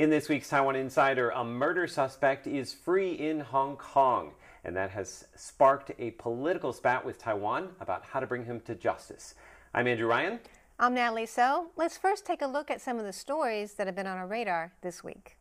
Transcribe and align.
In 0.00 0.08
this 0.08 0.30
week's 0.30 0.48
Taiwan 0.48 0.76
Insider, 0.76 1.28
a 1.28 1.44
murder 1.44 1.86
suspect 1.86 2.46
is 2.46 2.72
free 2.72 3.12
in 3.12 3.38
Hong 3.38 3.76
Kong, 3.76 4.30
and 4.64 4.74
that 4.74 4.88
has 4.92 5.26
sparked 5.36 5.90
a 5.98 6.12
political 6.12 6.72
spat 6.72 7.04
with 7.04 7.18
Taiwan 7.18 7.68
about 7.82 8.06
how 8.06 8.18
to 8.18 8.26
bring 8.26 8.46
him 8.46 8.60
to 8.60 8.74
justice. 8.74 9.34
I'm 9.74 9.86
Andrew 9.86 10.06
Ryan. 10.06 10.40
I'm 10.78 10.94
Natalie 10.94 11.26
So. 11.26 11.66
Let's 11.76 11.98
first 11.98 12.24
take 12.24 12.40
a 12.40 12.46
look 12.46 12.70
at 12.70 12.80
some 12.80 12.98
of 12.98 13.04
the 13.04 13.12
stories 13.12 13.74
that 13.74 13.86
have 13.86 13.94
been 13.94 14.06
on 14.06 14.16
our 14.16 14.26
radar 14.26 14.72
this 14.80 15.04
week. 15.04 15.36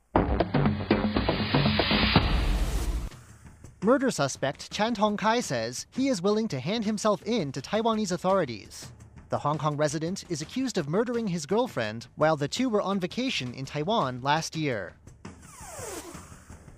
Murder 3.82 4.11
suspect 4.11 4.69
Chan 4.71 4.96
Tong 4.96 5.15
Kai 5.15 5.39
says 5.39 5.87
he 5.89 6.10
is 6.10 6.21
willing 6.21 6.50
to 6.50 6.60
hand 6.60 6.83
himself 6.83 7.23
in 7.25 7.54
to 7.54 7.61
Taiwanese 7.61 8.11
authorities. 8.11 8.91
The 9.29 9.38
Hong 9.38 9.60
Kong 9.60 9.78
resident 9.78 10.24
is 10.28 10.42
accused 10.42 10.79
of 10.79 10.89
murdering 10.89 11.28
his 11.28 11.46
girlfriend 11.46 12.07
while 12.15 12.36
the 12.36 12.47
two 12.47 12.68
were 12.68 12.82
on 12.82 13.00
vacation 13.00 13.54
in 13.54 13.64
Taiwan 13.64 14.21
last 14.24 14.56
year. 14.56 14.93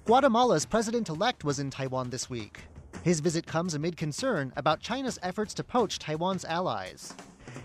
Guatemala's 0.04 0.66
president 0.66 1.08
elect 1.08 1.46
was 1.46 1.60
in 1.60 1.70
Taiwan 1.70 2.10
this 2.10 2.30
week. 2.30 2.60
His 3.04 3.22
visit 3.22 3.48
comes 3.48 3.74
amid 3.74 3.96
concern 3.96 4.52
about 4.58 4.82
China's 4.82 5.18
efforts 5.24 5.54
to 5.54 5.64
poach 5.64 5.98
Taiwan's 5.98 6.44
allies. 6.44 7.14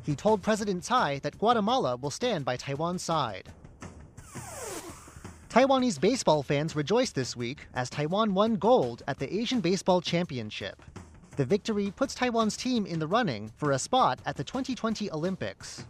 He 0.04 0.14
told 0.14 0.40
President 0.40 0.84
Tsai 0.84 1.18
that 1.24 1.38
Guatemala 1.38 1.96
will 1.96 2.10
stand 2.10 2.44
by 2.44 2.56
Taiwan's 2.56 3.02
side. 3.02 3.48
Taiwanese 5.50 6.00
baseball 6.00 6.44
fans 6.44 6.76
rejoiced 6.76 7.16
this 7.16 7.34
week 7.34 7.66
as 7.74 7.90
Taiwan 7.90 8.34
won 8.34 8.54
gold 8.54 9.02
at 9.08 9.18
the 9.18 9.34
Asian 9.34 9.58
Baseball 9.60 10.00
Championship. 10.00 10.80
The 11.36 11.44
victory 11.44 11.90
puts 11.90 12.14
Taiwan's 12.14 12.56
team 12.56 12.86
in 12.86 12.98
the 12.98 13.06
running 13.06 13.52
for 13.56 13.72
a 13.72 13.78
spot 13.78 14.20
at 14.24 14.36
the 14.36 14.44
2020 14.44 15.10
Olympics. 15.10 15.84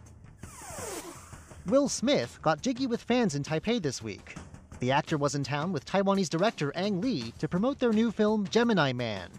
Will 1.67 1.87
Smith 1.87 2.37
got 2.41 2.61
jiggy 2.61 2.85
with 2.85 3.01
fans 3.01 3.33
in 3.33 3.43
Taipei 3.43 3.81
this 3.81 4.01
week. 4.01 4.35
The 4.79 4.91
actor 4.91 5.17
was 5.17 5.35
in 5.35 5.45
town 5.45 5.71
with 5.71 5.85
Taiwanese 5.85 6.29
director 6.29 6.71
Ang 6.75 6.99
Lee 6.99 7.33
to 7.39 7.47
promote 7.47 7.79
their 7.79 7.93
new 7.93 8.11
film 8.11 8.45
Gemini 8.49 8.91
Man. 8.91 9.29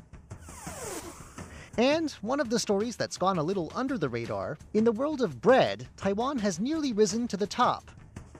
And 1.77 2.11
one 2.23 2.41
of 2.41 2.49
the 2.49 2.59
stories 2.59 2.97
that's 2.97 3.19
gone 3.19 3.39
a 3.39 3.43
little 3.43 3.71
under 3.75 3.99
the 3.99 4.09
radar 4.09 4.57
in 4.75 4.85
the 4.85 4.93
world 4.93 5.21
of 5.21 5.41
bread, 5.41 5.87
Taiwan 5.97 6.39
has 6.39 6.59
nearly 6.59 6.93
risen 6.93 7.29
to 7.29 7.37
the 7.37 7.47
top 7.47 7.91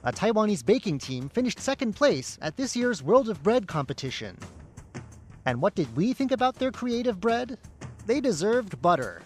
a 0.03 0.11
Taiwanese 0.11 0.65
baking 0.65 0.97
team 0.97 1.27
finished 1.29 1.59
second 1.59 1.93
place 1.93 2.37
at 2.41 2.55
this 2.55 2.75
year's 2.75 3.03
World 3.03 3.29
of 3.29 3.43
Bread 3.43 3.67
competition. 3.67 4.37
And 5.45 5.61
what 5.61 5.75
did 5.75 5.95
we 5.95 6.13
think 6.13 6.31
about 6.31 6.55
their 6.55 6.71
creative 6.71 7.19
bread? 7.19 7.57
They 8.05 8.21
deserved 8.21 8.81
butter. 8.81 9.21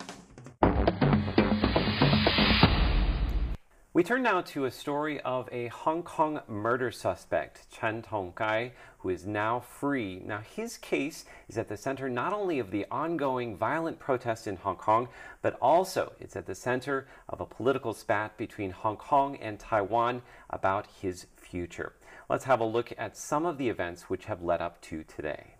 We 3.95 4.03
turn 4.03 4.23
now 4.23 4.41
to 4.41 4.65
a 4.65 4.71
story 4.71 5.21
of 5.21 5.47
a 5.51 5.67
Hong 5.67 6.01
Kong 6.01 6.41
murder 6.47 6.89
suspect, 6.89 7.69
Chen 7.69 8.01
Tong 8.01 8.31
Kai, 8.33 8.71
who 8.97 9.09
is 9.09 9.27
now 9.27 9.59
free. 9.59 10.19
Now, 10.25 10.39
his 10.39 10.79
case 10.79 11.25
is 11.47 11.59
at 11.59 11.67
the 11.67 11.77
center 11.77 12.09
not 12.09 12.33
only 12.33 12.57
of 12.57 12.71
the 12.71 12.87
ongoing 12.89 13.55
violent 13.55 13.99
protests 13.99 14.47
in 14.47 14.55
Hong 14.55 14.77
Kong, 14.77 15.09
but 15.43 15.59
also 15.61 16.13
it's 16.19 16.35
at 16.35 16.47
the 16.47 16.55
center 16.55 17.07
of 17.29 17.39
a 17.39 17.45
political 17.45 17.93
spat 17.93 18.35
between 18.35 18.71
Hong 18.71 18.97
Kong 18.97 19.35
and 19.35 19.59
Taiwan 19.59 20.23
about 20.49 20.87
his 20.99 21.27
future. 21.35 21.93
Let's 22.27 22.45
have 22.45 22.61
a 22.61 22.65
look 22.65 22.93
at 22.97 23.15
some 23.15 23.45
of 23.45 23.59
the 23.59 23.69
events 23.69 24.09
which 24.09 24.25
have 24.25 24.41
led 24.41 24.59
up 24.59 24.81
to 24.81 25.03
today. 25.03 25.52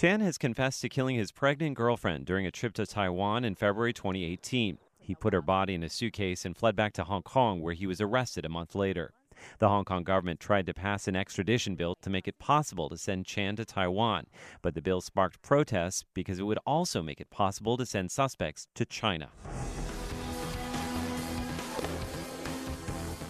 Chan 0.00 0.20
has 0.20 0.38
confessed 0.38 0.80
to 0.82 0.88
killing 0.88 1.16
his 1.16 1.32
pregnant 1.32 1.76
girlfriend 1.76 2.24
during 2.24 2.46
a 2.46 2.52
trip 2.52 2.72
to 2.74 2.86
Taiwan 2.86 3.44
in 3.44 3.56
February 3.56 3.92
2018. 3.92 4.78
He 5.00 5.14
put 5.16 5.32
her 5.32 5.42
body 5.42 5.74
in 5.74 5.82
a 5.82 5.88
suitcase 5.88 6.44
and 6.44 6.56
fled 6.56 6.76
back 6.76 6.92
to 6.92 7.02
Hong 7.02 7.22
Kong, 7.22 7.60
where 7.60 7.74
he 7.74 7.84
was 7.84 8.00
arrested 8.00 8.44
a 8.44 8.48
month 8.48 8.76
later. 8.76 9.12
The 9.58 9.68
Hong 9.68 9.84
Kong 9.84 10.04
government 10.04 10.38
tried 10.38 10.66
to 10.66 10.74
pass 10.74 11.08
an 11.08 11.16
extradition 11.16 11.74
bill 11.74 11.96
to 12.02 12.10
make 12.10 12.28
it 12.28 12.38
possible 12.38 12.88
to 12.90 12.96
send 12.96 13.26
Chan 13.26 13.56
to 13.56 13.64
Taiwan, 13.64 14.26
but 14.62 14.74
the 14.74 14.82
bill 14.82 15.00
sparked 15.00 15.42
protests 15.42 16.04
because 16.14 16.38
it 16.38 16.44
would 16.44 16.60
also 16.64 17.02
make 17.02 17.20
it 17.20 17.30
possible 17.30 17.76
to 17.76 17.84
send 17.84 18.12
suspects 18.12 18.68
to 18.76 18.86
China. 18.86 19.30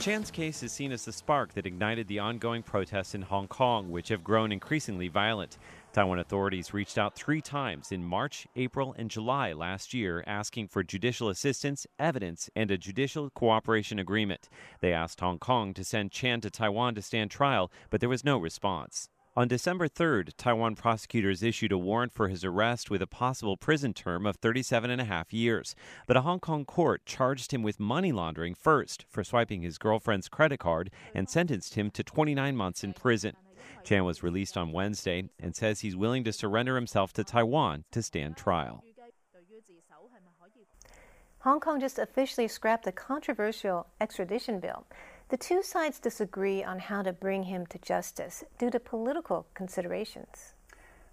Chan's 0.00 0.30
case 0.30 0.62
is 0.62 0.70
seen 0.70 0.92
as 0.92 1.04
the 1.04 1.12
spark 1.12 1.54
that 1.54 1.66
ignited 1.66 2.06
the 2.06 2.20
ongoing 2.20 2.62
protests 2.62 3.16
in 3.16 3.22
Hong 3.22 3.48
Kong, 3.48 3.90
which 3.90 4.10
have 4.10 4.22
grown 4.22 4.52
increasingly 4.52 5.08
violent. 5.08 5.58
Taiwan 5.92 6.20
authorities 6.20 6.72
reached 6.72 6.98
out 6.98 7.16
three 7.16 7.40
times 7.40 7.90
in 7.90 8.04
March, 8.04 8.46
April, 8.54 8.94
and 8.96 9.10
July 9.10 9.52
last 9.52 9.92
year 9.92 10.22
asking 10.24 10.68
for 10.68 10.84
judicial 10.84 11.28
assistance, 11.28 11.84
evidence, 11.98 12.48
and 12.54 12.70
a 12.70 12.78
judicial 12.78 13.28
cooperation 13.30 13.98
agreement. 13.98 14.48
They 14.80 14.92
asked 14.92 15.18
Hong 15.18 15.40
Kong 15.40 15.74
to 15.74 15.82
send 15.82 16.12
Chan 16.12 16.42
to 16.42 16.50
Taiwan 16.50 16.94
to 16.94 17.02
stand 17.02 17.32
trial, 17.32 17.72
but 17.90 17.98
there 17.98 18.08
was 18.08 18.24
no 18.24 18.38
response. 18.38 19.08
On 19.38 19.46
December 19.46 19.88
3rd, 19.88 20.32
Taiwan 20.36 20.74
prosecutors 20.74 21.44
issued 21.44 21.70
a 21.70 21.78
warrant 21.78 22.12
for 22.12 22.26
his 22.26 22.44
arrest 22.44 22.90
with 22.90 23.00
a 23.00 23.06
possible 23.06 23.56
prison 23.56 23.94
term 23.94 24.26
of 24.26 24.34
37 24.34 24.90
and 24.90 25.00
a 25.00 25.04
half 25.04 25.32
years. 25.32 25.76
But 26.08 26.16
a 26.16 26.22
Hong 26.22 26.40
Kong 26.40 26.64
court 26.64 27.06
charged 27.06 27.52
him 27.52 27.62
with 27.62 27.78
money 27.78 28.10
laundering 28.10 28.56
first 28.56 29.04
for 29.08 29.22
swiping 29.22 29.62
his 29.62 29.78
girlfriend's 29.78 30.28
credit 30.28 30.58
card 30.58 30.90
and 31.14 31.30
sentenced 31.30 31.76
him 31.76 31.92
to 31.92 32.02
29 32.02 32.56
months 32.56 32.82
in 32.82 32.94
prison. 32.94 33.36
Chan 33.84 34.04
was 34.04 34.24
released 34.24 34.56
on 34.56 34.72
Wednesday 34.72 35.30
and 35.38 35.54
says 35.54 35.82
he's 35.82 35.94
willing 35.94 36.24
to 36.24 36.32
surrender 36.32 36.74
himself 36.74 37.12
to 37.12 37.22
Taiwan 37.22 37.84
to 37.92 38.02
stand 38.02 38.36
trial. 38.36 38.82
Hong 41.42 41.60
Kong 41.60 41.78
just 41.78 42.00
officially 42.00 42.48
scrapped 42.48 42.84
the 42.84 42.90
controversial 42.90 43.86
extradition 44.00 44.58
bill. 44.58 44.84
The 45.30 45.36
two 45.36 45.62
sides 45.62 46.00
disagree 46.00 46.64
on 46.64 46.78
how 46.78 47.02
to 47.02 47.12
bring 47.12 47.42
him 47.42 47.66
to 47.66 47.78
justice 47.80 48.44
due 48.56 48.70
to 48.70 48.80
political 48.80 49.46
considerations. 49.52 50.54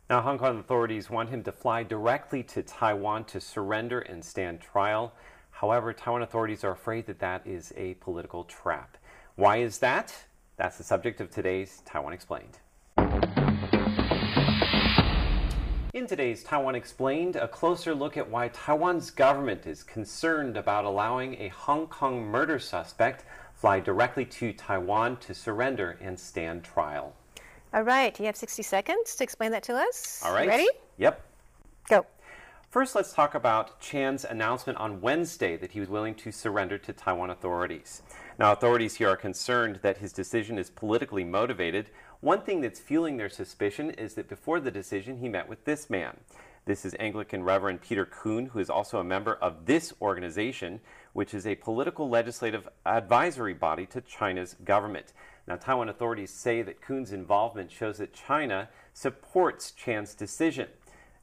Now, 0.09 0.21
Hong 0.21 0.37
Kong 0.37 0.57
authorities 0.57 1.09
want 1.09 1.31
him 1.31 1.43
to 1.43 1.51
fly 1.51 1.83
directly 1.83 2.41
to 2.43 2.63
Taiwan 2.63 3.25
to 3.25 3.41
surrender 3.41 3.99
and 3.99 4.23
stand 4.23 4.61
trial. 4.61 5.11
However, 5.51 5.91
Taiwan 5.91 6.21
authorities 6.21 6.63
are 6.63 6.71
afraid 6.71 7.07
that 7.07 7.19
that 7.19 7.45
is 7.45 7.73
a 7.75 7.95
political 7.95 8.45
trap. 8.45 8.97
Why 9.35 9.57
is 9.57 9.79
that? 9.79 10.15
That's 10.55 10.77
the 10.77 10.85
subject 10.85 11.19
of 11.19 11.29
today's 11.29 11.81
Taiwan 11.85 12.13
Explained. 12.13 12.59
In 15.93 16.07
today's 16.07 16.43
Taiwan 16.43 16.75
Explained, 16.75 17.35
a 17.37 17.47
closer 17.47 17.95
look 17.95 18.15
at 18.15 18.29
why 18.29 18.49
Taiwan's 18.49 19.11
government 19.11 19.65
is 19.65 19.81
concerned 19.81 20.55
about 20.55 20.85
allowing 20.85 21.35
a 21.41 21.47
Hong 21.47 21.87
Kong 21.87 22.21
murder 22.21 22.59
suspect 22.59 23.23
fly 23.55 23.79
directly 23.79 24.25
to 24.25 24.53
Taiwan 24.53 25.17
to 25.17 25.33
surrender 25.33 25.97
and 26.01 26.19
stand 26.19 26.63
trial. 26.63 27.13
All 27.73 27.83
right, 27.83 28.17
you 28.19 28.25
have 28.25 28.35
60 28.35 28.61
seconds 28.63 29.15
to 29.15 29.23
explain 29.23 29.51
that 29.51 29.63
to 29.63 29.75
us. 29.75 30.21
All 30.23 30.33
right. 30.33 30.47
Ready? 30.47 30.67
Yep. 30.97 31.21
Go. 31.89 32.05
First, 32.69 32.95
let's 32.95 33.13
talk 33.13 33.35
about 33.35 33.79
Chan's 33.79 34.25
announcement 34.25 34.77
on 34.79 34.99
Wednesday 34.99 35.55
that 35.57 35.71
he 35.71 35.79
was 35.79 35.87
willing 35.87 36.15
to 36.15 36.31
surrender 36.31 36.77
to 36.77 36.93
Taiwan 36.93 37.29
authorities. 37.29 38.01
Now, 38.37 38.51
authorities 38.51 38.95
here 38.95 39.09
are 39.09 39.17
concerned 39.17 39.79
that 39.81 39.97
his 39.97 40.11
decision 40.11 40.57
is 40.57 40.69
politically 40.69 41.23
motivated. 41.23 41.89
One 42.19 42.41
thing 42.41 42.59
that's 42.59 42.79
fueling 42.79 43.15
their 43.15 43.29
suspicion 43.29 43.91
is 43.91 44.15
that 44.15 44.27
before 44.27 44.59
the 44.59 44.71
decision, 44.71 45.17
he 45.17 45.29
met 45.29 45.47
with 45.47 45.63
this 45.63 45.89
man. 45.89 46.17
This 46.65 46.83
is 46.83 46.95
Anglican 46.99 47.43
Reverend 47.43 47.81
Peter 47.81 48.05
Koon, 48.05 48.47
who 48.47 48.59
is 48.59 48.69
also 48.69 48.99
a 48.99 49.03
member 49.03 49.35
of 49.35 49.65
this 49.67 49.93
organization, 50.01 50.81
which 51.15 51.33
is 51.33 51.47
a 51.47 51.55
political 51.55 52.09
legislative 52.09 52.67
advisory 52.85 53.53
body 53.53 53.85
to 53.85 54.01
China's 54.01 54.53
government. 54.65 55.13
Now, 55.47 55.55
Taiwan 55.55 55.87
authorities 55.87 56.29
say 56.29 56.61
that 56.61 56.81
Koon's 56.81 57.13
involvement 57.13 57.71
shows 57.71 57.99
that 57.99 58.13
China 58.13 58.67
supports 58.91 59.71
Chan's 59.71 60.13
decision. 60.13 60.67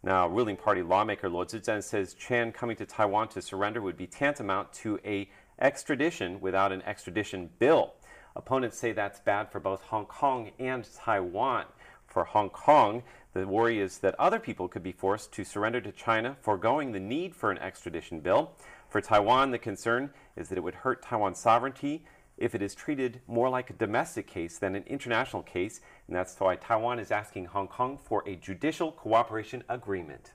Now, 0.03 0.27
ruling 0.29 0.57
party 0.57 0.81
lawmaker 0.83 1.29
Luo 1.29 1.45
Zizhen 1.45 1.85
says 1.85 2.15
Chan 2.15 2.53
coming 2.53 2.75
to 2.77 2.87
Taiwan 2.87 3.29
to 3.29 3.43
surrender 3.43 3.83
would 3.83 3.99
be 3.99 4.07
tantamount 4.07 4.73
to 4.73 4.99
a 5.05 5.29
extradition 5.61 6.41
without 6.41 6.73
an 6.73 6.81
extradition 6.87 7.51
bill. 7.59 7.93
Opponents 8.35 8.79
say 8.79 8.93
that's 8.93 9.21
bad 9.21 9.53
for 9.53 9.61
both 9.61 9.83
Hong 9.83 10.07
Kong 10.07 10.53
and 10.59 10.89
Taiwan. 10.97 11.67
For 12.07 12.25
Hong 12.25 12.49
Kong, 12.49 13.03
the 13.35 13.47
worry 13.47 13.79
is 13.79 13.99
that 13.99 14.15
other 14.19 14.39
people 14.39 14.69
could 14.69 14.83
be 14.83 14.93
forced 14.93 15.33
to 15.33 15.45
surrender 15.45 15.83
to 15.83 15.93
China, 15.93 16.39
foregoing 16.41 16.93
the 16.93 17.01
need 17.01 17.37
for 17.37 17.51
an 17.51 17.59
extradition 17.59 18.21
bill. 18.21 18.53
For 18.93 19.01
Taiwan, 19.01 19.53
the 19.53 19.59
concern 19.59 20.11
is 20.37 20.51
that 20.51 20.59
it 20.59 20.61
would 20.61 20.75
hurt 20.75 21.03
Taiwan's 21.03 21.39
sovereignty 21.39 22.05
if 22.37 22.55
it 22.55 22.61
is 22.61 22.75
treated 22.75 23.23
more 23.27 23.49
like 23.49 23.71
a 23.71 23.73
domestic 23.73 24.27
case 24.27 24.59
than 24.59 24.77
an 24.77 24.85
international 24.87 25.43
case, 25.43 25.81
and 26.07 26.15
that's 26.15 26.39
why 26.39 26.57
Taiwan 26.57 26.99
is 26.99 27.11
asking 27.11 27.47
Hong 27.47 27.69
Kong 27.69 27.97
for 27.97 28.23
a 28.29 28.37
judicial 28.37 28.93
cooperation 28.93 29.65
agreement. 29.71 30.35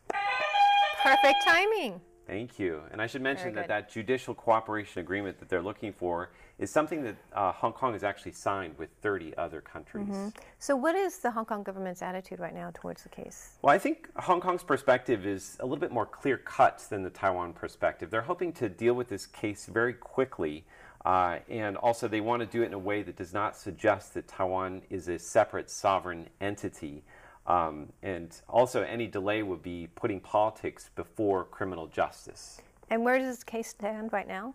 Perfect 1.04 1.45
timing. 1.45 2.01
Thank 2.27 2.59
you. 2.59 2.81
And 2.91 3.01
I 3.01 3.07
should 3.07 3.21
mention 3.21 3.56
that 3.56 3.69
that 3.69 3.89
judicial 3.89 4.35
cooperation 4.35 5.00
agreement 5.00 5.39
that 5.39 5.47
they're 5.47 5.62
looking 5.62 5.94
for 5.94 6.31
is 6.59 6.69
something 6.69 7.01
that 7.03 7.15
uh, 7.33 7.53
Hong 7.53 7.71
Kong 7.71 7.94
has 7.94 8.03
actually 8.03 8.33
signed 8.33 8.77
with 8.77 8.89
30 9.01 9.38
other 9.38 9.62
countries. 9.62 10.09
Mm-hmm. 10.09 10.29
So, 10.59 10.75
what 10.75 10.94
is 10.94 11.19
the 11.19 11.31
Hong 11.31 11.45
Kong 11.45 11.63
government's 11.63 12.01
attitude 12.01 12.39
right 12.39 12.53
now 12.53 12.71
towards 12.74 13.03
the 13.03 13.09
case? 13.09 13.53
Well, 13.62 13.74
I 13.74 13.77
think 13.77 14.09
Hong 14.18 14.41
Kong's 14.41 14.63
perspective 14.63 15.25
is 15.25 15.56
a 15.62 15.63
little 15.63 15.79
bit 15.79 15.91
more 15.91 16.06
clear 16.06 16.38
cut 16.38 16.85
than 16.89 17.01
the 17.01 17.09
Taiwan 17.09 17.53
perspective. 17.53 18.09
They're 18.09 18.21
hoping 18.21 18.51
to 18.53 18.68
deal 18.68 18.94
with 18.94 19.07
this 19.07 19.25
case 19.25 19.65
very 19.65 19.94
quickly. 19.94 20.65
Uh, 21.06 21.39
and 21.47 21.77
also, 21.77 22.09
they 22.09 22.19
want 22.19 22.41
to 22.41 22.45
do 22.45 22.63
it 22.63 22.65
in 22.65 22.74
a 22.74 22.79
way 22.79 23.03
that 23.03 23.15
does 23.15 23.33
not 23.33 23.56
suggest 23.56 24.13
that 24.15 24.27
Taiwan 24.27 24.81
is 24.89 25.07
a 25.07 25.18
separate 25.18 25.69
sovereign 25.69 26.27
entity. 26.41 27.03
Um, 27.47 27.94
and 28.03 28.29
also, 28.49 28.83
any 28.83 29.07
delay 29.07 29.41
would 29.41 29.63
be 29.63 29.88
putting 29.95 30.19
politics 30.19 30.89
before 30.95 31.45
criminal 31.45 31.88
justice. 31.88 32.61
And 32.89 33.03
where 33.03 33.17
does 33.17 33.35
this 33.38 33.44
case 33.44 33.69
stand 33.69 34.11
right 34.11 34.27
now? 34.27 34.53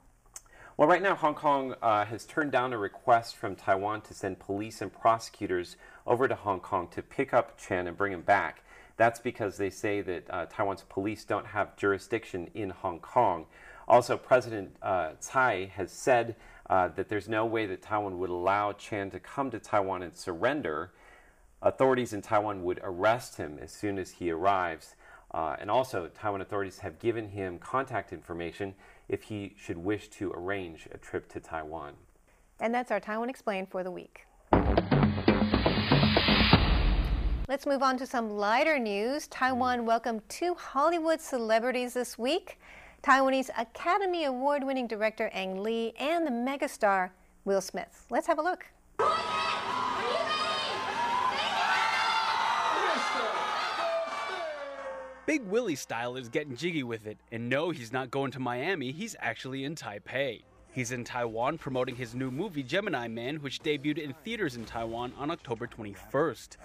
Well, 0.77 0.89
right 0.89 1.03
now, 1.03 1.15
Hong 1.15 1.35
Kong 1.35 1.75
uh, 1.83 2.05
has 2.05 2.25
turned 2.25 2.53
down 2.53 2.73
a 2.73 2.79
request 2.79 3.37
from 3.37 3.57
Taiwan 3.57 4.01
to 4.03 4.15
send 4.15 4.39
police 4.39 4.81
and 4.81 4.93
prosecutors 4.93 5.77
over 6.07 6.29
to 6.29 6.35
Hong 6.35 6.61
Kong 6.61 6.89
to 6.89 7.03
pick 7.03 7.35
up 7.35 7.59
Chen 7.59 7.87
and 7.87 7.97
bring 7.97 8.13
him 8.13 8.23
back. 8.23 8.63
That's 8.97 9.21
because 9.21 9.57
they 9.57 9.71
say 9.71 10.01
that 10.03 10.25
uh, 10.31 10.47
Taiwan's 10.47 10.85
police 10.89 11.25
don't 11.25 11.47
have 11.47 11.77
jurisdiction 11.77 12.51
in 12.55 12.71
Hong 12.71 13.01
Kong. 13.01 13.47
Also, 13.89 14.17
President 14.17 14.77
uh, 14.83 15.11
Tsai 15.21 15.71
has 15.77 15.93
said 15.93 16.37
uh, 16.71 16.89
that 16.89 17.09
there's 17.09 17.29
no 17.29 17.45
way 17.45 17.67
that 17.67 17.83
Taiwan 17.83 18.19
would 18.19 18.31
allow 18.31 18.73
Chen 18.73 19.11
to 19.11 19.21
come 19.21 19.51
to 19.51 19.59
Taiwan 19.59 20.03
and 20.03 20.17
surrender. 20.17 20.93
Authorities 21.65 22.13
in 22.13 22.23
Taiwan 22.23 22.65
would 22.65 22.81
arrest 22.83 23.37
him 23.37 23.59
as 23.63 23.71
soon 23.71 23.97
as 23.97 24.11
he 24.11 24.33
arrives. 24.33 24.97
Uh, 25.33 25.55
and 25.61 25.71
also, 25.71 26.09
Taiwan 26.09 26.41
authorities 26.41 26.81
have 26.81 26.99
given 26.99 27.29
him 27.29 27.59
contact 27.61 28.13
information 28.13 28.75
if 29.09 29.23
he 29.23 29.55
should 29.57 29.79
wish 29.79 30.09
to 30.09 30.33
arrange 30.33 30.89
a 30.93 30.99
trip 30.99 31.29
to 31.31 31.41
Taiwan. 31.41 31.95
And 32.59 32.75
that's 32.75 32.91
our 32.91 32.99
Taiwan 32.99 33.31
Explained 33.31 33.69
for 33.71 33.85
the 33.85 33.91
week. 33.93 34.27
Let's 37.49 37.67
move 37.67 37.83
on 37.83 37.97
to 37.99 38.07
some 38.07 38.31
lighter 38.31 38.79
news. 38.79 39.29
Taiwan 39.29 39.87
welcomed 39.87 40.23
two 40.29 40.55
Hollywood 40.55 41.21
celebrities 41.21 41.95
this 41.95 42.19
week 42.19 42.59
Taiwanese 43.03 43.51
Academy 43.59 44.25
Award 44.25 44.65
winning 44.65 44.87
director 44.87 45.29
Ang 45.33 45.63
Lee 45.63 45.93
and 45.99 46.27
the 46.27 46.31
megastar 46.31 47.11
Will 47.45 47.61
Smith. 47.61 48.07
Let's 48.11 48.27
have 48.27 48.39
a 48.39 48.43
look. 48.43 48.67
Big 55.33 55.47
Willie 55.47 55.77
style 55.77 56.17
is 56.17 56.29
getting 56.29 56.55
jiggy 56.55 56.83
with 56.83 57.07
it, 57.07 57.17
and 57.33 57.49
no, 57.49 57.71
he's 57.71 57.91
not 57.91 58.11
going 58.11 58.31
to 58.33 58.39
Miami, 58.39 58.93
he's 58.93 59.17
actually 59.19 59.65
in 59.65 59.75
Taipei. 59.75 60.43
He's 60.73 60.93
in 60.93 61.05
Taiwan 61.05 61.57
promoting 61.57 61.97
his 61.97 62.15
new 62.15 62.31
movie 62.31 62.63
Gemini 62.63 63.09
Man, 63.09 63.37
which 63.37 63.63
debuted 63.63 63.97
in 63.97 64.13
theaters 64.13 64.57
in 64.57 64.67
Taiwan 64.67 65.15
on 65.17 65.31
October 65.31 65.67
21st. 65.67 66.59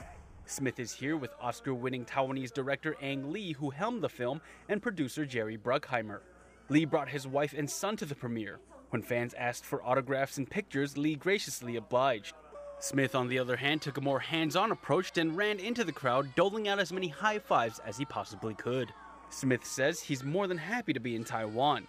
Smith 0.48 0.82
is 0.82 0.92
here 0.92 1.16
with 1.16 1.32
Oscar 1.40 1.74
winning 1.74 2.04
Taiwanese 2.04 2.52
director 2.52 2.98
Ang 3.02 3.32
Lee, 3.32 3.54
who 3.54 3.70
helmed 3.70 4.02
the 4.02 4.10
film, 4.10 4.42
and 4.68 4.82
producer 4.82 5.26
Jerry 5.26 5.58
Bruckheimer. 5.58 6.20
Lee 6.68 6.84
brought 6.84 7.08
his 7.08 7.26
wife 7.26 7.56
and 7.58 7.70
son 7.70 7.96
to 7.96 8.06
the 8.06 8.16
premiere. 8.16 8.60
When 8.90 9.02
fans 9.02 9.34
asked 9.36 9.64
for 9.64 9.82
autographs 9.82 10.38
and 10.38 10.50
pictures, 10.50 10.98
Lee 10.98 11.16
graciously 11.16 11.78
obliged. 11.78 12.36
Smith, 12.80 13.16
on 13.16 13.28
the 13.28 13.40
other 13.40 13.56
hand, 13.56 13.82
took 13.82 13.98
a 13.98 14.02
more 14.02 14.20
hands 14.20 14.56
on 14.56 14.72
approach 14.72 15.18
and 15.18 15.36
ran 15.36 15.60
into 15.60 15.84
the 15.84 15.92
crowd, 15.92 16.34
doling 16.36 16.68
out 16.68 16.78
as 16.80 16.94
many 16.94 17.08
high 17.08 17.40
fives 17.40 17.80
as 17.80 17.98
he 17.98 18.06
possibly 18.06 18.54
could. 18.54 18.94
Smith 19.30 19.66
says 19.66 20.00
he's 20.00 20.24
more 20.24 20.48
than 20.48 20.58
happy 20.58 20.94
to 20.94 21.00
be 21.00 21.16
in 21.16 21.24
Taiwan. 21.24 21.88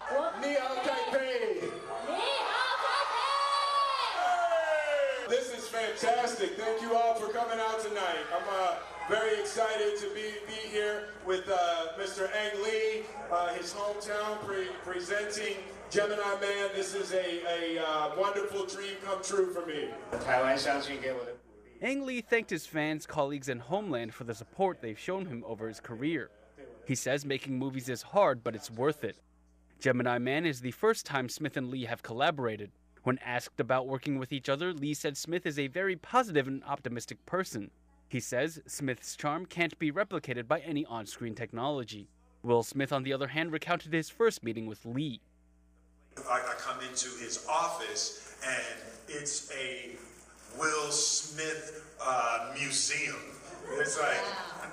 This 5.29 5.53
is 5.53 5.69
fantastic. 5.69 6.57
Thank 6.57 6.81
you 6.81 6.97
all 6.97 7.15
for 7.15 7.29
coming 7.33 7.59
out 7.61 7.81
tonight. 7.81 8.25
I'm 8.35 8.49
uh, 8.51 8.77
very 9.09 9.41
excited 9.41 9.97
to 10.01 10.15
be, 10.15 10.35
be 10.47 10.69
here 10.69 11.05
with 11.25 11.49
uh, 11.49 11.99
Mr. 11.99 12.29
Ang 12.37 12.63
Lee, 12.63 13.05
uh, 13.33 13.55
his 13.55 13.73
hometown, 13.73 14.39
pre 14.45 14.67
presenting 14.85 15.57
Gemini 15.89 16.39
Man. 16.43 16.69
This 16.75 16.95
is 16.95 17.13
a, 17.13 17.79
a 17.79 17.83
uh, 17.83 18.11
wonderful 18.19 18.67
dream 18.67 18.97
come 19.03 19.23
true 19.23 19.51
for 19.55 19.65
me. 19.65 19.89
Ang 21.81 22.05
Lee 22.05 22.21
thanked 22.21 22.51
his 22.51 22.67
fans, 22.67 23.07
colleagues, 23.07 23.49
and 23.49 23.63
homeland 23.63 24.13
for 24.13 24.25
the 24.25 24.35
support 24.35 24.83
they've 24.83 24.99
shown 24.99 25.25
him 25.25 25.43
over 25.47 25.69
his 25.69 25.81
career. 25.81 26.29
He 26.87 26.95
says 26.95 27.25
making 27.25 27.59
movies 27.59 27.89
is 27.89 28.03
hard, 28.03 28.45
but 28.45 28.55
it's 28.55 28.71
worth 28.71 29.05
it. 29.05 29.17
Gemini 29.81 30.19
Man 30.19 30.45
is 30.45 30.61
the 30.61 30.73
first 30.73 31.07
time 31.07 31.31
Smith 31.31 31.57
and 31.57 31.71
Lee 31.71 31.87
have 31.87 32.03
collaborated. 32.03 32.73
When 33.05 33.19
asked 33.25 33.59
about 33.59 33.87
working 33.87 34.19
with 34.19 34.35
each 34.35 34.51
other, 34.51 34.75
Lee 34.75 34.93
said 34.93 35.17
Smith 35.17 35.47
is 35.47 35.59
a 35.59 35.69
very 35.69 35.97
positive 35.97 36.47
and 36.47 36.63
optimistic 36.65 37.25
person. 37.25 37.71
He 38.09 38.21
says 38.21 38.63
Smith's 38.67 39.17
charm 39.17 39.47
can't 39.47 39.79
be 39.79 39.93
replicated 39.93 40.49
by 40.49 40.61
any 40.61 40.85
on 40.87 41.07
screen 41.07 41.35
technology. 41.35 42.09
Will 42.43 42.63
Smith, 42.63 42.93
on 42.93 43.03
the 43.03 43.13
other 43.13 43.29
hand, 43.29 43.53
recounted 43.53 43.93
his 43.93 44.09
first 44.09 44.43
meeting 44.43 44.67
with 44.67 44.87
Lee. 44.87 45.21
I, 46.29 46.41
I 46.41 46.55
come 46.59 46.81
into 46.81 47.11
his 47.23 47.47
office 47.49 48.37
and 48.47 48.79
it's 49.09 49.53
a 49.53 49.91
Will 50.59 50.91
Smith 50.91 51.85
uh, 52.03 52.55
museum. 52.59 53.17
It's 53.79 54.01
like 54.01 54.17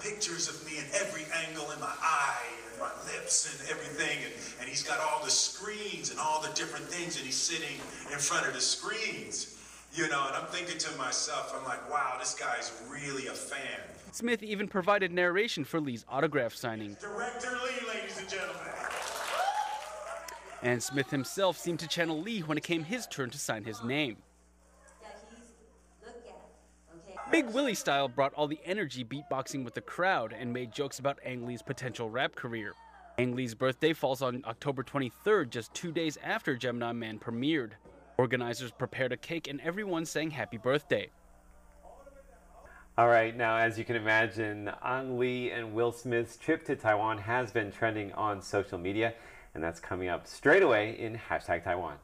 pictures 0.05 0.47
of 0.47 0.63
me 0.65 0.77
in 0.77 0.85
every 1.01 1.25
angle 1.47 1.71
in 1.71 1.79
my 1.79 1.93
eye 2.01 2.45
and 2.69 2.79
my 2.79 2.91
lips 3.11 3.49
and 3.49 3.69
everything. 3.71 4.23
And, 4.23 4.33
and 4.59 4.69
he's 4.69 4.83
got 4.83 4.99
all 4.99 5.23
the 5.23 5.31
screens 5.31 6.11
and 6.11 6.19
all 6.19 6.41
the 6.41 6.53
different 6.53 6.85
things, 6.85 7.17
and 7.17 7.25
he's 7.25 7.35
sitting 7.35 7.77
in 8.11 8.19
front 8.19 8.47
of 8.47 8.53
the 8.53 8.61
screens. 8.61 9.54
You 9.95 10.09
know, 10.09 10.27
and 10.27 10.35
I'm 10.35 10.47
thinking 10.47 10.77
to 10.77 10.97
myself, 10.97 11.55
I'm 11.57 11.63
like, 11.63 11.89
wow, 11.89 12.17
this 12.19 12.33
guy's 12.33 12.73
really 12.89 13.27
a 13.27 13.31
fan. 13.31 13.79
Smith 14.11 14.43
even 14.43 14.67
provided 14.67 15.11
narration 15.11 15.63
for 15.63 15.79
Lee's 15.79 16.05
autograph 16.09 16.53
signing. 16.53 16.97
Director 16.99 17.51
Lee, 17.63 17.87
ladies 17.87 18.19
and 18.19 18.29
gentlemen. 18.29 18.61
And 20.61 20.83
Smith 20.83 21.11
himself 21.11 21.57
seemed 21.57 21.79
to 21.79 21.87
channel 21.87 22.19
Lee 22.19 22.41
when 22.41 22.57
it 22.57 22.63
came 22.63 22.83
his 22.83 23.07
turn 23.07 23.29
to 23.29 23.37
sign 23.37 23.63
his 23.63 23.83
name. 23.83 24.17
Big 27.31 27.45
Willie 27.47 27.73
style 27.73 28.07
brought 28.09 28.33
all 28.33 28.47
the 28.47 28.59
energy 28.65 29.03
beatboxing 29.03 29.63
with 29.63 29.75
the 29.75 29.81
crowd 29.81 30.33
and 30.37 30.51
made 30.51 30.73
jokes 30.73 30.99
about 30.99 31.19
Ang 31.23 31.45
Lee's 31.45 31.61
potential 31.61 32.09
rap 32.09 32.35
career. 32.35 32.73
Ang 33.17 33.35
Lee's 33.35 33.55
birthday 33.55 33.93
falls 33.93 34.21
on 34.21 34.43
October 34.45 34.83
23rd, 34.83 35.49
just 35.49 35.73
two 35.73 35.91
days 35.91 36.17
after 36.21 36.55
Gemini 36.55 36.91
Man 36.91 37.17
premiered. 37.17 37.71
Organizers 38.17 38.71
prepared 38.71 39.11
a 39.11 39.17
cake 39.17 39.47
and 39.47 39.59
everyone 39.61 40.05
sang 40.05 40.31
happy 40.31 40.57
birthday. 40.57 41.09
All 42.97 43.07
right, 43.07 43.35
now 43.35 43.57
as 43.57 43.77
you 43.77 43.83
can 43.83 43.97
imagine, 43.97 44.71
Ang 44.81 45.19
Lee 45.19 45.51
and 45.51 45.73
Will 45.73 45.91
Smith's 45.91 46.37
trip 46.37 46.63
to 46.65 46.77
Taiwan 46.77 47.17
has 47.17 47.51
been 47.51 47.69
trending 47.69 48.13
on 48.13 48.41
social 48.41 48.77
media, 48.77 49.13
and 49.53 49.61
that's 49.61 49.81
coming 49.81 50.07
up 50.07 50.25
straight 50.25 50.63
away 50.63 50.97
in 50.97 51.19
hashtag 51.29 51.65
Taiwan. 51.65 51.97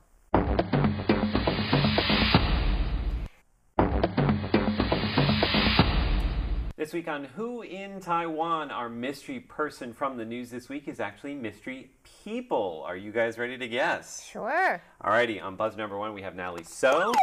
This 6.81 6.93
week 6.93 7.07
on 7.07 7.25
Who 7.35 7.61
in 7.61 8.00
Taiwan, 8.00 8.71
our 8.71 8.89
mystery 8.89 9.39
person 9.39 9.93
from 9.93 10.17
the 10.17 10.25
news 10.25 10.50
this 10.50 10.67
week 10.67 10.88
is 10.88 11.00
actually 11.00 11.35
mystery 11.35 11.91
people. 12.23 12.83
Are 12.88 12.97
you 12.97 13.11
guys 13.11 13.38
ready 13.38 13.55
to 13.55 13.67
guess? 13.67 14.25
Sure. 14.25 14.81
Alrighty, 15.03 15.39
on 15.43 15.55
buzz 15.55 15.77
number 15.77 15.95
one 15.95 16.15
we 16.15 16.23
have 16.23 16.33
Natalie 16.33 16.63
So. 16.63 17.13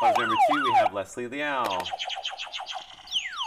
Buzz 0.00 0.16
number 0.16 0.34
two 0.50 0.64
we 0.64 0.72
have 0.72 0.94
Leslie 0.94 1.26
Liao. 1.26 1.78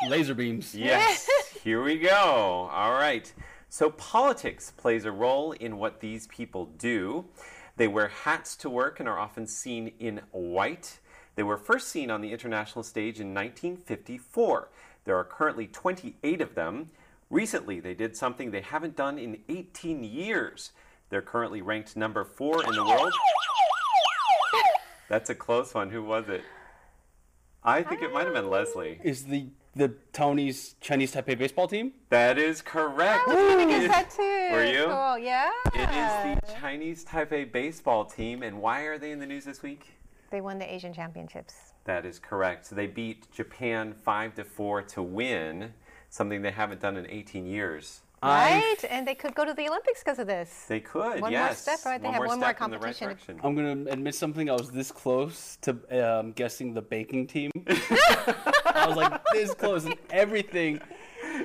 Laser 0.07 0.35
beams. 0.35 0.75
Yes, 0.75 1.27
here 1.63 1.81
we 1.81 1.97
go. 1.97 2.69
All 2.71 2.93
right. 2.93 3.33
So, 3.69 3.89
politics 3.89 4.69
plays 4.77 5.05
a 5.05 5.11
role 5.11 5.53
in 5.53 5.79
what 5.79 5.99
these 5.99 6.27
people 6.27 6.67
do. 6.77 7.25
They 7.75 7.87
wear 7.87 8.09
hats 8.09 8.55
to 8.57 8.69
work 8.69 8.99
and 8.99 9.09
are 9.09 9.17
often 9.17 9.47
seen 9.47 9.93
in 9.97 10.21
white. 10.29 10.99
They 11.35 11.41
were 11.41 11.57
first 11.57 11.87
seen 11.87 12.11
on 12.11 12.21
the 12.21 12.31
international 12.31 12.83
stage 12.83 13.19
in 13.19 13.33
1954. 13.33 14.69
There 15.07 15.17
are 15.17 15.23
currently 15.23 15.67
28 15.67 16.41
of 16.41 16.53
them. 16.53 16.89
Recently, 17.29 17.79
they 17.79 17.93
did 17.93 18.17
something 18.17 18.51
they 18.51 18.59
haven't 18.59 18.97
done 18.97 19.17
in 19.17 19.39
18 19.47 20.03
years. 20.03 20.71
They're 21.09 21.21
currently 21.21 21.61
ranked 21.61 21.95
number 21.95 22.25
four 22.25 22.61
in 22.61 22.71
the 22.73 22.83
world. 22.83 23.13
That's 25.07 25.29
a 25.29 25.35
close 25.35 25.73
one. 25.73 25.91
Who 25.91 26.03
was 26.03 26.27
it? 26.27 26.43
I 27.63 27.83
think 27.83 28.01
it 28.01 28.11
might 28.11 28.25
have 28.25 28.33
been 28.33 28.49
Leslie. 28.49 28.99
Is 29.01 29.25
the 29.25 29.47
the 29.75 29.93
Tony's 30.11 30.75
Chinese 30.81 31.13
Taipei 31.13 31.37
baseball 31.37 31.69
team? 31.69 31.93
That 32.09 32.37
is 32.37 32.61
correct. 32.61 33.23
Oh, 33.27 33.31
I 33.31 33.35
was 33.35 33.55
going 33.55 33.67
to 33.67 33.73
guess 33.73 33.87
that 33.87 34.09
too. 34.11 34.55
Were 34.55 34.65
you? 34.65 34.85
Cool. 34.87 35.19
Yeah. 35.19 35.51
It 35.73 35.89
is 35.89 36.41
the 36.41 36.59
Chinese 36.59 37.05
Taipei 37.05 37.49
baseball 37.49 38.03
team, 38.03 38.43
and 38.43 38.59
why 38.59 38.81
are 38.81 38.97
they 38.97 39.11
in 39.11 39.19
the 39.19 39.25
news 39.25 39.45
this 39.45 39.63
week? 39.63 39.93
They 40.31 40.41
won 40.41 40.59
the 40.59 40.73
Asian 40.73 40.93
Championships. 40.93 41.73
That 41.87 42.05
is 42.05 42.19
correct. 42.19 42.65
So 42.67 42.75
they 42.75 42.85
beat 42.85 43.31
Japan 43.31 43.95
five 44.03 44.35
to 44.35 44.43
four 44.43 44.81
to 44.83 45.01
win, 45.01 45.73
something 46.09 46.41
they 46.41 46.51
haven't 46.51 46.81
done 46.81 46.97
in 46.97 47.09
18 47.09 47.47
years. 47.47 48.01
Right? 48.21 48.75
And 48.89 49.07
they 49.07 49.15
could 49.15 49.33
go 49.35 49.45
to 49.45 49.53
the 49.53 49.69
Olympics 49.69 50.03
because 50.03 50.19
of 50.19 50.27
this. 50.27 50.65
They 50.67 50.81
could, 50.81 51.21
One 51.21 51.21
more 51.21 51.29
yes. 51.31 51.61
step, 51.61 51.79
right? 51.85 52.01
They 52.01 52.09
have 52.09 52.19
one 52.19 52.39
more 52.39 52.49
step 52.49 52.61
in 52.61 52.71
the 52.71 52.79
right 52.79 52.97
competition. 52.97 53.39
I'm 53.41 53.55
gonna 53.55 53.89
admit 53.89 54.15
something. 54.15 54.49
I 54.49 54.53
was 54.53 54.69
this 54.69 54.91
close 54.91 55.57
to 55.61 56.19
um, 56.19 56.33
guessing 56.33 56.73
the 56.73 56.81
baking 56.81 57.27
team. 57.27 57.51
I 57.67 58.85
was 58.87 58.97
like 58.97 59.21
this 59.31 59.53
close, 59.53 59.85
and 59.85 59.95
everything 60.09 60.81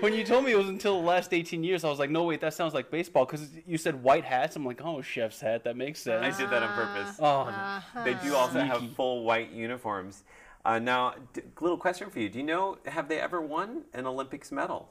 when 0.00 0.12
you 0.14 0.24
told 0.24 0.44
me 0.44 0.52
it 0.52 0.56
was 0.58 0.68
until 0.68 1.00
the 1.00 1.06
last 1.06 1.32
18 1.32 1.62
years, 1.64 1.84
I 1.84 1.88
was 1.90 1.98
like, 1.98 2.10
no, 2.10 2.24
wait, 2.24 2.40
that 2.40 2.54
sounds 2.54 2.74
like 2.74 2.90
baseball 2.90 3.24
because 3.26 3.48
you 3.66 3.76
said 3.78 4.02
white 4.02 4.24
hats. 4.24 4.56
I'm 4.56 4.64
like, 4.64 4.80
oh, 4.84 5.02
chef's 5.02 5.40
hat. 5.40 5.64
That 5.64 5.76
makes 5.76 6.00
sense. 6.00 6.34
I 6.34 6.38
did 6.40 6.50
that 6.50 6.62
on 6.62 6.74
purpose. 6.74 7.16
Oh, 7.20 7.82
They 8.04 8.14
do 8.14 8.34
also 8.34 8.60
have 8.60 8.82
full 8.94 9.24
white 9.24 9.50
uniforms. 9.52 10.24
Uh, 10.64 10.78
now, 10.78 11.14
d- 11.32 11.42
little 11.60 11.76
question 11.76 12.08
for 12.10 12.20
you: 12.20 12.28
Do 12.28 12.38
you 12.38 12.44
know 12.44 12.78
have 12.86 13.08
they 13.08 13.18
ever 13.18 13.40
won 13.40 13.82
an 13.94 14.06
Olympics 14.06 14.52
medal? 14.52 14.90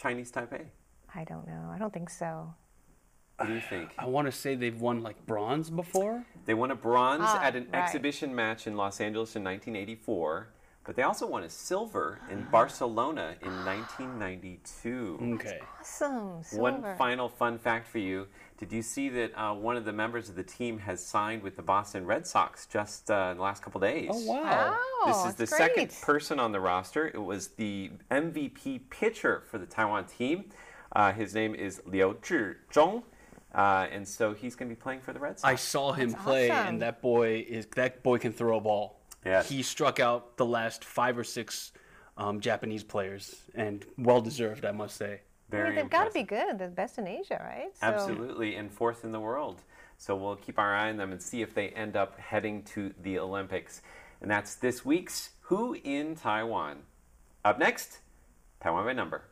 Chinese 0.00 0.30
Taipei. 0.30 0.66
I 1.14 1.24
don't 1.24 1.46
know. 1.46 1.70
I 1.74 1.78
don't 1.78 1.92
think 1.92 2.08
so. 2.08 2.54
What 3.36 3.48
do 3.48 3.54
you 3.54 3.60
think? 3.68 3.90
I 3.98 4.06
want 4.06 4.26
to 4.26 4.32
say 4.32 4.54
they've 4.54 4.80
won 4.80 5.02
like 5.02 5.26
bronze 5.26 5.70
before. 5.70 6.24
They 6.46 6.54
won 6.54 6.70
a 6.70 6.76
bronze 6.76 7.22
Ah, 7.24 7.42
at 7.42 7.56
an 7.56 7.66
right. 7.72 7.82
exhibition 7.82 8.32
match 8.34 8.68
in 8.68 8.76
Los 8.76 9.00
Angeles 9.00 9.34
in 9.34 9.42
1984, 9.42 10.48
but 10.84 10.96
they 10.96 11.02
also 11.02 11.26
won 11.26 11.42
a 11.44 11.48
silver 11.48 12.18
in 12.30 12.44
Barcelona 12.50 13.34
in 13.42 13.52
1992. 13.64 15.34
Okay. 15.34 15.60
Awesome. 15.80 16.42
Silver. 16.42 16.62
One 16.62 16.96
final 16.96 17.28
fun 17.28 17.58
fact 17.58 17.88
for 17.88 17.98
you. 17.98 18.26
Did 18.58 18.72
you 18.72 18.82
see 18.82 19.08
that 19.08 19.32
uh, 19.36 19.54
one 19.54 19.76
of 19.76 19.84
the 19.84 19.92
members 19.92 20.28
of 20.28 20.36
the 20.36 20.42
team 20.44 20.78
has 20.78 21.04
signed 21.04 21.42
with 21.42 21.56
the 21.56 21.62
Boston 21.62 22.06
Red 22.06 22.26
Sox 22.26 22.66
just 22.66 23.10
uh, 23.10 23.28
in 23.32 23.36
the 23.38 23.42
last 23.42 23.62
couple 23.62 23.80
days? 23.80 24.10
Oh 24.12 24.26
wow. 24.26 24.76
Wow, 25.04 25.06
This 25.06 25.24
is 25.30 25.34
the 25.34 25.38
that's 25.46 25.56
second 25.56 25.92
person 26.02 26.38
on 26.38 26.52
the 26.52 26.60
roster. 26.60 27.08
It 27.08 27.22
was 27.22 27.48
the 27.48 27.90
MVP 28.10 28.88
pitcher 28.90 29.42
for 29.50 29.58
the 29.58 29.66
Taiwan 29.66 30.04
team. 30.06 30.44
Uh, 30.94 31.12
his 31.12 31.34
name 31.34 31.54
is 31.54 31.80
Liu 31.86 32.16
Zhizhong, 32.22 33.02
uh, 33.54 33.86
and 33.90 34.06
so 34.06 34.34
he's 34.34 34.54
going 34.54 34.68
to 34.68 34.76
be 34.76 34.80
playing 34.80 35.00
for 35.00 35.12
the 35.12 35.18
Red 35.18 35.40
Sox. 35.40 35.44
I 35.50 35.56
saw 35.56 35.92
him 35.92 36.10
That's 36.10 36.22
play, 36.22 36.50
awesome. 36.50 36.66
and 36.68 36.82
that 36.82 37.00
boy 37.02 37.44
is 37.48 37.66
that 37.76 38.02
boy 38.02 38.18
can 38.18 38.32
throw 38.32 38.58
a 38.58 38.60
ball. 38.60 39.00
Yes. 39.24 39.48
He 39.48 39.62
struck 39.62 40.00
out 40.00 40.36
the 40.36 40.46
last 40.46 40.84
five 40.84 41.16
or 41.16 41.24
six 41.24 41.72
um, 42.16 42.40
Japanese 42.40 42.84
players, 42.84 43.36
and 43.54 43.84
well 43.98 44.20
deserved, 44.20 44.64
I 44.64 44.72
must 44.72 44.96
say. 44.96 45.20
I 45.52 45.64
mean, 45.64 45.74
they've 45.74 45.90
got 45.90 46.04
to 46.04 46.10
be 46.12 46.22
good. 46.22 46.58
They're 46.58 46.68
the 46.68 46.74
best 46.74 46.98
in 46.98 47.06
Asia, 47.06 47.38
right? 47.44 47.76
So- 47.76 47.86
Absolutely, 47.86 48.56
and 48.56 48.72
fourth 48.72 49.04
in 49.04 49.12
the 49.12 49.20
world. 49.20 49.60
So 49.98 50.16
we'll 50.16 50.36
keep 50.36 50.58
our 50.58 50.74
eye 50.74 50.88
on 50.88 50.96
them 50.96 51.12
and 51.12 51.22
see 51.22 51.42
if 51.42 51.54
they 51.54 51.68
end 51.68 51.96
up 51.96 52.18
heading 52.18 52.62
to 52.74 52.92
the 53.02 53.18
Olympics. 53.18 53.82
And 54.20 54.30
that's 54.30 54.56
this 54.56 54.84
week's 54.84 55.30
Who 55.42 55.74
in 55.84 56.16
Taiwan. 56.16 56.78
Up 57.44 57.58
next, 57.58 57.98
Taiwan 58.60 58.84
by 58.84 58.92
number. 58.94 59.22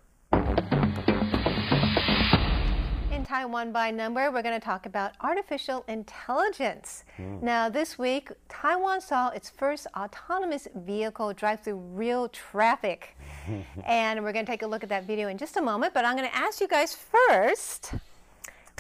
Taiwan 3.31 3.71
by 3.71 3.93
number, 3.93 4.29
we're 4.33 4.43
going 4.43 4.59
to 4.59 4.65
talk 4.65 4.87
about 4.87 5.13
artificial 5.21 5.85
intelligence. 5.87 7.05
Hmm. 7.17 7.39
Now, 7.41 7.69
this 7.69 7.97
week, 7.97 8.33
Taiwan 8.49 9.01
saw 9.01 9.29
its 9.29 9.49
first 9.49 9.87
autonomous 9.97 10.67
vehicle 10.75 11.33
drive 11.35 11.61
through 11.61 11.77
real 11.77 12.29
traffic. 12.31 13.17
and 13.87 14.25
we're 14.25 14.33
going 14.33 14.45
to 14.45 14.51
take 14.51 14.63
a 14.63 14.67
look 14.67 14.83
at 14.83 14.89
that 14.89 15.05
video 15.07 15.29
in 15.29 15.39
just 15.39 15.57
a 15.57 15.63
moment, 15.63 15.95
but 15.95 16.05
I'm 16.05 16.17
going 16.17 16.29
to 16.29 16.37
ask 16.37 16.61
you 16.61 16.67
guys 16.67 16.97
first 16.97 17.95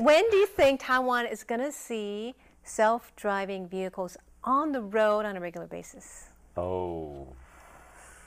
when 0.00 0.28
do 0.30 0.36
you 0.36 0.46
think 0.46 0.80
Taiwan 0.80 1.26
is 1.26 1.44
going 1.44 1.60
to 1.60 1.70
see 1.70 2.34
self 2.64 3.14
driving 3.14 3.68
vehicles 3.68 4.16
on 4.42 4.72
the 4.72 4.82
road 4.82 5.26
on 5.26 5.36
a 5.36 5.40
regular 5.40 5.68
basis? 5.68 6.24
Oh, 6.56 7.28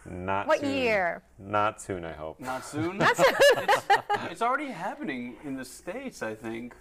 not 0.05 0.47
What 0.47 0.59
soon. 0.59 0.73
year? 0.73 1.23
Not 1.39 1.81
soon, 1.81 2.03
I 2.05 2.11
hope. 2.13 2.39
Not 2.39 2.65
soon. 2.65 2.97
it's, 3.01 3.21
it's 4.31 4.41
already 4.41 4.67
happening 4.71 5.35
in 5.43 5.55
the 5.55 5.65
states, 5.65 6.21
I 6.23 6.35
think. 6.35 6.75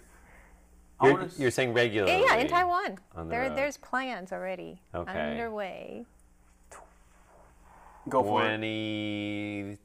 I 0.99 1.05
You're, 1.07 1.13
wanna 1.15 1.25
s- 1.25 1.39
you're 1.39 1.51
saying 1.51 1.73
regularly. 1.73 2.21
Yeah, 2.21 2.35
in 2.35 2.47
Taiwan. 2.47 2.97
on 3.15 3.27
the 3.27 3.31
There, 3.31 3.41
road. 3.49 3.57
there's 3.57 3.77
plans 3.77 4.31
already 4.31 4.81
Okay. 4.93 5.31
underway. 5.31 6.05
go 8.09 8.21
for 8.23 8.45
it. 8.45 8.57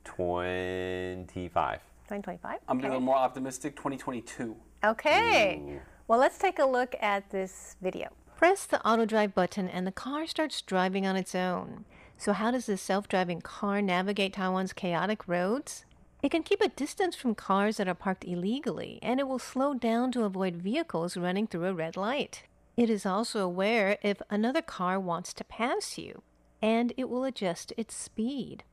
2025. 0.04 1.80
2025. 2.09 2.59
I'm 2.68 2.78
being 2.78 2.87
a 2.87 2.88
little 2.95 3.00
more 3.00 3.16
optimistic. 3.16 3.76
2022. 3.76 4.57
Okay. 4.85 5.80
Well, 6.09 6.18
let's 6.18 6.38
take 6.38 6.59
a 6.59 6.64
look 6.64 6.95
at 7.00 7.30
this 7.30 7.76
video. 7.83 8.09
Press 8.37 8.64
the 8.66 8.85
auto 8.87 9.04
drive 9.04 9.35
button 9.35 9.68
and 9.68 9.87
the 9.87 9.92
car 9.92 10.26
starts 10.26 10.62
driving 10.62 11.07
on 11.07 11.16
its 11.16 11.35
own. 11.35 11.85
So, 12.18 12.32
how 12.32 12.50
does 12.50 12.66
this 12.66 12.82
self 12.82 13.08
driving 13.08 13.40
car 13.40 13.80
navigate 13.80 14.32
Taiwan's 14.32 14.72
chaotic 14.72 15.28
roads? 15.28 15.84
It 16.20 16.30
can 16.32 16.42
keep 16.42 16.60
a 16.60 16.68
distance 16.68 17.14
from 17.14 17.37
cars 17.37 17.76
that 17.76 17.87
are 17.87 17.94
parked 17.94 18.25
illegally, 18.25 18.98
and 19.02 19.20
it 19.20 19.28
will 19.28 19.38
slow 19.38 19.72
down 19.72 20.10
to 20.12 20.25
avoid 20.25 20.56
vehicles 20.56 21.16
running 21.16 21.46
through 21.46 21.66
a 21.66 21.72
red 21.72 21.96
light. 21.96 22.42
It 22.76 22.90
is 22.90 23.06
also 23.06 23.40
aware 23.44 23.98
if 24.02 24.20
another 24.28 24.62
car 24.62 24.98
wants 24.98 25.32
to 25.34 25.44
pass 25.44 25.96
you, 25.96 26.22
and 26.60 26.92
it 26.96 27.08
will 27.08 27.22
adjust 27.22 27.72
its 27.76 27.94
speed. 27.94 28.64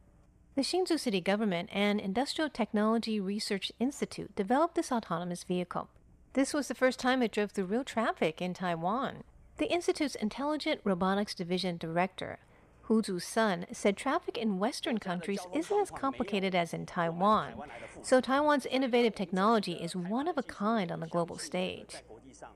The 0.56 0.64
Hsinchu 0.64 1.00
City 1.00 1.22
government 1.22 1.70
and 1.72 2.00
Industrial 2.00 2.50
Technology 2.50 3.20
Research 3.20 3.72
Institute 3.80 4.36
developed 4.36 4.74
this 4.74 4.92
autonomous 4.92 5.44
vehicle. 5.44 5.90
This 6.34 6.52
was 6.52 6.68
the 6.68 6.76
first 6.76 7.00
time 7.00 7.22
it 7.22 7.32
drove 7.32 7.52
through 7.52 7.66
real 7.66 7.84
traffic 7.84 8.42
in 8.42 8.56
Taiwan. 8.56 9.24
The 9.58 9.72
Institute's 9.72 10.16
Intelligent 10.16 10.82
Robotics 10.84 11.36
Division 11.36 11.78
director, 11.78 12.40
Hu 12.88 13.02
Zu-sun, 13.02 13.66
said 13.72 13.98
traffic 13.98 14.38
in 14.38 14.60
Western 14.60 15.00
countries 15.00 15.48
isn't 15.56 15.80
as 15.80 15.90
complicated 15.90 16.54
as 16.54 16.72
in 16.72 16.86
Taiwan. 16.86 17.54
So 18.04 18.22
Taiwan's 18.22 18.68
innovative 18.68 19.16
technology 19.16 19.74
is 19.74 19.96
one 19.96 20.28
of 20.28 20.38
a 20.38 20.44
kind 20.44 20.92
on 20.92 21.00
the 21.00 21.08
global 21.08 21.40
stage. 21.40 22.04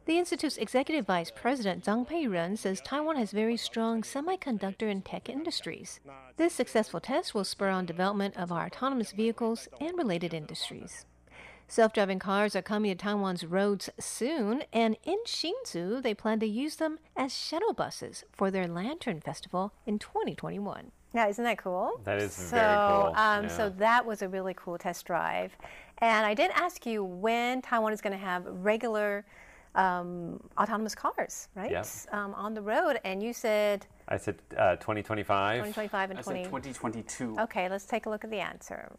The 0.05 0.19
Institute's 0.19 0.57
executive 0.57 1.07
vice 1.07 1.31
president 1.31 1.83
Zhang 1.83 2.07
Peiren 2.07 2.57
says 2.57 2.81
Taiwan 2.81 3.15
has 3.15 3.31
very 3.31 3.57
strong 3.57 4.03
semiconductor 4.03 4.91
and 4.91 5.03
tech 5.03 5.29
industries. 5.29 5.99
This 6.37 6.53
successful 6.53 6.99
test 6.99 7.33
will 7.33 7.43
spur 7.43 7.69
on 7.69 7.87
development 7.87 8.37
of 8.37 8.51
our 8.51 8.67
autonomous 8.67 9.11
vehicles 9.11 9.67
and 9.81 9.97
related 9.97 10.33
industries. 10.33 11.05
Self 11.71 11.93
driving 11.93 12.17
cars 12.17 12.55
are 12.55 12.63
coming 12.63 12.89
to 12.89 12.95
Taiwan's 12.95 13.45
roads 13.45 13.91
soon, 13.99 14.63
and 14.73 14.97
in 15.03 15.19
Hsinchu, 15.23 16.01
they 16.01 16.15
plan 16.15 16.39
to 16.39 16.47
use 16.47 16.77
them 16.77 16.97
as 17.15 17.31
shuttle 17.31 17.73
buses 17.73 18.23
for 18.31 18.49
their 18.49 18.67
Lantern 18.67 19.21
Festival 19.21 19.71
in 19.85 19.99
2021. 19.99 20.91
Yeah, 21.13 21.27
isn't 21.27 21.43
that 21.43 21.59
cool? 21.59 22.01
That 22.05 22.17
is 22.23 22.33
so, 22.33 22.55
very 22.55 22.75
cool, 22.75 23.13
Um, 23.15 23.43
yeah. 23.43 23.47
So 23.49 23.69
that 23.77 24.03
was 24.03 24.23
a 24.23 24.27
really 24.27 24.55
cool 24.55 24.79
test 24.79 25.05
drive. 25.05 25.55
And 25.99 26.25
I 26.25 26.33
did 26.33 26.49
ask 26.55 26.87
you 26.87 27.03
when 27.03 27.61
Taiwan 27.61 27.93
is 27.93 28.01
going 28.01 28.13
to 28.13 28.25
have 28.25 28.47
regular 28.47 29.23
um, 29.75 30.39
autonomous 30.57 30.95
cars, 30.95 31.49
right? 31.53 31.69
Yep. 31.69 31.85
Um, 32.11 32.33
on 32.33 32.55
the 32.55 32.63
road. 32.63 32.99
And 33.03 33.21
you 33.21 33.31
said 33.31 33.85
I 34.07 34.17
said 34.17 34.41
uh, 34.57 34.75
2025. 34.77 35.57
2025 35.57 36.09
and 36.09 36.19
I 36.19 36.21
20. 36.23 36.43
said 36.43 36.49
2022. 36.49 37.35
Okay, 37.41 37.69
let's 37.69 37.85
take 37.85 38.07
a 38.07 38.09
look 38.09 38.23
at 38.23 38.31
the 38.31 38.39
answer. 38.39 38.91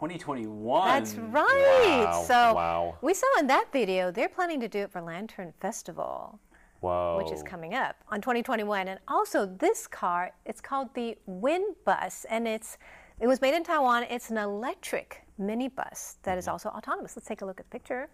2021. 0.00 0.88
That's 0.88 1.14
right. 1.16 2.04
Wow, 2.06 2.22
So 2.26 2.54
wow. 2.54 2.96
we 3.02 3.12
saw 3.12 3.26
in 3.38 3.46
that 3.48 3.66
video 3.70 4.10
they're 4.10 4.30
planning 4.30 4.58
to 4.60 4.66
do 4.68 4.78
it 4.78 4.90
for 4.90 5.02
Lantern 5.02 5.52
Festival, 5.60 6.40
Whoa. 6.80 7.18
which 7.22 7.30
is 7.30 7.42
coming 7.42 7.74
up 7.74 7.96
on 8.08 8.22
2021. 8.22 8.88
And 8.88 8.98
also 9.08 9.44
this 9.44 9.86
car, 9.86 10.30
it's 10.46 10.62
called 10.62 10.88
the 10.94 11.18
Wind 11.26 11.76
Bus, 11.84 12.24
and 12.30 12.48
it's 12.48 12.78
it 13.20 13.26
was 13.26 13.42
made 13.42 13.52
in 13.52 13.62
Taiwan. 13.62 14.04
It's 14.04 14.30
an 14.30 14.38
electric 14.38 15.22
minibus 15.38 16.16
that 16.22 16.30
Mm-hmm. 16.30 16.38
is 16.38 16.48
also 16.48 16.70
autonomous. 16.70 17.14
Let's 17.14 17.28
take 17.28 17.42
a 17.42 17.44
look 17.44 17.60
at 17.60 17.66
the 17.66 17.70
picture. 17.78 18.08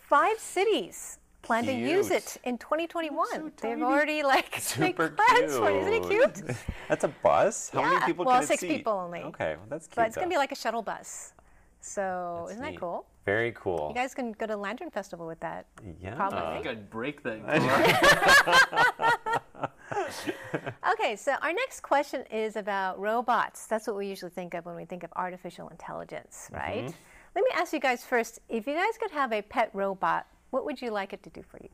Five 0.00 0.38
cities 0.38 1.18
plan 1.42 1.64
to 1.66 1.72
use 1.72 2.10
it 2.10 2.36
in 2.44 2.56
2021. 2.58 3.52
They've 3.60 3.82
already 3.82 4.22
like 4.22 4.52
made 4.78 4.96
Super 4.96 5.10
plans 5.10 5.56
for 5.56 5.70
it. 5.70 5.76
Isn't 5.82 5.92
it 5.92 6.08
cute. 6.08 6.34
cute? 6.34 6.56
That's 6.88 7.04
a 7.04 7.08
bus? 7.08 7.70
How 7.70 7.82
many 7.82 7.94
Yeah, 7.96 8.06
people 8.06 8.24
well, 8.24 8.36
can 8.36 8.44
it 8.44 8.46
six 8.46 8.60
seat? 8.60 8.68
people 8.68 8.92
only. 8.92 9.20
Okay, 9.20 9.56
well, 9.56 9.66
that's 9.68 9.86
cute. 9.86 9.96
But 9.96 10.06
it's 10.06 10.16
gonna 10.16 10.28
be 10.28 10.36
like 10.36 10.52
a 10.52 10.56
shuttle 10.56 10.82
bus. 10.82 11.32
So 11.80 12.44
That's 12.46 12.52
isn't 12.52 12.64
that 12.64 12.78
cool? 12.80 13.06
Very 13.24 13.52
cool. 13.52 13.88
You 13.88 13.94
guys 14.00 14.14
can 14.14 14.32
go 14.32 14.46
to 14.46 14.56
Lantern 14.56 14.90
Festival 14.90 15.26
with 15.26 15.40
that. 15.40 15.66
yeah. 16.00 16.14
probably. 16.14 16.38
I 16.38 16.54
think 16.54 16.66
I'd 16.66 16.90
break 16.90 17.22
that. 17.24 17.40
Okay, 20.92 21.16
so 21.16 21.34
our 21.42 21.52
next 21.52 21.80
question 21.80 22.22
is 22.30 22.56
about 22.56 22.98
robots. 22.98 23.66
That's 23.66 23.86
what 23.86 23.96
we 23.96 24.06
usually 24.06 24.30
think 24.30 24.54
of 24.54 24.64
when 24.66 24.74
we 24.76 24.84
think 24.84 25.02
of 25.04 25.12
artificial 25.16 25.68
intelligence, 25.68 26.48
right? 26.52 26.84
Mm-hmm. 26.84 26.96
Let 27.34 27.42
me 27.44 27.50
ask 27.54 27.72
you 27.72 27.80
guys 27.80 28.04
first 28.04 28.40
if 28.48 28.66
you 28.66 28.74
guys 28.74 28.98
could 29.00 29.10
have 29.10 29.32
a 29.32 29.42
pet 29.42 29.70
robot, 29.72 30.26
what 30.52 30.64
would 30.66 30.80
you 30.80 30.90
like 30.90 31.12
it 31.12 31.22
to 31.24 31.30
do 31.30 31.42
for 31.42 31.58
you? 31.60 31.68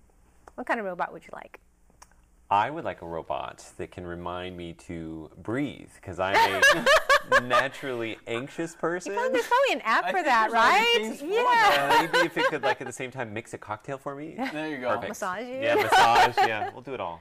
What 0.54 0.66
kind 0.66 0.80
of 0.80 0.86
robot 0.86 1.12
would 1.12 1.24
you 1.24 1.30
like? 1.34 1.60
I 2.50 2.70
would 2.70 2.84
like 2.84 3.02
a 3.02 3.06
robot 3.06 3.62
that 3.76 3.90
can 3.90 4.06
remind 4.06 4.56
me 4.56 4.72
to 4.86 5.30
breathe 5.42 5.90
because 5.96 6.18
I'm 6.18 6.62
a 7.32 7.40
naturally 7.42 8.16
anxious 8.26 8.74
person. 8.74 9.14
Well, 9.14 9.30
there's 9.30 9.46
probably 9.46 9.74
an 9.74 9.80
app 9.82 10.06
for 10.06 10.12
think 10.12 10.26
that, 10.26 10.50
right? 10.50 10.96
things 10.96 11.20
for 11.20 11.26
Yeah. 11.26 11.98
Uh, 12.00 12.08
maybe 12.10 12.26
if 12.26 12.38
it 12.38 12.46
could, 12.46 12.62
like, 12.62 12.80
at 12.80 12.86
the 12.86 12.92
same 12.92 13.10
time, 13.10 13.34
mix 13.34 13.52
a 13.52 13.58
cocktail 13.58 13.98
for 13.98 14.14
me. 14.14 14.34
there 14.52 14.68
you 14.68 14.78
go. 14.78 14.88
Perfect. 14.88 15.08
Massage 15.10 15.46
you? 15.46 15.56
Yeah, 15.56 15.74
massage. 15.74 16.36
Yeah, 16.38 16.70
we'll 16.72 16.82
do 16.82 16.94
it 16.94 17.00
all. 17.00 17.20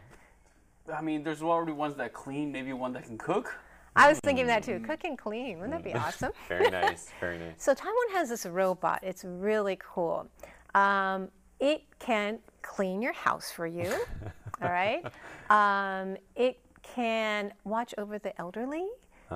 I 0.93 1.01
mean, 1.01 1.23
there's 1.23 1.41
already 1.41 1.73
ones 1.73 1.97
that 1.97 2.13
clean. 2.13 2.51
Maybe 2.51 2.71
one 2.71 2.93
that 2.93 3.03
can 3.03 3.17
cook. 3.17 3.53
I 3.97 4.07
was 4.07 4.19
thinking 4.19 4.45
that 4.47 4.63
too. 4.63 4.79
Cook 4.79 5.03
and 5.03 5.17
clean. 5.17 5.59
Wouldn't 5.59 5.71
that 5.71 5.83
be 5.83 5.93
awesome? 5.99 6.31
Very 6.47 6.69
nice. 6.69 7.09
Very 7.19 7.39
nice. 7.39 7.55
So 7.57 7.73
Taiwan 7.73 8.11
has 8.13 8.29
this 8.29 8.45
robot. 8.45 8.99
It's 9.03 9.25
really 9.25 9.77
cool. 9.81 10.29
Um, 10.75 11.29
it 11.59 11.83
can 11.99 12.39
clean 12.61 13.01
your 13.01 13.13
house 13.13 13.51
for 13.51 13.67
you. 13.67 13.91
all 14.61 14.69
right. 14.69 15.03
Um, 15.49 16.17
it 16.35 16.59
can 16.81 17.53
watch 17.63 17.93
over 17.97 18.19
the 18.19 18.39
elderly. 18.39 18.87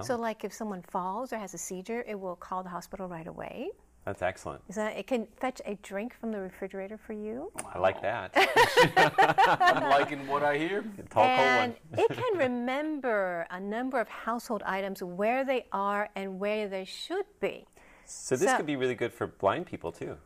So, 0.03 0.15
like 0.15 0.45
if 0.45 0.53
someone 0.53 0.81
falls 0.83 1.33
or 1.33 1.37
has 1.37 1.53
a 1.53 1.57
seizure, 1.57 2.05
it 2.07 2.17
will 2.17 2.37
call 2.37 2.63
the 2.63 2.69
hospital 2.69 3.09
right 3.09 3.27
away. 3.27 3.71
That's 4.05 4.21
excellent. 4.21 4.63
Is 4.67 4.75
that 4.75 4.97
it 4.97 5.05
can 5.05 5.27
fetch 5.37 5.61
a 5.65 5.75
drink 5.83 6.15
from 6.19 6.31
the 6.31 6.39
refrigerator 6.39 6.97
for 6.97 7.13
you? 7.13 7.51
I 7.73 7.77
like 7.77 8.01
that. 8.01 8.31
I'm 9.61 9.83
liking 9.89 10.25
what 10.27 10.43
I 10.43 10.57
hear. 10.57 10.83
Tall, 11.09 11.23
and 11.23 11.75
cold 11.75 11.99
one. 11.99 12.05
it 12.05 12.17
can 12.17 12.37
remember 12.37 13.45
a 13.51 13.59
number 13.59 13.99
of 13.99 14.07
household 14.07 14.63
items, 14.65 15.03
where 15.03 15.43
they 15.43 15.65
are 15.71 16.09
and 16.15 16.39
where 16.39 16.67
they 16.67 16.85
should 16.85 17.25
be. 17.39 17.65
So 18.05 18.35
this 18.35 18.49
so- 18.49 18.57
could 18.57 18.65
be 18.65 18.75
really 18.75 18.95
good 18.95 19.13
for 19.13 19.27
blind 19.27 19.67
people 19.67 19.91
too. 19.91 20.17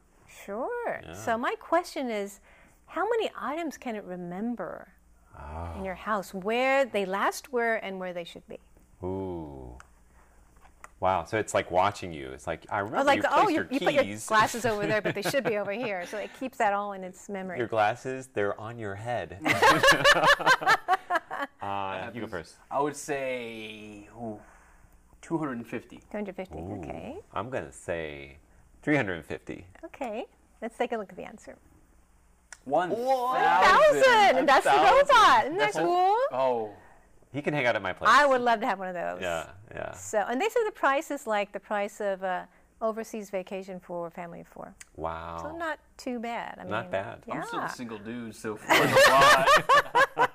Sure. 0.43 1.01
So 1.13 1.37
my 1.37 1.55
question 1.59 2.09
is, 2.09 2.39
how 2.87 3.07
many 3.09 3.29
items 3.39 3.77
can 3.77 3.95
it 3.95 4.03
remember 4.03 4.87
in 5.77 5.85
your 5.85 5.95
house? 5.95 6.33
Where 6.33 6.85
they 6.85 7.05
last 7.05 7.51
were 7.51 7.75
and 7.75 7.99
where 7.99 8.13
they 8.13 8.23
should 8.23 8.47
be? 8.47 8.59
Ooh. 9.03 9.77
Wow. 10.99 11.25
So 11.25 11.37
it's 11.37 11.53
like 11.53 11.69
watching 11.71 12.13
you. 12.13 12.31
It's 12.31 12.47
like 12.47 12.65
I 12.69 12.79
remember 12.79 13.01
Or 13.01 13.03
like, 13.03 13.21
you 13.21 13.29
oh, 13.29 13.43
placed 13.43 13.49
you, 13.49 13.55
your 13.55 13.67
you 13.69 13.79
put 13.79 13.93
your 14.05 14.17
glasses 14.27 14.65
over 14.65 14.87
there, 14.87 15.01
but 15.01 15.13
they 15.13 15.21
should 15.21 15.43
be 15.43 15.57
over 15.57 15.71
here. 15.71 16.05
So 16.07 16.17
it 16.17 16.31
keeps 16.39 16.57
that 16.57 16.73
all 16.73 16.93
in 16.93 17.03
its 17.03 17.29
memory. 17.29 17.59
your 17.59 17.67
glasses, 17.67 18.29
they're 18.33 18.59
on 18.59 18.79
your 18.79 18.95
head. 18.95 19.39
uh, 21.61 22.09
you 22.13 22.21
go 22.21 22.27
first. 22.27 22.55
I 22.71 22.81
would 22.81 22.95
say 22.95 24.07
ooh, 24.17 24.39
250. 25.21 25.97
250. 25.97 26.57
Okay. 26.57 27.17
I'm 27.33 27.49
gonna 27.49 27.71
say 27.71 28.37
350. 28.85 29.65
Okay. 29.83 30.25
Let's 30.61 30.77
take 30.77 30.91
a 30.91 30.97
look 30.97 31.09
at 31.09 31.15
the 31.17 31.23
answer. 31.23 31.55
1,000. 32.65 33.03
Thousand. 33.03 34.37
And 34.37 34.47
that's 34.47 34.63
the 34.63 34.69
robot. 34.71 35.45
Isn't 35.45 35.57
that 35.57 35.73
That's 35.73 35.75
a- 35.77 35.81
cool? 35.81 36.15
Oh, 36.31 36.69
He 37.33 37.41
can 37.41 37.53
hang 37.53 37.65
out 37.65 37.75
at 37.75 37.81
my 37.81 37.93
place. 37.93 38.09
I 38.13 38.25
would 38.27 38.41
love 38.41 38.59
to 38.61 38.65
have 38.67 38.77
one 38.79 38.87
of 38.87 38.93
those. 38.93 39.21
Yeah, 39.21 39.49
yeah. 39.73 39.91
So, 39.93 40.19
and 40.19 40.39
they 40.39 40.47
say 40.49 40.63
the 40.65 40.71
price 40.71 41.09
is 41.11 41.25
like 41.27 41.51
the 41.51 41.59
price 41.59 41.99
of 41.99 42.21
a 42.23 42.47
overseas 42.81 43.29
vacation 43.29 43.79
for 43.79 44.07
a 44.07 44.11
family 44.11 44.41
of 44.41 44.47
four. 44.47 44.73
Wow. 44.95 45.39
So 45.41 45.57
not 45.57 45.79
too 45.97 46.19
bad. 46.19 46.55
I 46.59 46.63
mean, 46.63 46.71
Not 46.71 46.91
bad. 46.91 47.23
Yeah. 47.27 47.35
I'm 47.35 47.43
still 47.47 47.59
a 47.61 47.69
single 47.69 47.97
dude, 47.97 48.35
so 48.35 48.55
for 48.55 48.67
the 48.67 49.45
lot. 50.15 50.31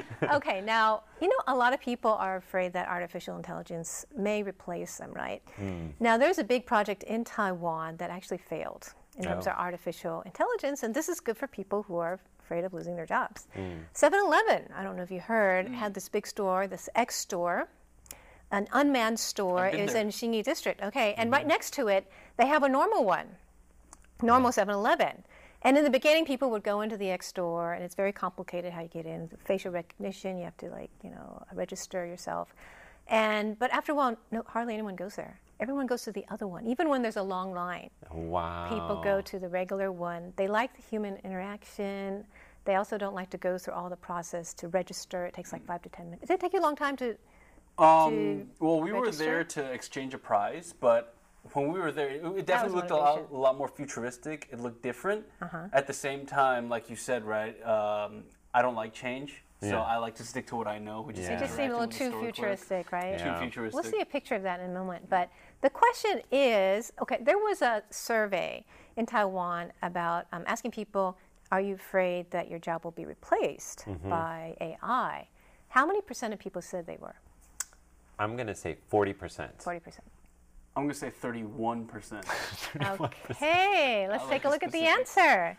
okay, 0.32 0.60
now, 0.60 1.02
you 1.20 1.28
know, 1.28 1.36
a 1.48 1.54
lot 1.54 1.72
of 1.72 1.80
people 1.80 2.10
are 2.12 2.36
afraid 2.36 2.72
that 2.72 2.88
artificial 2.88 3.36
intelligence 3.36 4.04
may 4.16 4.42
replace 4.42 4.96
them, 4.98 5.12
right? 5.12 5.42
Hmm. 5.56 5.88
Now, 6.00 6.16
there's 6.16 6.38
a 6.38 6.44
big 6.44 6.66
project 6.66 7.02
in 7.04 7.24
Taiwan 7.24 7.96
that 7.98 8.10
actually 8.10 8.38
failed 8.38 8.92
in 9.16 9.24
terms 9.24 9.46
Oh. 9.46 9.50
of 9.50 9.56
artificial 9.58 10.22
intelligence, 10.22 10.82
and 10.82 10.94
this 10.94 11.08
is 11.08 11.20
good 11.20 11.36
for 11.36 11.46
people 11.46 11.82
who 11.82 11.96
are 11.98 12.18
afraid 12.40 12.64
of 12.64 12.72
losing 12.72 12.96
their 12.96 13.06
jobs. 13.06 13.46
Hmm. 13.54 13.80
7 13.92 14.18
Eleven, 14.18 14.68
I 14.74 14.82
don't 14.82 14.96
know 14.96 15.02
if 15.02 15.10
you 15.10 15.20
heard, 15.20 15.68
had 15.68 15.94
this 15.94 16.08
big 16.08 16.26
store, 16.26 16.66
this 16.66 16.88
X 16.94 17.16
store. 17.16 17.68
An 18.50 18.68
unmanned 18.72 19.18
store 19.18 19.70
been 19.70 19.80
is 19.80 19.92
there. 19.94 20.02
in 20.02 20.08
Xinyi 20.08 20.42
district. 20.44 20.82
Okay, 20.82 21.14
and 21.14 21.30
right 21.30 21.46
next 21.46 21.72
to 21.74 21.88
it, 21.88 22.06
they 22.36 22.46
have 22.46 22.62
a 22.62 22.68
normal 22.68 23.04
one 23.04 23.36
normal 24.22 24.52
7-Eleven. 24.52 25.24
And 25.64 25.78
in 25.78 25.84
the 25.84 25.90
beginning, 25.90 26.24
people 26.24 26.50
would 26.50 26.64
go 26.64 26.80
into 26.80 26.96
the 26.96 27.10
X 27.10 27.28
store, 27.28 27.74
and 27.74 27.84
it's 27.84 27.94
very 27.94 28.12
complicated 28.12 28.72
how 28.72 28.82
you 28.82 28.88
get 28.88 29.06
in. 29.06 29.30
Facial 29.44 29.72
recognition, 29.72 30.36
you 30.36 30.44
have 30.44 30.56
to 30.58 30.68
like 30.70 30.90
you 31.02 31.10
know 31.10 31.42
register 31.54 32.04
yourself. 32.04 32.54
And 33.08 33.58
but 33.58 33.70
after 33.72 33.92
a 33.92 33.94
while, 33.94 34.16
no, 34.30 34.42
hardly 34.46 34.74
anyone 34.74 34.96
goes 34.96 35.14
there. 35.16 35.38
Everyone 35.60 35.86
goes 35.86 36.02
to 36.02 36.12
the 36.12 36.24
other 36.28 36.48
one, 36.48 36.66
even 36.66 36.88
when 36.88 37.02
there's 37.02 37.16
a 37.16 37.22
long 37.22 37.52
line. 37.52 37.90
Wow. 38.10 38.68
People 38.68 39.00
go 39.00 39.20
to 39.20 39.38
the 39.38 39.48
regular 39.48 39.92
one. 39.92 40.32
They 40.34 40.48
like 40.48 40.74
the 40.74 40.82
human 40.82 41.18
interaction. 41.18 42.24
They 42.64 42.74
also 42.74 42.98
don't 42.98 43.14
like 43.14 43.30
to 43.30 43.38
go 43.38 43.58
through 43.58 43.74
all 43.74 43.88
the 43.88 43.96
process 43.96 44.54
to 44.54 44.68
register. 44.68 45.26
It 45.26 45.34
takes 45.34 45.52
like 45.52 45.64
five 45.64 45.82
to 45.82 45.88
ten 45.88 46.06
minutes. 46.06 46.26
Did 46.26 46.34
it 46.34 46.40
take 46.40 46.52
you 46.52 46.60
a 46.60 46.62
long 46.62 46.74
time 46.74 46.96
to? 46.96 47.16
Um, 47.78 48.48
well, 48.58 48.80
we 48.80 48.92
were 48.92 49.10
there 49.10 49.44
to 49.44 49.64
exchange 49.72 50.14
a 50.14 50.18
prize, 50.18 50.74
but 50.78 51.14
when 51.52 51.72
we 51.72 51.80
were 51.80 51.92
there, 51.92 52.08
it- 52.08 52.24
it 52.24 52.46
definitely 52.46 52.76
looked 52.76 52.90
a 52.90 52.96
lot, 52.96 53.30
a 53.30 53.36
lot 53.36 53.56
more 53.58 53.68
futuristic. 53.68 54.48
It 54.50 54.60
looked 54.60 54.82
different. 54.82 55.26
Uh-huh. 55.40 55.68
At 55.72 55.86
the 55.86 55.92
same 55.92 56.24
time, 56.26 56.68
like 56.68 56.88
you 56.88 56.96
said, 56.96 57.24
right? 57.24 57.60
Um, 57.66 58.24
I 58.54 58.62
don't 58.62 58.74
like 58.76 58.92
change, 58.92 59.42
so 59.60 59.68
Yeah. 59.68 59.82
I 59.82 59.96
like 59.96 60.14
to 60.16 60.24
stick 60.24 60.46
to 60.48 60.56
what 60.56 60.66
I 60.66 60.78
know, 60.78 61.00
which 61.02 61.18
is 61.18 61.26
Yeah. 61.28 61.36
It 61.36 61.40
just 61.40 61.56
seemed 61.56 61.72
a 61.72 61.78
little 61.78 61.88
too 61.88 62.04
the 62.04 62.10
store 62.10 62.20
clerk. 62.20 62.34
futuristic, 62.34 62.92
right? 62.92 63.18
Yeah. 63.18 63.34
Too 63.34 63.40
futuristic. 63.40 63.74
We'll 63.82 63.90
see 63.92 64.00
a 64.00 64.06
picture 64.06 64.34
of 64.34 64.42
that 64.42 64.60
in 64.60 64.70
a 64.70 64.74
moment. 64.74 65.08
But 65.10 65.30
the 65.62 65.70
question 65.70 66.22
is 66.30 66.92
okay, 67.00 67.18
there 67.20 67.38
was 67.38 67.62
a 67.62 67.82
survey 67.90 68.64
in 68.96 69.06
Taiwan 69.06 69.72
about 69.82 70.26
um, 70.32 70.44
asking 70.46 70.70
people, 70.70 71.16
are 71.50 71.60
you 71.60 71.74
afraid 71.74 72.30
that 72.30 72.48
your 72.48 72.58
job 72.58 72.84
will 72.84 72.92
be 72.92 73.04
replaced 73.04 73.80
Mm-hmm. 73.86 74.08
by 74.10 74.56
AI? 74.60 75.28
How 75.68 75.86
many 75.86 76.00
percent 76.02 76.32
of 76.34 76.38
people 76.38 76.62
said 76.62 76.86
they 76.86 76.98
were? 76.98 77.16
I'm 78.18 78.36
gonna 78.36 78.54
say 78.54 78.76
40%. 78.90 79.56
40%. 79.58 79.98
I'm 80.76 80.84
gonna 80.84 80.94
say 80.94 81.10
31 81.10 81.84
percent. 81.86 82.24
Okay, 82.76 84.06
let's 84.10 84.24
I 84.24 84.28
take 84.30 84.30
like 84.30 84.40
a 84.40 84.42
the 84.42 84.48
look 84.50 84.62
at 84.62 84.72
the 84.72 84.84
answer. 84.86 85.58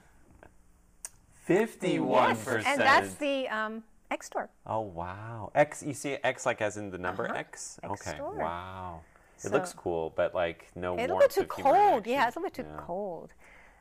51 1.46 2.36
percent. 2.38 2.66
And 2.68 2.82
that's 2.82 3.14
the 3.16 3.48
um, 3.50 3.84
X 4.12 4.28
store. 4.28 4.50
Oh 4.66 4.82
wow. 4.82 5.52
X. 5.56 5.84
You 5.84 5.94
see 5.94 6.18
X 6.24 6.46
like 6.46 6.62
as 6.62 6.78
in 6.78 6.90
the 6.90 6.98
number 6.98 7.26
Uh-huh. 7.26 7.36
X. 7.36 7.80
X 7.84 7.92
okay. 8.08 8.16
store. 8.18 8.36
Wow. 8.36 9.02
It 9.36 9.42
So- 9.42 9.50
looks 9.50 9.74
cool, 9.74 10.14
but 10.16 10.34
like 10.34 10.72
no 10.76 10.94
It's 10.94 11.00
a 11.02 11.04
little 11.04 11.20
bit 11.20 11.32
too 11.32 11.46
cold. 11.46 12.08
Yeah, 12.08 12.28
it's 12.28 12.36
a 12.36 12.40
little 12.40 12.50
bit 12.50 12.54
too 12.66 12.72
Yeah. 12.72 12.82
cold. 12.86 13.34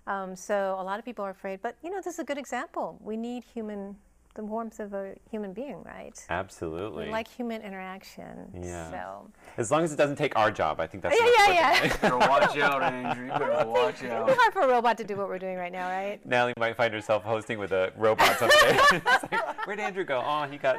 Um, 0.07 0.35
so 0.35 0.77
a 0.79 0.83
lot 0.83 0.99
of 0.99 1.05
people 1.05 1.25
are 1.25 1.31
afraid. 1.31 1.62
But, 1.62 1.77
you 1.83 1.88
know, 1.90 1.99
this 1.99 2.09
is 2.14 2.18
a 2.18 2.25
good 2.25 2.38
example. 2.38 2.99
We 3.01 3.16
need 3.16 3.45
human, 3.45 3.97
the 4.35 4.42
warmth 4.42 4.81
of 4.81 4.95
a 4.95 5.14
human 5.31 5.53
being, 5.53 5.83
right? 5.85 6.18
Absolutely. 6.31 7.07
We 7.07 7.11
like 7.11 7.29
human 7.29 7.62
interaction. 7.62 8.51
Yeah. 8.62 8.90
So 8.90 9.31
as 9.59 9.71
long 9.71 9.85
as 9.85 9.92
it 9.92 9.97
doesn't 9.97 10.16
take 10.16 10.37
our 10.37 10.51
job, 10.51 10.81
I 10.81 10.87
think 10.87 11.03
that's. 11.03 11.16
yeah, 11.21 11.25
much 11.25 11.35
yeah, 11.37 11.73
better. 11.73 11.87
yeah. 11.87 11.97
better 11.97 12.18
watch 12.18 12.59
out, 12.59 12.83
Andrew. 12.83 13.27
You 13.27 13.31
better 13.33 13.66
watch 13.66 13.97
It'd 13.99 14.11
out. 14.11 14.27
be 14.27 14.33
hard 14.35 14.53
for 14.53 14.62
a 14.62 14.68
robot 14.68 14.97
to 14.99 15.05
do 15.05 15.16
what 15.16 15.29
we're 15.29 15.38
doing 15.38 15.57
right 15.57 15.73
now, 15.73 15.88
right? 15.88 16.21
Natalie 16.27 16.55
might 16.57 16.77
find 16.77 16.95
herself 16.95 17.23
hosting 17.23 17.59
with 17.59 17.73
a 17.73 17.92
robot 17.97 18.38
someday. 18.38 18.57
It's 18.92 19.07
like, 19.07 19.66
Where'd 19.66 19.81
Andrew 19.81 20.05
go? 20.05 20.23
Oh, 20.25 20.45
he 20.51 20.57
got 20.57 20.79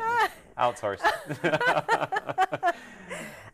outsourced. 0.58 1.02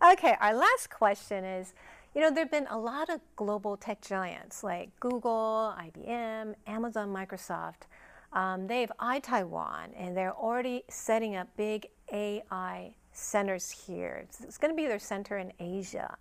Okay, 0.01 0.35
our 0.39 0.53
last 0.53 0.89
question 0.89 1.43
is 1.43 1.73
you 2.15 2.21
know, 2.21 2.31
there 2.31 2.43
have 2.43 2.51
been 2.51 2.67
a 2.69 2.77
lot 2.77 3.09
of 3.09 3.21
global 3.35 3.77
tech 3.77 4.01
giants 4.01 4.63
like 4.63 4.89
Google, 4.99 5.75
IBM, 5.77 6.55
Amazon, 6.65 7.09
Microsoft. 7.09 7.85
Um, 8.33 8.67
they 8.67 8.81
have 8.81 8.91
iTaiwan, 8.99 9.89
and 9.97 10.15
they're 10.15 10.35
already 10.35 10.83
setting 10.89 11.35
up 11.35 11.47
big 11.57 11.87
AI 12.13 12.93
centers 13.11 13.69
here. 13.69 14.21
It's, 14.23 14.41
it's 14.41 14.57
going 14.57 14.71
to 14.71 14.75
be 14.75 14.87
their 14.87 14.99
center 14.99 15.37
in 15.39 15.51
Asia, 15.59 16.15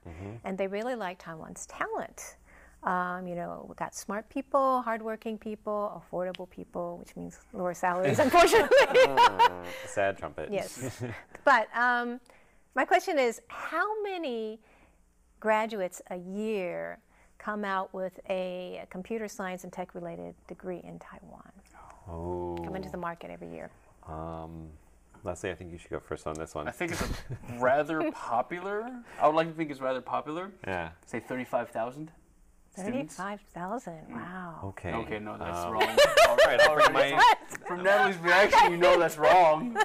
and 0.44 0.57
they 0.57 0.66
really 0.66 0.94
like 0.94 1.18
Taiwan's 1.18 1.66
talent. 1.66 2.37
Um, 2.83 3.27
you 3.27 3.35
know, 3.35 3.64
we've 3.68 3.77
got 3.77 3.94
smart 3.94 4.29
people, 4.31 4.83
hardworking 4.83 5.37
people, 5.37 6.03
affordable 6.12 6.49
people, 6.49 6.97
which 6.99 7.16
means 7.16 7.40
lower 7.53 7.75
salaries, 7.75 8.18
unfortunately. 8.21 8.77
Sad 9.87 10.16
trumpet. 10.16 10.49
Yes. 10.51 11.03
but 11.44 11.68
um, 11.77 12.21
my 12.75 12.85
question 12.85 13.18
is 13.18 13.42
how 13.49 14.01
many 14.03 14.61
graduates 15.40 16.01
a 16.11 16.16
year 16.16 17.01
come 17.38 17.64
out 17.64 17.92
with 17.92 18.18
a 18.29 18.85
computer 18.90 19.29
science 19.29 19.64
and 19.64 19.73
tech 19.73 19.94
related 19.94 20.35
degree 20.47 20.81
in 20.85 20.99
Taiwan? 20.99 21.51
Oh. 22.09 22.57
Come 22.64 22.77
into 22.77 22.90
the 22.90 22.97
market 22.97 23.31
every 23.31 23.51
year. 23.51 23.71
Um, 24.07 24.68
Leslie, 25.25 25.51
I 25.51 25.55
think 25.55 25.73
you 25.73 25.79
should 25.79 25.90
go 25.90 26.01
first 26.01 26.27
on 26.27 26.35
this 26.35 26.55
one. 26.55 26.68
I 26.68 26.71
think 26.71 26.92
it's 26.92 27.03
a 27.03 27.09
rather 27.59 28.11
popular. 28.12 28.88
I 29.21 29.27
would 29.27 29.37
like 29.37 29.49
to 29.49 29.55
think 29.55 29.71
it's 29.71 29.81
rather 29.81 30.01
popular. 30.01 30.51
Yeah. 30.66 30.90
Say 31.07 31.21
35,000 31.21 32.11
students. 32.73 33.16
35,000. 33.16 33.94
Wow. 34.11 34.61
Okay. 34.64 34.92
Okay, 34.92 35.18
no, 35.18 35.37
that's 35.37 35.59
Um, 35.59 35.73
wrong. 35.73 35.83
All 36.29 36.37
right, 36.47 36.61
I'll 36.61 36.92
my. 36.92 37.35
From 37.66 37.83
Natalie's 37.83 38.18
reaction, 38.18 38.71
you 38.73 38.79
know 38.79 38.99
that's 38.99 39.18
wrong. 39.18 39.77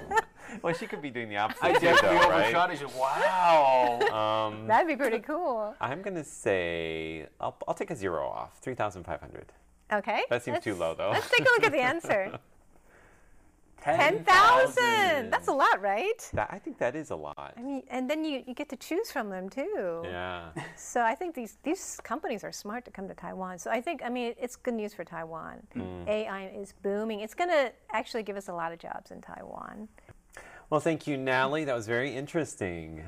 Well, 0.62 0.72
she 0.74 0.86
could 0.86 1.02
be 1.02 1.10
doing 1.10 1.28
the 1.28 1.36
opposite 1.38 1.64
I 1.64 1.72
too, 1.72 1.80
definitely 1.80 2.18
though, 2.18 2.30
right? 2.30 2.40
overshot 2.54 2.70
it. 2.72 2.78
She's, 2.78 2.94
Wow. 2.94 4.48
Um, 4.52 4.66
That'd 4.66 4.86
be 4.86 4.96
pretty 4.96 5.18
cool. 5.18 5.74
I'm 5.80 6.00
gonna 6.02 6.22
say 6.24 7.26
I'll, 7.40 7.56
I'll 7.66 7.74
take 7.74 7.90
a 7.90 7.96
zero 7.96 8.26
off. 8.28 8.58
Three 8.60 8.74
thousand 8.74 9.04
five 9.04 9.20
hundred. 9.20 9.52
Okay. 9.94 10.22
That 10.30 10.42
seems 10.42 10.60
too 10.60 10.70
let's- 10.70 10.80
low, 10.80 10.94
though. 10.94 11.10
Let's 11.10 11.30
take 11.30 11.46
a 11.46 11.50
look 11.50 11.64
at 11.64 11.72
the 11.72 11.80
answer. 11.80 12.38
10,000. 13.84 14.24
10,000. 14.24 15.30
That's 15.30 15.48
a 15.48 15.52
lot, 15.52 15.82
right? 15.82 16.30
That, 16.32 16.48
I 16.50 16.58
think 16.58 16.78
that 16.78 16.96
is 16.96 17.10
a 17.10 17.16
lot. 17.16 17.52
I 17.54 17.60
mean, 17.60 17.82
and 17.90 18.08
then 18.08 18.24
you, 18.24 18.42
you 18.46 18.54
get 18.54 18.70
to 18.70 18.76
choose 18.76 19.10
from 19.10 19.28
them 19.28 19.50
too. 19.50 20.00
Yeah. 20.04 20.48
So 20.76 21.02
I 21.02 21.14
think 21.14 21.34
these 21.34 21.58
these 21.62 22.00
companies 22.02 22.44
are 22.44 22.52
smart 22.52 22.84
to 22.86 22.90
come 22.90 23.08
to 23.08 23.14
Taiwan. 23.14 23.58
So 23.58 23.70
I 23.70 23.80
think 23.80 24.00
I 24.04 24.08
mean 24.08 24.34
it's 24.40 24.56
good 24.56 24.74
news 24.74 24.94
for 24.94 25.04
Taiwan. 25.04 25.62
Mm. 25.76 26.08
AI 26.08 26.46
is 26.46 26.72
booming. 26.82 27.20
It's 27.20 27.34
going 27.34 27.50
to 27.50 27.72
actually 27.92 28.22
give 28.22 28.36
us 28.36 28.48
a 28.48 28.52
lot 28.52 28.72
of 28.72 28.78
jobs 28.78 29.10
in 29.10 29.20
Taiwan. 29.20 29.88
Well, 30.70 30.80
thank 30.80 31.06
you, 31.06 31.16
Natalie. 31.16 31.64
That 31.64 31.74
was 31.74 31.86
very 31.86 32.14
interesting. 32.14 33.02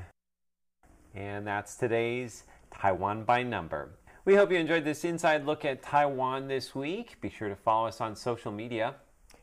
And 1.14 1.46
that's 1.46 1.77
today's 1.77 2.44
Taiwan 2.70 3.25
by 3.25 3.42
Number. 3.42 3.90
We 4.27 4.35
hope 4.35 4.51
you 4.51 4.59
enjoyed 4.59 4.85
this 4.85 5.05
inside 5.05 5.47
look 5.47 5.65
at 5.65 5.85
Taiwan 5.85 6.49
this 6.49 6.75
week. 6.75 7.17
Be 7.21 7.31
sure 7.31 7.49
to 7.49 7.55
follow 7.55 7.87
us 7.87 8.01
on 8.01 8.17
social 8.17 8.51
media. 8.51 8.97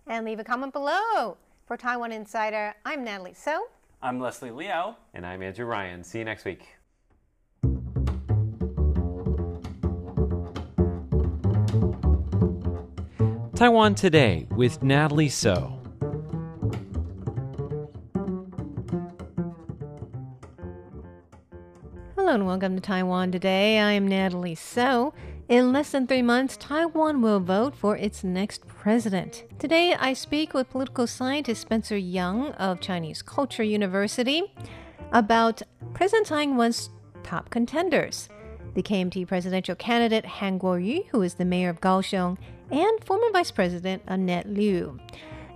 And 0.08 0.26
leave 0.26 0.40
a 0.40 0.44
comment 0.44 0.74
below. 0.74 1.38
For 1.66 1.78
Taiwan 1.78 2.12
Insider, 2.12 2.76
I'm 2.84 3.06
Natalie 3.06 3.34
So. 3.34 3.68
I'm 4.02 4.20
Leslie 4.20 4.52
Liao. 4.52 4.98
And 5.14 5.26
I'm 5.26 5.42
Andrew 5.42 5.66
Ryan. 5.66 6.04
See 6.04 6.20
you 6.20 6.26
next 6.26 6.44
week. 6.44 6.68
Taiwan 13.56 13.96
Today 13.96 14.48
with 14.52 14.84
Natalie 14.84 15.30
So. 15.30 15.83
And 22.34 22.48
welcome 22.48 22.74
to 22.76 22.82
Taiwan 22.82 23.32
Today. 23.32 23.78
I 23.78 23.92
am 23.92 24.08
Natalie 24.08 24.56
So. 24.56 25.14
In 25.50 25.72
less 25.72 25.92
than 25.92 26.08
three 26.08 26.24
months, 26.24 26.58
Taiwan 26.58 27.22
will 27.22 27.40
vote 27.40 27.76
for 27.76 27.96
its 27.96 28.24
next 28.24 28.68
president. 28.68 29.44
Today, 29.60 29.94
I 29.94 30.14
speak 30.14 30.52
with 30.52 30.72
political 30.72 31.06
scientist 31.06 31.62
Spencer 31.62 31.96
Young 31.96 32.54
of 32.54 32.80
Chinese 32.80 33.22
Culture 33.22 33.62
University 33.62 34.52
about 35.12 35.62
President 35.94 36.26
Tsai 36.26 36.42
Ing-wen's 36.42 36.90
top 37.22 37.52
contenders. 37.52 38.30
The 38.74 38.82
KMT 38.82 39.28
presidential 39.28 39.76
candidate 39.76 40.26
Han 40.26 40.58
Kuo-yu, 40.58 41.04
who 41.12 41.22
is 41.22 41.36
the 41.36 41.46
mayor 41.46 41.70
of 41.70 41.82
Kaohsiung, 41.82 42.40
and 42.72 43.06
former 43.06 43.30
Vice 43.32 43.52
President 43.52 44.02
Annette 44.08 44.50
Lu. 44.50 45.00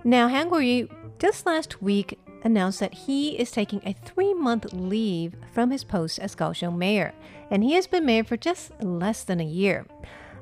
Now, 0.04 0.28
Han 0.28 0.48
Kuo-yu 0.48 0.88
just 1.18 1.44
last 1.44 1.82
week 1.82 2.20
announced 2.42 2.80
that 2.80 2.94
he 2.94 3.38
is 3.38 3.50
taking 3.50 3.80
a 3.84 3.92
three-month 3.92 4.72
leave 4.72 5.34
from 5.52 5.70
his 5.70 5.84
post 5.84 6.18
as 6.18 6.34
Kaohsiung 6.34 6.76
mayor, 6.76 7.12
and 7.50 7.64
he 7.64 7.74
has 7.74 7.86
been 7.86 8.06
mayor 8.06 8.24
for 8.24 8.36
just 8.36 8.72
less 8.82 9.24
than 9.24 9.40
a 9.40 9.44
year. 9.44 9.86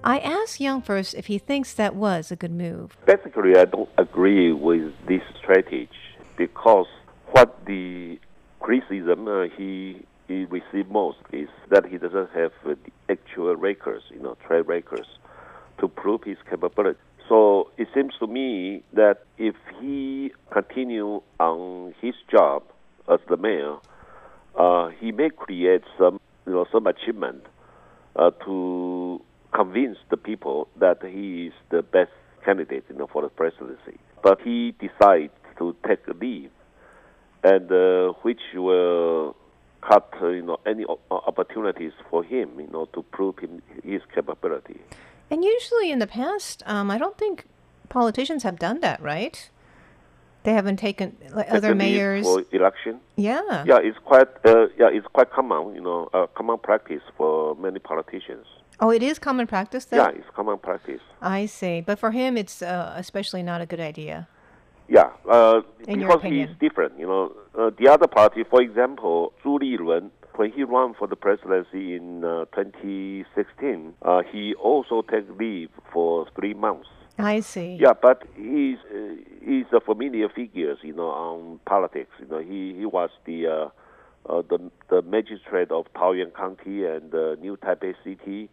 I 0.04 0.18
asked 0.20 0.61
Young 0.61 0.82
first 0.82 1.14
if 1.14 1.26
he 1.26 1.38
thinks 1.38 1.74
that 1.74 1.94
was 1.96 2.30
a 2.30 2.37
good 2.37 2.52
move. 2.52 2.96
Basically, 3.06 3.56
I 3.56 3.64
don't 3.64 3.88
agree 3.98 4.52
with 4.52 4.92
this 5.09 5.22
strategy 5.38 5.88
because 6.37 6.87
what 7.32 7.64
the 7.66 8.18
criticism 8.61 9.26
uh, 9.26 9.46
he 9.56 10.06
he 10.28 10.44
received 10.44 10.90
most 10.90 11.18
is 11.32 11.48
that 11.70 11.87
he 11.87 11.98
doesn't 11.98 12.30
have 12.30 12.52
uh, 12.64 12.74
the 12.85 12.92
actual 13.09 13.54
records, 13.56 14.04
you 14.11 14.20
know, 14.20 14.37
track 14.46 14.66
records 14.66 15.09
to 15.78 15.88
prove 15.88 16.22
his 16.24 16.37
capability. 16.48 16.98
So 17.28 17.70
it 17.76 17.88
seems 17.94 18.14
to 18.20 18.26
me 18.26 18.82
that 18.92 19.24
if 19.36 19.54
he 19.80 20.32
continue 20.52 21.22
on 21.40 21.94
his 22.00 22.14
job 22.30 22.62
as 23.12 23.20
the 23.28 23.36
mayor, 23.36 23.76
uh, 24.56 24.88
he 25.00 25.12
may 25.12 25.30
create 25.30 25.82
some, 25.98 26.20
you 26.46 26.52
know, 26.52 26.66
some 26.72 26.86
achievement 26.86 27.42
uh, 28.14 28.30
to 28.44 29.20
convince 29.52 29.98
the 30.10 30.16
people 30.16 30.68
that 30.78 30.98
he 31.02 31.46
is 31.46 31.52
the 31.70 31.82
best 31.82 32.12
candidate, 32.44 32.84
you 32.88 32.96
know, 32.96 33.08
for 33.12 33.22
the 33.22 33.28
presidency. 33.28 33.98
But 34.22 34.40
he 34.42 34.74
decides 34.78 35.32
to 35.58 35.74
take 35.86 36.06
a 36.06 36.12
leave, 36.12 36.50
and 37.42 37.70
uh, 37.70 38.12
which 38.22 38.40
will 38.54 39.36
cut, 39.82 40.12
uh, 40.20 40.28
you 40.28 40.42
know, 40.42 40.58
any 40.66 40.84
opportunities 41.10 41.92
for 42.10 42.22
him, 42.24 42.50
you 42.58 42.68
know, 42.72 42.86
to 42.94 43.02
prove 43.02 43.38
him, 43.38 43.62
his 43.84 44.02
capability. 44.14 44.80
And 45.30 45.44
usually 45.44 45.90
in 45.90 45.98
the 45.98 46.06
past, 46.06 46.62
um, 46.66 46.90
I 46.90 46.98
don't 46.98 47.18
think 47.18 47.44
politicians 47.88 48.42
have 48.42 48.58
done 48.58 48.80
that, 48.80 49.00
right? 49.02 49.50
They 50.44 50.52
haven't 50.52 50.76
taken 50.76 51.16
like, 51.32 51.50
other 51.50 51.74
mayors 51.74 52.24
for 52.24 52.44
election. 52.52 53.00
Yeah, 53.16 53.64
yeah, 53.66 53.78
it's 53.82 53.98
quite 54.04 54.28
uh, 54.44 54.68
yeah, 54.78 54.90
it's 54.92 55.06
quite 55.12 55.32
common, 55.32 55.74
you 55.74 55.80
know, 55.80 56.08
uh, 56.14 56.28
common 56.28 56.58
practice 56.58 57.02
for 57.16 57.56
many 57.56 57.80
politicians. 57.80 58.46
Oh, 58.78 58.90
it 58.90 59.02
is 59.02 59.18
common 59.18 59.48
practice. 59.48 59.86
Then? 59.86 59.98
Yeah, 59.98 60.10
it's 60.10 60.30
common 60.36 60.58
practice. 60.58 61.00
I 61.20 61.46
see, 61.46 61.80
but 61.80 61.98
for 61.98 62.12
him, 62.12 62.36
it's 62.36 62.62
uh, 62.62 62.94
especially 62.96 63.42
not 63.42 63.60
a 63.60 63.66
good 63.66 63.80
idea. 63.80 64.28
Yeah, 64.88 65.10
uh, 65.28 65.62
In 65.88 65.98
because 65.98 66.22
he's 66.22 66.48
different. 66.60 66.96
You 66.96 67.08
know, 67.08 67.32
uh, 67.58 67.70
the 67.76 67.88
other 67.88 68.06
party, 68.06 68.44
for 68.44 68.62
example, 68.62 69.32
Zhu 69.42 69.58
Lilun, 69.58 70.10
when 70.37 70.53
he 70.53 70.64
ran 70.64 70.94
for 70.94 71.07
the 71.07 71.16
presidency 71.16 71.94
in 71.94 72.25
uh, 72.25 72.44
2016, 72.55 73.94
uh, 74.03 74.22
he 74.31 74.55
also 74.55 75.03
took 75.03 75.25
leave 75.38 75.70
for 75.92 76.27
three 76.37 76.55
months. 76.55 76.88
I 77.18 77.40
see. 77.40 77.79
Yeah, 77.81 77.94
but 78.01 78.25
he's 78.35 78.77
uh, 78.94 79.14
he's 79.42 79.64
a 79.72 79.81
familiar 79.81 80.29
figure, 80.29 80.77
you 80.83 80.92
know, 80.92 81.09
on 81.09 81.61
politics. 81.64 82.11
You 82.20 82.27
know, 82.27 82.38
he 82.38 82.75
he 82.77 82.85
was 82.85 83.09
the 83.25 83.46
uh, 83.46 83.68
uh, 84.31 84.42
the 84.42 84.70
the 84.90 85.03
magistrate 85.03 85.70
of 85.70 85.87
Taoyuan 85.94 86.35
County 86.35 86.85
and 86.85 87.14
uh, 87.14 87.37
New 87.37 87.57
Taipei 87.57 87.94
City, 88.05 88.51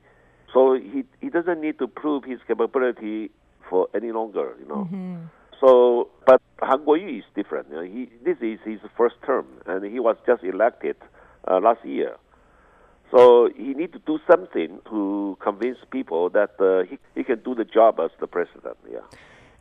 so 0.53 0.75
he 0.75 1.03
he 1.19 1.29
doesn't 1.29 1.59
need 1.59 1.77
to 1.79 1.87
prove 1.87 2.23
his 2.23 2.39
capability 2.47 3.31
for 3.69 3.89
any 3.93 4.13
longer. 4.13 4.55
You 4.59 4.67
know. 4.67 4.85
Mm-hmm. 4.85 5.15
So, 5.59 6.09
but 6.25 6.41
Han 6.61 6.85
Kuo-yu 6.85 7.19
is 7.19 7.23
different. 7.35 7.67
You 7.69 7.75
know, 7.75 7.81
he 7.83 8.09
this 8.23 8.37
is 8.41 8.59
his 8.63 8.79
first 8.97 9.15
term, 9.25 9.45
and 9.65 9.83
he 9.83 9.99
was 9.99 10.15
just 10.25 10.43
elected 10.43 10.95
uh, 11.47 11.59
last 11.59 11.83
year. 11.85 12.15
So 13.11 13.49
he 13.55 13.73
need 13.73 13.93
to 13.93 13.99
do 13.99 14.19
something 14.29 14.79
to 14.89 15.37
convince 15.39 15.77
people 15.91 16.29
that 16.31 16.51
uh, 16.59 16.83
he 16.89 16.97
he 17.15 17.23
can 17.23 17.39
do 17.43 17.53
the 17.53 17.65
job 17.65 17.99
as 17.99 18.09
the 18.19 18.27
president. 18.27 18.77
Yeah. 18.91 18.99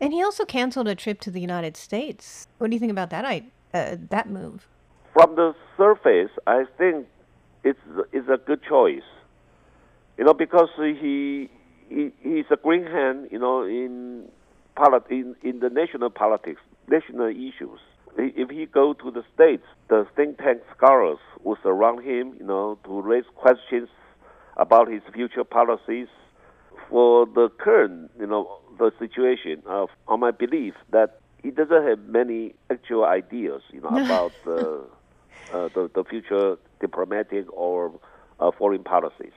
And 0.00 0.12
he 0.12 0.22
also 0.22 0.44
canceled 0.44 0.88
a 0.88 0.94
trip 0.94 1.20
to 1.20 1.30
the 1.30 1.40
United 1.40 1.76
States. 1.76 2.48
What 2.58 2.70
do 2.70 2.76
you 2.76 2.80
think 2.80 2.92
about 2.92 3.10
that? 3.10 3.24
I 3.24 3.44
uh, 3.74 3.96
that 4.10 4.28
move. 4.28 4.66
From 5.12 5.36
the 5.36 5.54
surface, 5.76 6.30
I 6.46 6.64
think 6.78 7.06
it's 7.62 7.78
it's 8.12 8.28
a 8.28 8.38
good 8.38 8.62
choice. 8.62 9.08
You 10.16 10.24
know, 10.24 10.34
because 10.34 10.70
he 10.76 11.50
he 11.88 12.10
he's 12.20 12.46
a 12.50 12.56
green 12.56 12.86
hand. 12.86 13.28
You 13.30 13.38
know, 13.38 13.62
in 13.64 14.28
polit- 14.76 15.10
in 15.10 15.36
in 15.42 15.60
the 15.60 15.68
national 15.68 16.10
politics, 16.10 16.60
national 16.88 17.28
issues. 17.28 17.80
If 18.16 18.50
he 18.50 18.66
go 18.66 18.92
to 18.94 19.10
the 19.10 19.24
states, 19.34 19.64
the 19.88 20.06
think 20.14 20.38
tank 20.38 20.62
scholars 20.76 21.18
will 21.42 21.56
surround 21.62 22.04
him. 22.04 22.34
You 22.38 22.46
know, 22.46 22.78
to 22.84 23.00
raise 23.00 23.24
questions 23.36 23.88
about 24.56 24.88
his 24.88 25.02
future 25.12 25.44
policies. 25.44 26.08
For 26.90 27.24
the 27.24 27.48
current, 27.48 28.10
you 28.18 28.26
know, 28.26 28.58
the 28.78 28.92
situation 28.98 29.62
of, 29.66 29.88
on 30.08 30.20
my 30.20 30.30
belief 30.30 30.74
that 30.90 31.20
he 31.42 31.50
doesn't 31.50 31.86
have 31.86 32.00
many 32.00 32.54
actual 32.70 33.04
ideas, 33.04 33.62
you 33.72 33.80
know, 33.80 33.88
about 34.04 34.32
the, 34.44 34.84
uh, 35.52 35.68
the 35.74 35.90
the 35.94 36.04
future 36.04 36.56
diplomatic 36.80 37.46
or 37.52 37.92
uh, 38.40 38.50
foreign 38.50 38.84
policies. 38.84 39.32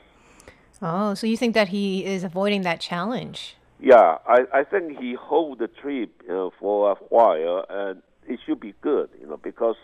Oh, 0.82 1.14
so 1.14 1.28
you 1.28 1.38
think 1.38 1.54
that 1.54 1.70
he 1.70 2.06
is 2.06 2.24
avoiding 2.24 2.64
that 2.64 2.82
challenge? 2.82 3.56
Yeah, 3.80 4.18
I, 4.28 4.46
I 4.54 4.64
think 4.64 4.98
he 5.00 5.14
hold 5.14 5.60
the 5.60 5.68
trip 5.68 6.10
uh, 6.30 6.50
for 6.60 6.92
a 6.92 6.96
while, 7.10 7.66
and 7.70 8.02
it 8.36 8.40
should 8.46 8.60
be 8.60 8.74
good, 8.82 9.10
you 9.20 9.28
know, 9.28 9.38
because 9.38 9.78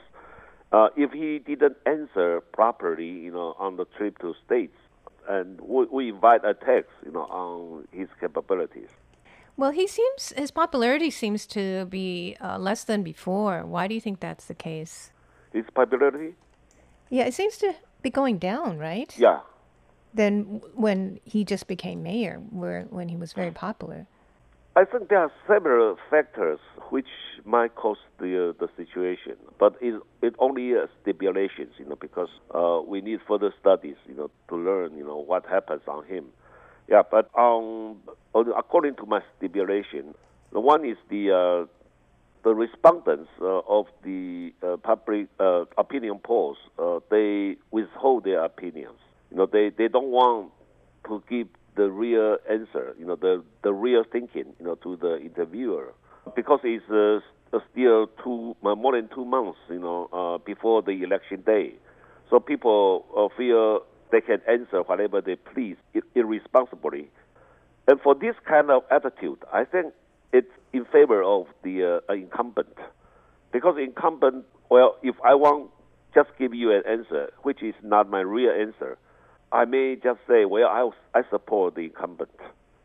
uh, 0.71 0.89
if 0.97 1.11
he 1.11 1.39
didn't 1.39 1.77
answer 1.85 2.41
properly, 2.59 3.07
you 3.25 3.31
know, 3.31 3.55
on 3.57 3.77
the 3.77 3.85
trip 3.97 4.19
to 4.19 4.33
states, 4.45 4.77
and 5.29 5.59
we, 5.61 5.85
we 5.85 6.09
invite 6.09 6.43
attacks, 6.43 6.93
you 7.05 7.11
know, 7.11 7.25
on 7.43 7.87
his 7.91 8.09
capabilities. 8.19 8.89
Well, 9.57 9.71
he 9.71 9.87
seems 9.87 10.33
his 10.35 10.51
popularity 10.51 11.11
seems 11.11 11.45
to 11.57 11.85
be 11.85 12.35
uh, 12.41 12.57
less 12.57 12.83
than 12.83 13.03
before. 13.03 13.65
Why 13.65 13.87
do 13.87 13.93
you 13.93 14.01
think 14.01 14.19
that's 14.19 14.45
the 14.45 14.55
case? 14.69 15.11
His 15.53 15.65
popularity, 15.73 16.33
Yeah, 17.09 17.25
it 17.29 17.33
seems 17.33 17.57
to 17.57 17.73
be 18.01 18.09
going 18.09 18.37
down, 18.37 18.77
right? 18.77 19.11
yeah, 19.17 19.39
Than 20.13 20.61
when 20.85 21.19
he 21.23 21.43
just 21.43 21.67
became 21.67 22.01
mayor, 22.03 22.35
where 22.61 22.81
when 22.89 23.07
he 23.09 23.17
was 23.17 23.31
very 23.33 23.51
popular. 23.51 24.07
I 24.81 24.85
think 24.85 25.09
there 25.09 25.19
are 25.19 25.31
several 25.47 25.97
factors 26.09 26.59
which 26.93 27.11
might 27.45 27.75
cause 27.75 27.97
the 28.19 28.49
uh, 28.49 28.53
the 28.59 28.69
situation, 28.77 29.35
but 29.59 29.75
it 29.81 30.01
it 30.21 30.35
only 30.39 30.73
stipulations, 31.01 31.73
you 31.77 31.85
know, 31.85 31.95
because 31.95 32.29
uh, 32.53 32.81
we 32.85 33.01
need 33.01 33.19
further 33.27 33.53
studies, 33.59 33.95
you 34.07 34.15
know, 34.15 34.29
to 34.49 34.55
learn, 34.55 34.97
you 34.97 35.03
know, 35.03 35.17
what 35.17 35.45
happens 35.45 35.81
on 35.87 36.05
him. 36.05 36.25
Yeah, 36.87 37.03
but 37.09 37.29
um, 37.37 37.97
according 38.33 38.95
to 38.95 39.05
my 39.05 39.21
stipulation, 39.37 40.13
the 40.51 40.59
one 40.59 40.83
is 40.85 40.97
the 41.09 41.31
uh, 41.31 41.67
the 42.43 42.53
respondents 42.55 43.29
uh, 43.41 43.59
of 43.67 43.85
the 44.03 44.53
uh, 44.63 44.77
public 44.77 45.27
uh, 45.39 45.65
opinion 45.77 46.19
polls, 46.19 46.57
they 47.09 47.55
withhold 47.71 48.23
their 48.23 48.43
opinions. 48.43 48.97
You 49.29 49.37
know, 49.37 49.45
they, 49.45 49.69
they 49.69 49.87
don't 49.87 50.09
want 50.09 50.51
to 51.07 51.23
give 51.29 51.47
the 51.75 51.89
real 51.89 52.37
answer, 52.49 52.95
you 52.99 53.05
know, 53.05 53.15
the, 53.15 53.43
the 53.63 53.73
real 53.73 54.03
thinking, 54.11 54.53
you 54.59 54.65
know, 54.65 54.75
to 54.75 54.97
the 54.97 55.19
interviewer. 55.21 55.93
Because 56.35 56.59
it's 56.63 56.89
uh, 56.89 57.59
still 57.71 58.07
two, 58.23 58.55
uh, 58.63 58.75
more 58.75 58.95
than 58.95 59.09
two 59.13 59.25
months, 59.25 59.57
you 59.69 59.79
know, 59.79 60.09
uh, 60.13 60.37
before 60.37 60.81
the 60.81 61.03
election 61.03 61.41
day. 61.45 61.73
So 62.29 62.39
people 62.39 63.05
uh, 63.17 63.35
feel 63.35 63.81
they 64.11 64.21
can 64.21 64.41
answer 64.47 64.81
whatever 64.83 65.21
they 65.21 65.35
please 65.35 65.77
irresponsibly. 66.15 67.09
And 67.87 67.99
for 68.01 68.15
this 68.15 68.35
kind 68.47 68.69
of 68.69 68.83
attitude, 68.91 69.39
I 69.51 69.65
think 69.65 69.93
it's 70.31 70.51
in 70.71 70.85
favor 70.85 71.23
of 71.23 71.47
the 71.63 72.01
uh, 72.07 72.13
incumbent. 72.13 72.77
Because 73.51 73.75
incumbent, 73.77 74.45
well, 74.69 74.97
if 75.03 75.15
I 75.25 75.35
want 75.35 75.71
just 76.13 76.29
give 76.37 76.53
you 76.53 76.71
an 76.71 76.83
answer, 76.87 77.31
which 77.43 77.63
is 77.63 77.73
not 77.83 78.09
my 78.09 78.19
real 78.21 78.51
answer, 78.51 78.97
I 79.51 79.65
may 79.65 79.95
just 79.95 80.19
say, 80.27 80.45
well, 80.45 80.67
I, 80.67 81.19
I 81.19 81.23
support 81.29 81.75
the 81.75 81.81
incumbent. 81.81 82.31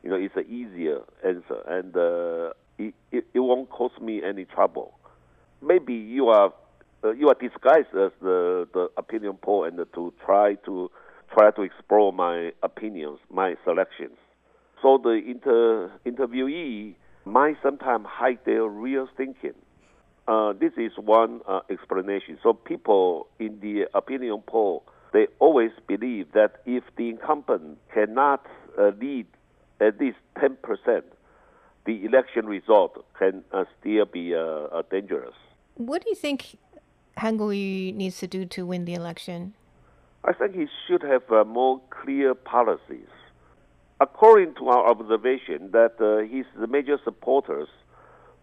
You 0.02 0.10
know, 0.10 0.16
it's 0.16 0.36
an 0.36 0.46
easier 0.48 1.00
answer, 1.24 1.60
and 1.68 1.96
uh, 1.96 2.52
it, 2.78 2.94
it, 3.12 3.24
won't 3.40 3.70
cause 3.70 3.92
me 4.00 4.22
any 4.22 4.44
trouble. 4.44 4.94
Maybe 5.62 5.94
you 5.94 6.28
are 6.28 6.52
uh, 7.04 7.12
you 7.12 7.28
are 7.28 7.34
disguised 7.34 7.88
as 7.94 8.12
the, 8.20 8.68
the 8.72 8.88
opinion 8.96 9.38
poll 9.40 9.64
and 9.64 9.78
to 9.94 10.14
try 10.24 10.54
to 10.66 10.90
try 11.32 11.50
to 11.50 11.62
explore 11.62 12.12
my 12.12 12.52
opinions, 12.62 13.18
my 13.30 13.54
selections. 13.64 14.16
So 14.82 14.98
the 15.02 15.20
inter, 15.26 15.90
interviewee 16.06 16.94
might 17.24 17.56
sometimes 17.62 18.06
hide 18.08 18.38
their 18.44 18.64
real 18.64 19.08
thinking. 19.16 19.54
Uh, 20.28 20.52
this 20.52 20.72
is 20.76 20.92
one 20.96 21.40
uh, 21.46 21.60
explanation. 21.70 22.38
So 22.42 22.52
people 22.52 23.28
in 23.38 23.58
the 23.60 23.86
opinion 23.94 24.42
poll, 24.46 24.84
they 25.12 25.26
always 25.38 25.70
believe 25.86 26.32
that 26.32 26.62
if 26.66 26.84
the 26.96 27.08
incumbent 27.08 27.78
cannot 27.92 28.46
uh, 28.78 28.90
lead 29.00 29.26
at 29.80 30.00
least 30.00 30.18
10%, 30.38 30.56
the 31.86 32.04
election 32.04 32.46
result 32.46 33.04
can 33.18 33.44
uh, 33.52 33.64
still 33.80 34.04
be 34.04 34.34
uh, 34.34 34.38
uh, 34.38 34.82
dangerous. 34.90 35.34
What 35.76 36.02
do 36.02 36.10
you 36.10 36.16
think 36.16 36.58
Han 37.16 37.36
needs 37.38 38.18
to 38.18 38.26
do 38.26 38.44
to 38.44 38.66
win 38.66 38.84
the 38.84 38.94
election? 38.94 39.54
I 40.24 40.32
think 40.32 40.54
he 40.54 40.66
should 40.86 41.02
have 41.02 41.46
more 41.46 41.80
clear 41.90 42.34
policies. 42.34 43.08
According 44.00 44.56
to 44.56 44.68
our 44.68 44.90
observation, 44.90 45.70
that 45.70 45.96
his 46.30 46.44
major 46.68 46.98
supporters 47.04 47.68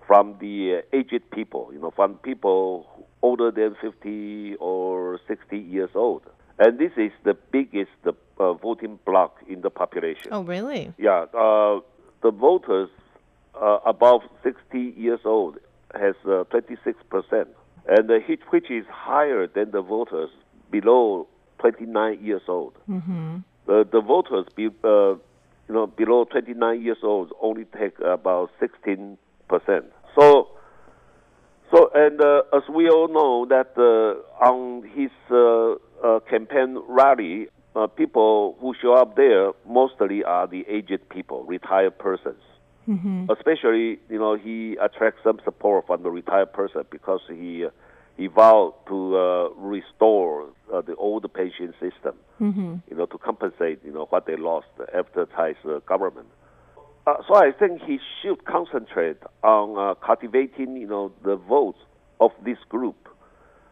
from 0.07 0.37
the 0.39 0.81
aged 0.93 1.29
people, 1.31 1.69
you 1.73 1.79
know, 1.79 1.91
from 1.91 2.15
people 2.15 3.07
older 3.21 3.51
than 3.51 3.75
50 3.81 4.55
or 4.59 5.19
60 5.27 5.57
years 5.57 5.89
old. 5.93 6.23
And 6.59 6.79
this 6.79 6.91
is 6.97 7.11
the 7.23 7.33
biggest 7.51 7.91
uh, 8.05 8.53
voting 8.53 8.99
bloc 9.05 9.37
in 9.47 9.61
the 9.61 9.69
population. 9.69 10.29
Oh, 10.31 10.43
really? 10.43 10.93
Yeah. 10.97 11.25
Uh, 11.33 11.81
the 12.21 12.31
voters 12.31 12.89
uh, 13.59 13.79
above 13.85 14.21
60 14.43 14.93
years 14.97 15.19
old 15.25 15.57
has 15.93 16.15
26%, 16.25 16.45
uh, 16.63 17.45
and 17.87 18.09
which 18.49 18.71
is 18.71 18.85
higher 18.89 19.47
than 19.47 19.71
the 19.71 19.81
voters 19.81 20.29
below 20.71 21.27
29 21.59 22.23
years 22.23 22.41
old. 22.47 22.73
Mm-hmm. 22.89 23.37
the 23.67 24.01
voters 24.01 24.45
be, 24.55 24.67
uh, 24.83 25.13
you 25.67 25.73
know, 25.75 25.87
below 25.87 26.25
29 26.25 26.81
years 26.81 26.97
old 27.03 27.31
only 27.41 27.65
take 27.65 27.99
about 27.99 28.49
16 28.59 29.17
percent. 29.47 29.85
So, 30.19 30.49
so 31.71 31.91
and 31.93 32.21
uh, 32.21 32.43
as 32.53 32.63
we 32.69 32.89
all 32.89 33.07
know 33.07 33.45
that 33.49 33.73
uh, 33.77 34.43
on 34.43 34.83
his 34.95 35.11
uh, 35.31 35.75
uh 36.05 36.19
campaign 36.29 36.81
rally, 36.87 37.47
uh, 37.75 37.87
people 37.87 38.57
who 38.59 38.73
show 38.81 38.93
up 38.93 39.15
there 39.15 39.51
mostly 39.67 40.23
are 40.23 40.47
the 40.47 40.65
aged 40.67 41.09
people, 41.09 41.43
retired 41.43 41.97
persons. 41.97 42.41
Mm-hmm. 42.87 43.31
Especially, 43.31 43.99
you 44.09 44.19
know, 44.19 44.35
he 44.35 44.77
attracts 44.81 45.21
some 45.23 45.39
support 45.45 45.87
from 45.87 46.03
the 46.03 46.11
retired 46.11 46.51
person 46.53 46.83
because 46.89 47.21
he 47.29 47.65
he 48.17 48.27
vowed 48.27 48.75
to 48.87 49.17
uh, 49.17 49.49
restore 49.57 50.49
uh, 50.71 50.81
the 50.81 50.95
old 50.97 51.25
pension 51.33 51.73
system, 51.79 52.15
mm-hmm. 52.39 52.75
you 52.89 52.95
know, 52.95 53.07
to 53.07 53.17
compensate, 53.17 53.79
you 53.83 53.91
know, 53.91 54.05
what 54.09 54.27
they 54.27 54.35
lost 54.35 54.67
after 54.93 55.25
Tsai's 55.25 55.55
uh, 55.65 55.79
government. 55.87 56.27
Uh, 57.07 57.15
so 57.27 57.35
I 57.35 57.51
think 57.51 57.81
he 57.81 57.99
should 58.21 58.45
concentrate 58.45 59.17
on 59.43 59.77
uh, 59.77 59.95
cultivating, 59.95 60.77
you 60.77 60.87
know, 60.87 61.11
the 61.23 61.35
votes 61.35 61.79
of 62.19 62.31
this 62.45 62.59
group. 62.69 63.09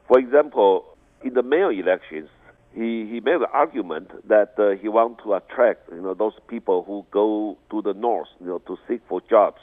For 0.07 0.19
example, 0.19 0.85
in 1.23 1.35
the 1.35 1.43
mayor 1.43 1.71
elections, 1.71 2.29
he, 2.73 3.05
he 3.05 3.19
made 3.19 3.41
the 3.41 3.49
argument 3.51 4.09
that 4.27 4.53
uh, 4.57 4.81
he 4.81 4.87
wants 4.87 5.21
to 5.23 5.33
attract, 5.33 5.89
you 5.91 6.01
know, 6.01 6.13
those 6.13 6.33
people 6.47 6.83
who 6.83 7.05
go 7.11 7.57
to 7.69 7.81
the 7.81 7.93
north, 7.93 8.29
you 8.39 8.47
know, 8.47 8.59
to 8.59 8.77
seek 8.87 9.01
for 9.09 9.21
jobs, 9.29 9.59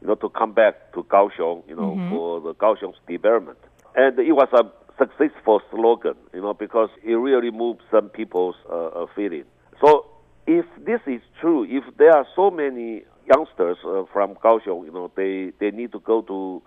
you 0.00 0.06
know, 0.06 0.14
to 0.14 0.28
come 0.28 0.52
back 0.52 0.92
to 0.94 1.02
Kaohsiung, 1.04 1.68
you 1.68 1.74
know, 1.74 1.96
mm-hmm. 1.96 2.10
for 2.10 2.40
the 2.40 2.54
Kaohsiung's 2.54 2.98
development. 3.08 3.58
And 3.96 4.18
it 4.18 4.32
was 4.32 4.48
a 4.52 4.64
successful 4.98 5.60
slogan, 5.70 6.14
you 6.32 6.40
know, 6.40 6.54
because 6.54 6.90
it 7.02 7.14
really 7.14 7.50
moved 7.50 7.82
some 7.90 8.08
people's 8.10 8.56
uh, 8.70 9.06
feeling. 9.14 9.44
So 9.80 10.06
if 10.46 10.64
this 10.84 11.00
is 11.06 11.20
true, 11.40 11.66
if 11.68 11.84
there 11.96 12.16
are 12.16 12.26
so 12.36 12.50
many 12.50 13.02
youngsters 13.26 13.78
uh, 13.84 14.04
from 14.12 14.36
Kaohsiung, 14.36 14.86
you 14.86 14.92
know, 14.92 15.10
they, 15.16 15.52
they 15.58 15.76
need 15.76 15.90
to 15.92 16.00
go 16.00 16.22
to 16.22 16.62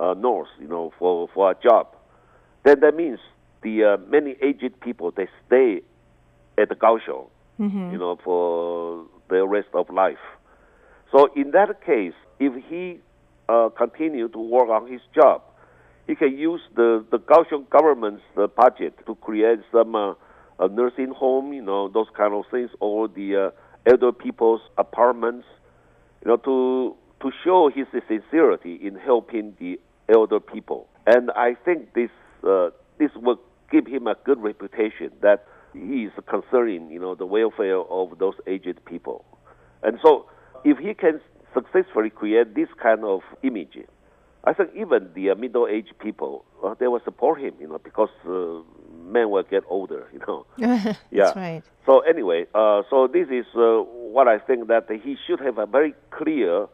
uh, 0.00 0.14
north, 0.14 0.48
you 0.58 0.68
know, 0.68 0.92
for, 0.98 1.28
for 1.34 1.50
a 1.50 1.56
job, 1.62 1.88
then 2.64 2.80
that 2.80 2.96
means 2.96 3.18
the 3.62 3.84
uh, 3.84 3.96
many 4.08 4.36
aged 4.42 4.80
people 4.80 5.10
they 5.10 5.28
stay 5.46 5.82
at 6.56 6.68
the 6.68 6.74
Kaohsiung, 6.74 7.28
mm-hmm. 7.58 7.92
you 7.92 7.98
know, 7.98 8.18
for 8.24 9.06
the 9.28 9.46
rest 9.46 9.68
of 9.74 9.90
life. 9.90 10.18
So 11.12 11.28
in 11.34 11.52
that 11.52 11.84
case, 11.84 12.14
if 12.38 12.52
he 12.68 13.00
uh, 13.48 13.70
continue 13.70 14.28
to 14.28 14.38
work 14.38 14.68
on 14.68 14.90
his 14.90 15.00
job, 15.14 15.42
he 16.06 16.14
can 16.14 16.36
use 16.36 16.60
the 16.74 17.04
the 17.10 17.18
Kaohsiung 17.18 17.68
government's 17.70 18.22
uh, 18.36 18.46
budget 18.46 18.94
to 19.06 19.14
create 19.16 19.60
some 19.72 19.94
uh, 19.94 20.14
a 20.58 20.68
nursing 20.68 21.10
home, 21.10 21.52
you 21.52 21.62
know, 21.62 21.88
those 21.88 22.08
kind 22.16 22.34
of 22.34 22.44
things, 22.50 22.70
or 22.80 23.08
the 23.08 23.36
uh, 23.36 23.50
elder 23.86 24.12
people's 24.12 24.60
apartments, 24.76 25.46
you 26.24 26.28
know, 26.28 26.36
to 26.36 26.96
to 27.20 27.32
show 27.44 27.70
his 27.74 27.86
sincerity 28.08 28.74
in 28.74 28.94
helping 28.96 29.56
the 29.58 29.80
elder 30.14 30.40
people. 30.40 30.88
And 31.06 31.30
I 31.32 31.54
think 31.64 31.94
this 31.94 32.10
uh, 32.46 32.70
this 32.98 33.10
will 33.16 33.40
give 33.70 33.86
him 33.86 34.06
a 34.06 34.16
good 34.24 34.40
reputation 34.40 35.10
that 35.22 35.46
he 35.72 36.04
is 36.04 36.12
concerning, 36.26 36.90
you 36.90 37.00
know, 37.00 37.14
the 37.14 37.26
welfare 37.26 37.78
of 37.78 38.18
those 38.18 38.34
aged 38.46 38.84
people. 38.84 39.24
And 39.82 39.98
so, 40.02 40.26
if 40.64 40.78
he 40.78 40.94
can 40.94 41.20
successfully 41.54 42.10
create 42.10 42.54
this 42.54 42.68
kind 42.82 43.04
of 43.04 43.20
image, 43.42 43.78
I 44.44 44.52
think 44.54 44.70
even 44.74 45.10
the 45.14 45.34
middle-aged 45.34 45.98
people 45.98 46.44
uh, 46.62 46.74
they 46.78 46.88
will 46.88 47.00
support 47.04 47.40
him, 47.40 47.54
you 47.60 47.68
know, 47.68 47.78
because 47.78 48.08
uh, 48.26 48.62
men 49.04 49.30
will 49.30 49.42
get 49.42 49.62
older, 49.68 50.08
you 50.12 50.20
know. 50.26 50.46
yeah. 50.56 50.94
That's 51.12 51.36
right. 51.36 51.62
So 51.86 52.00
anyway, 52.00 52.46
uh, 52.54 52.82
so 52.90 53.06
this 53.06 53.28
is 53.28 53.46
uh, 53.54 53.82
what 53.82 54.28
I 54.28 54.38
think 54.38 54.68
that 54.68 54.86
he 54.90 55.16
should 55.26 55.40
have 55.40 55.58
a 55.58 55.66
very 55.66 55.94
clear, 56.10 56.66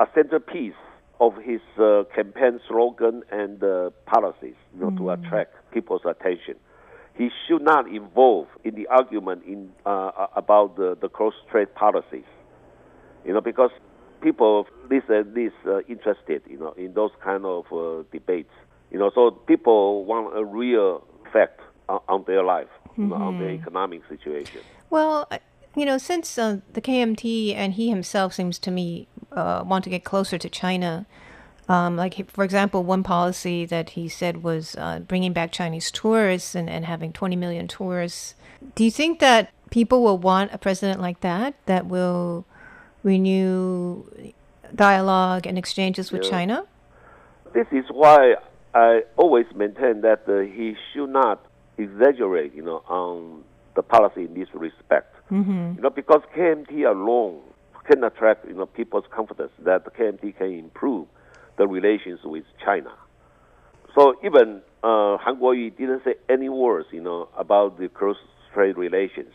a 0.00 0.06
centerpiece 0.14 0.74
of 1.20 1.36
his 1.36 1.60
uh, 1.78 2.04
campaign 2.14 2.60
slogan 2.68 3.22
and 3.30 3.62
uh, 3.62 3.90
policies, 4.06 4.56
you 4.74 4.80
know, 4.80 4.90
mm. 4.90 4.96
to 4.98 5.10
attract 5.10 5.54
people's 5.74 6.02
attention. 6.06 6.54
He 7.16 7.30
should 7.46 7.62
not 7.62 7.88
involve 7.88 8.46
in 8.64 8.74
the 8.74 8.86
argument 8.86 9.44
in 9.46 9.70
uh, 9.84 10.28
about 10.34 10.76
the, 10.76 10.96
the 11.00 11.08
cross 11.08 11.34
trade 11.50 11.74
policies, 11.74 12.24
you 13.24 13.32
know, 13.32 13.40
because 13.40 13.70
people 14.20 14.66
this 14.88 15.02
and 15.08 15.34
this 15.34 15.52
uh, 15.66 15.80
interested, 15.82 16.42
you 16.48 16.58
know, 16.58 16.72
in 16.72 16.94
those 16.94 17.10
kind 17.22 17.44
of 17.44 17.66
debates, 18.10 18.52
you 18.90 18.98
know. 18.98 19.10
So 19.14 19.30
people 19.30 20.04
want 20.04 20.36
a 20.36 20.44
real 20.44 21.04
fact 21.32 21.60
on, 21.88 22.24
their 22.26 22.42
life, 22.42 22.68
mm-hmm. 22.90 23.10
know, 23.10 23.16
on 23.16 23.38
their 23.38 23.48
mm-hmm. 23.48 23.62
economic 23.62 24.02
situation. 24.08 24.62
Well, 24.90 25.28
you 25.76 25.84
know, 25.84 25.98
since 25.98 26.38
uh, 26.38 26.60
the 26.72 26.80
KMT 26.80 27.54
and 27.54 27.74
he 27.74 27.90
himself 27.90 28.32
seems 28.32 28.58
to 28.60 28.70
me 28.70 29.06
uh, 29.32 29.62
want 29.66 29.84
to 29.84 29.90
get 29.90 30.04
closer 30.04 30.38
to 30.38 30.48
China. 30.48 31.06
Um, 31.68 31.96
like, 31.96 32.30
for 32.30 32.44
example, 32.44 32.82
one 32.84 33.02
policy 33.02 33.64
that 33.66 33.90
he 33.90 34.08
said 34.08 34.42
was 34.42 34.76
uh, 34.76 34.98
bringing 35.00 35.32
back 35.32 35.50
Chinese 35.50 35.90
tourists 35.90 36.54
and, 36.54 36.68
and 36.68 36.84
having 36.84 37.12
20 37.12 37.36
million 37.36 37.68
tourists. 37.68 38.34
Do 38.74 38.84
you 38.84 38.90
think 38.90 39.20
that 39.20 39.50
people 39.70 40.02
will 40.02 40.18
want 40.18 40.52
a 40.52 40.58
president 40.58 41.00
like 41.00 41.20
that, 41.20 41.54
that 41.66 41.86
will 41.86 42.44
renew 43.02 44.04
dialogue 44.74 45.46
and 45.46 45.56
exchanges 45.56 46.12
with 46.12 46.24
yeah. 46.24 46.30
China? 46.30 46.66
This 47.54 47.66
is 47.72 47.84
why 47.90 48.34
I 48.74 49.04
always 49.16 49.46
maintain 49.54 50.02
that 50.02 50.24
uh, 50.28 50.40
he 50.40 50.76
should 50.92 51.10
not 51.10 51.46
exaggerate, 51.78 52.54
you 52.54 52.62
know, 52.62 52.82
on 52.88 53.42
the 53.74 53.82
policy 53.82 54.24
in 54.24 54.34
this 54.34 54.48
respect. 54.52 55.14
Mm-hmm. 55.30 55.74
You 55.76 55.82
know, 55.82 55.90
because 55.90 56.20
KMT 56.36 56.88
alone 56.88 57.40
can 57.84 58.02
attract, 58.04 58.46
you 58.46 58.54
know, 58.54 58.66
people's 58.66 59.04
confidence 59.10 59.52
that 59.60 59.84
the 59.84 59.90
KMT 59.90 60.36
can 60.36 60.52
improve 60.52 61.06
the 61.56 61.66
relations 61.66 62.20
with 62.24 62.44
China. 62.64 62.92
So 63.94 64.16
even 64.24 64.60
uh, 64.82 65.16
Han 65.18 65.36
Kuo-yu 65.36 65.70
didn't 65.70 66.02
say 66.04 66.14
any 66.28 66.48
words, 66.48 66.88
you 66.90 67.00
know, 67.00 67.28
about 67.36 67.78
the 67.78 67.88
cross-strait 67.88 68.76
relations. 68.76 69.32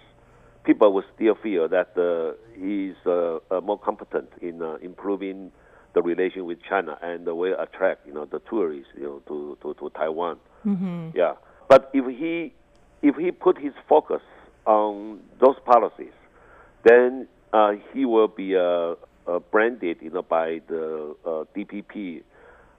People 0.65 0.93
will 0.93 1.05
still 1.15 1.35
feel 1.41 1.67
that 1.69 1.97
uh, 1.97 2.37
he's 2.53 2.95
uh, 3.05 3.39
uh, 3.49 3.61
more 3.61 3.79
competent 3.79 4.29
in 4.41 4.61
uh, 4.61 4.75
improving 4.81 5.51
the 5.93 6.01
relation 6.01 6.45
with 6.45 6.59
China 6.67 6.97
and 7.01 7.25
will 7.25 7.59
attract, 7.59 8.05
you 8.05 8.13
know, 8.13 8.25
the 8.25 8.39
tourists, 8.49 8.91
you 8.95 9.03
know, 9.03 9.21
to, 9.27 9.57
to, 9.61 9.73
to 9.79 9.89
Taiwan. 9.91 10.37
Mm-hmm. 10.65 11.09
Yeah. 11.15 11.33
But 11.67 11.89
if 11.93 12.05
he 12.05 12.53
if 13.01 13.15
he 13.15 13.31
put 13.31 13.57
his 13.57 13.73
focus 13.87 14.21
on 14.65 15.21
those 15.39 15.55
policies, 15.65 16.11
then 16.83 17.27
uh, 17.53 17.71
he 17.93 18.05
will 18.05 18.27
be 18.27 18.55
uh, 18.55 18.95
uh, 19.29 19.39
branded, 19.39 19.97
you 20.01 20.09
know, 20.09 20.21
by 20.21 20.61
the 20.67 21.15
uh, 21.25 21.43
DPP, 21.55 22.23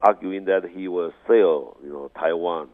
arguing 0.03 0.45
that 0.47 0.63
he 0.75 0.89
will 0.89 1.13
sell, 1.27 1.77
you 1.83 1.93
know, 1.93 2.11
Taiwan. 2.19 2.69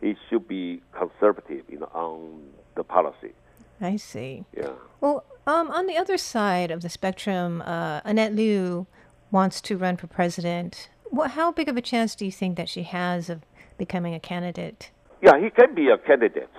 He 0.00 0.14
should 0.28 0.46
be 0.46 0.80
conservative, 0.92 1.64
you 1.68 1.80
know, 1.80 1.90
on 1.92 2.42
the 2.76 2.84
policy. 2.84 3.32
I 3.80 3.96
see. 3.96 4.44
Yeah. 4.56 4.70
Well, 5.00 5.24
um, 5.46 5.70
on 5.70 5.86
the 5.86 5.96
other 5.96 6.16
side 6.16 6.70
of 6.70 6.82
the 6.82 6.88
spectrum, 6.88 7.62
uh, 7.62 8.00
Annette 8.04 8.34
Lu 8.34 8.86
wants 9.30 9.60
to 9.62 9.76
run 9.76 9.96
for 9.96 10.06
president. 10.06 10.88
What, 11.04 11.32
how 11.32 11.52
big 11.52 11.68
of 11.68 11.76
a 11.76 11.82
chance 11.82 12.14
do 12.14 12.24
you 12.24 12.32
think 12.32 12.56
that 12.56 12.68
she 12.68 12.82
has 12.84 13.30
of 13.30 13.42
becoming 13.78 14.14
a 14.14 14.20
candidate. 14.20 14.90
Yeah, 15.22 15.40
he 15.40 15.48
can 15.50 15.74
be 15.74 15.88
a 15.88 15.96
candidate. 15.96 16.50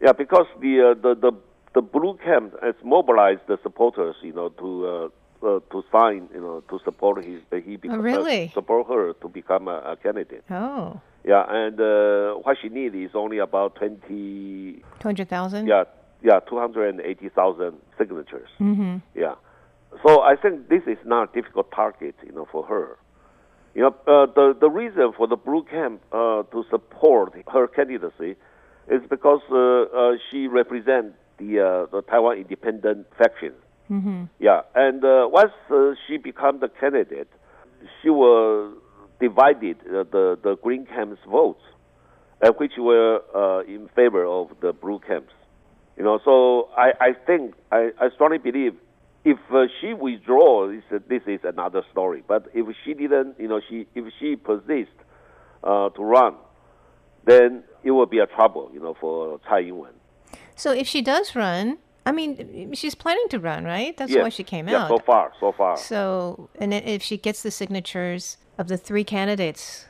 Yeah, 0.00 0.12
because 0.12 0.46
the 0.60 0.92
uh, 0.92 1.02
the, 1.02 1.14
the 1.14 1.32
the 1.74 1.82
blue 1.82 2.16
camp 2.22 2.54
has 2.62 2.74
mobilized 2.84 3.40
the 3.48 3.58
supporters, 3.62 4.14
you 4.22 4.32
know, 4.32 4.50
to 4.50 5.10
uh, 5.44 5.60
to 5.70 5.84
sign, 5.92 6.28
you 6.34 6.40
know, 6.40 6.62
to 6.68 6.78
support 6.84 7.24
his 7.24 7.40
he 7.64 7.76
become, 7.76 8.00
oh, 8.00 8.02
really? 8.02 8.50
support 8.54 8.88
her 8.88 9.12
to 9.14 9.28
become 9.28 9.68
a, 9.68 9.78
a 9.92 9.96
candidate. 9.96 10.44
Oh. 10.50 11.00
Yeah, 11.24 11.44
and 11.48 11.80
uh, 11.80 12.34
what 12.34 12.58
she 12.60 12.68
needs 12.68 12.94
is 12.94 13.10
only 13.14 13.38
about 13.38 13.76
twenty. 13.76 14.82
Two 15.00 15.08
hundred 15.08 15.28
thousand. 15.28 15.66
Yeah, 15.66 15.84
yeah, 16.22 16.40
two 16.40 16.58
hundred 16.58 16.88
and 16.90 17.00
eighty 17.00 17.28
thousand 17.30 17.78
signatures. 17.96 18.48
Mm-hmm. 18.60 18.98
Yeah, 19.14 19.34
so 20.02 20.22
I 20.22 20.36
think 20.36 20.68
this 20.68 20.82
is 20.86 20.98
not 21.04 21.30
a 21.30 21.40
difficult 21.40 21.70
target, 21.72 22.14
you 22.24 22.32
know, 22.32 22.46
for 22.50 22.64
her. 22.64 22.98
You 23.74 23.82
know, 23.82 23.94
uh, 24.06 24.26
the 24.26 24.56
the 24.58 24.70
reason 24.70 25.12
for 25.16 25.26
the 25.26 25.36
blue 25.36 25.64
camp 25.64 26.02
uh, 26.12 26.42
to 26.42 26.64
support 26.70 27.34
her 27.52 27.66
candidacy 27.68 28.36
is 28.88 29.00
because 29.08 29.40
uh, 29.50 29.56
uh 29.56 30.16
she 30.30 30.46
represents 30.46 31.16
the 31.38 31.60
uh, 31.60 31.86
the 31.90 32.02
Taiwan 32.02 32.38
independent 32.38 33.06
faction. 33.16 33.52
Mm-hmm. 33.90 34.24
Yeah, 34.38 34.62
and 34.74 35.04
uh, 35.04 35.28
once 35.30 35.52
she 36.06 36.16
become 36.16 36.60
the 36.60 36.68
candidate, 36.68 37.28
she 38.00 38.10
will 38.10 38.72
divided 39.20 39.78
the 39.84 40.38
the 40.42 40.56
green 40.62 40.86
camp's 40.86 41.20
votes, 41.28 41.62
which 42.58 42.72
were 42.78 43.62
in 43.68 43.88
favor 43.94 44.24
of 44.24 44.50
the 44.60 44.72
blue 44.72 45.00
camps. 45.00 45.32
You 45.96 46.02
know, 46.02 46.18
so 46.24 46.70
I, 46.76 46.92
I 47.00 47.12
think 47.26 47.54
I, 47.70 47.90
I 48.00 48.10
strongly 48.14 48.38
believe 48.38 48.74
if 49.24 49.38
uh, 49.52 49.66
she 49.80 49.94
withdraws, 49.94 50.82
this, 50.90 51.02
this 51.08 51.22
is 51.26 51.40
another 51.44 51.82
story. 51.92 52.22
But 52.26 52.48
if 52.52 52.66
she 52.84 52.94
didn't, 52.94 53.38
you 53.38 53.48
know, 53.48 53.60
she 53.68 53.86
if 53.94 54.12
she 54.18 54.36
persists 54.36 54.92
uh, 55.62 55.90
to 55.90 56.02
run, 56.02 56.34
then 57.24 57.62
it 57.82 57.92
will 57.92 58.06
be 58.06 58.18
a 58.18 58.26
trouble, 58.26 58.70
you 58.72 58.80
know, 58.80 58.94
for 59.00 59.38
Tsai 59.40 59.60
Ing-wen. 59.60 59.92
So 60.56 60.72
if 60.72 60.86
she 60.86 61.00
does 61.00 61.34
run, 61.34 61.78
I 62.06 62.12
mean, 62.12 62.72
she's 62.74 62.94
planning 62.94 63.26
to 63.30 63.38
run, 63.38 63.64
right? 63.64 63.96
That's 63.96 64.12
yes. 64.12 64.22
why 64.22 64.28
she 64.28 64.44
came 64.44 64.68
yeah, 64.68 64.82
out. 64.82 64.88
so 64.88 64.98
far, 64.98 65.32
so 65.40 65.52
far. 65.52 65.76
So, 65.76 66.50
and 66.58 66.74
if 66.74 67.02
she 67.02 67.16
gets 67.16 67.42
the 67.42 67.50
signatures 67.50 68.36
of 68.58 68.68
the 68.68 68.76
three 68.76 69.04
candidates, 69.04 69.86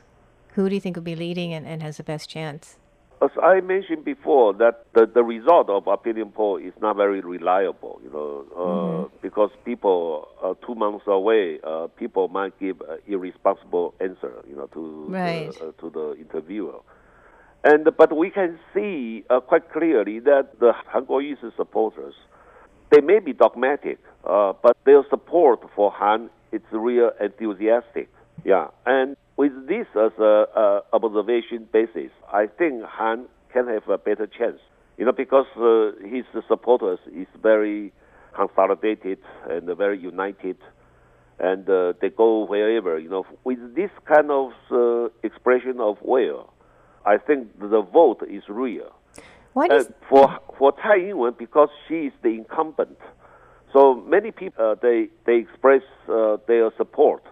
who 0.53 0.69
do 0.69 0.75
you 0.75 0.81
think 0.81 0.95
will 0.95 1.03
be 1.03 1.15
leading 1.15 1.53
and, 1.53 1.67
and 1.67 1.83
has 1.83 1.97
the 1.97 2.03
best 2.03 2.29
chance? 2.29 2.77
As 3.21 3.31
I 3.41 3.61
mentioned 3.61 4.05
before, 4.05 4.53
that 4.55 4.85
the, 4.93 5.05
the 5.05 5.23
result 5.23 5.69
of 5.69 5.87
opinion 5.87 6.31
poll 6.31 6.57
is 6.57 6.73
not 6.81 6.97
very 6.97 7.21
reliable, 7.21 7.99
you 8.03 8.11
know, 8.11 8.45
uh, 8.53 8.59
mm-hmm. 8.59 9.15
because 9.21 9.49
people 9.63 10.27
uh, 10.43 10.53
two 10.65 10.75
months 10.75 11.05
away, 11.07 11.59
uh, 11.63 11.87
people 11.97 12.27
might 12.27 12.57
give 12.59 12.81
an 12.81 12.99
irresponsible 13.07 13.93
answer, 13.99 14.43
you 14.47 14.55
know, 14.55 14.67
to 14.67 15.05
right. 15.09 15.49
uh, 15.61 15.71
to 15.81 15.89
the 15.89 16.15
interviewer. 16.19 16.79
And 17.65 17.89
but 17.97 18.15
we 18.15 18.29
can 18.29 18.59
see 18.75 19.23
uh, 19.27 19.39
quite 19.39 19.71
clearly 19.73 20.19
that 20.19 20.59
the 20.59 20.71
Han 20.91 21.07
Kuo-yu's 21.07 21.51
supporters, 21.57 22.13
they 22.91 23.01
may 23.01 23.17
be 23.19 23.33
dogmatic, 23.33 23.97
uh, 24.23 24.53
but 24.61 24.77
their 24.85 25.03
support 25.09 25.61
for 25.75 25.89
Han 25.91 26.29
is 26.51 26.61
real 26.71 27.09
enthusiastic. 27.19 28.07
Yeah, 28.43 28.67
and 28.85 29.17
with 29.35 29.53
this 29.67 29.87
as 29.95 30.11
a, 30.19 30.45
a 30.55 30.81
observation 30.93 31.67
basis, 31.73 32.11
I 32.31 32.45
think 32.45 32.83
Han 32.83 33.25
can 33.51 33.67
have 33.67 33.89
a 33.89 33.97
better 33.97 34.27
chance. 34.27 34.59
You 34.99 35.05
know, 35.05 35.11
because 35.11 35.47
uh, 35.57 35.91
his 36.07 36.25
supporters 36.47 36.99
is 37.11 37.27
very 37.41 37.91
consolidated 38.35 39.17
and 39.49 39.75
very 39.75 39.99
united, 39.99 40.57
and 41.39 41.67
uh, 41.67 41.93
they 41.99 42.09
go 42.09 42.45
wherever. 42.45 42.99
You 42.99 43.09
know, 43.09 43.25
with 43.43 43.57
this 43.73 43.89
kind 44.07 44.29
of 44.29 44.51
uh, 44.69 45.09
expression 45.23 45.79
of 45.79 45.97
will, 46.03 46.53
I 47.05 47.17
think 47.17 47.59
the 47.59 47.81
vote 47.81 48.23
is 48.29 48.43
real. 48.47 48.91
Why 49.53 49.67
does... 49.67 49.91
for 50.09 50.39
for 50.57 50.71
Tsai 50.73 51.09
Ing-wen, 51.09 51.35
because 51.37 51.69
she 51.87 52.07
is 52.07 52.13
the 52.21 52.29
incumbent, 52.29 52.99
so 53.73 53.95
many 53.95 54.31
people 54.31 54.71
uh, 54.71 54.75
they 54.81 55.09
they 55.25 55.35
express 55.35 55.83
uh, 56.09 56.37
their 56.47 56.71
support 56.77 57.23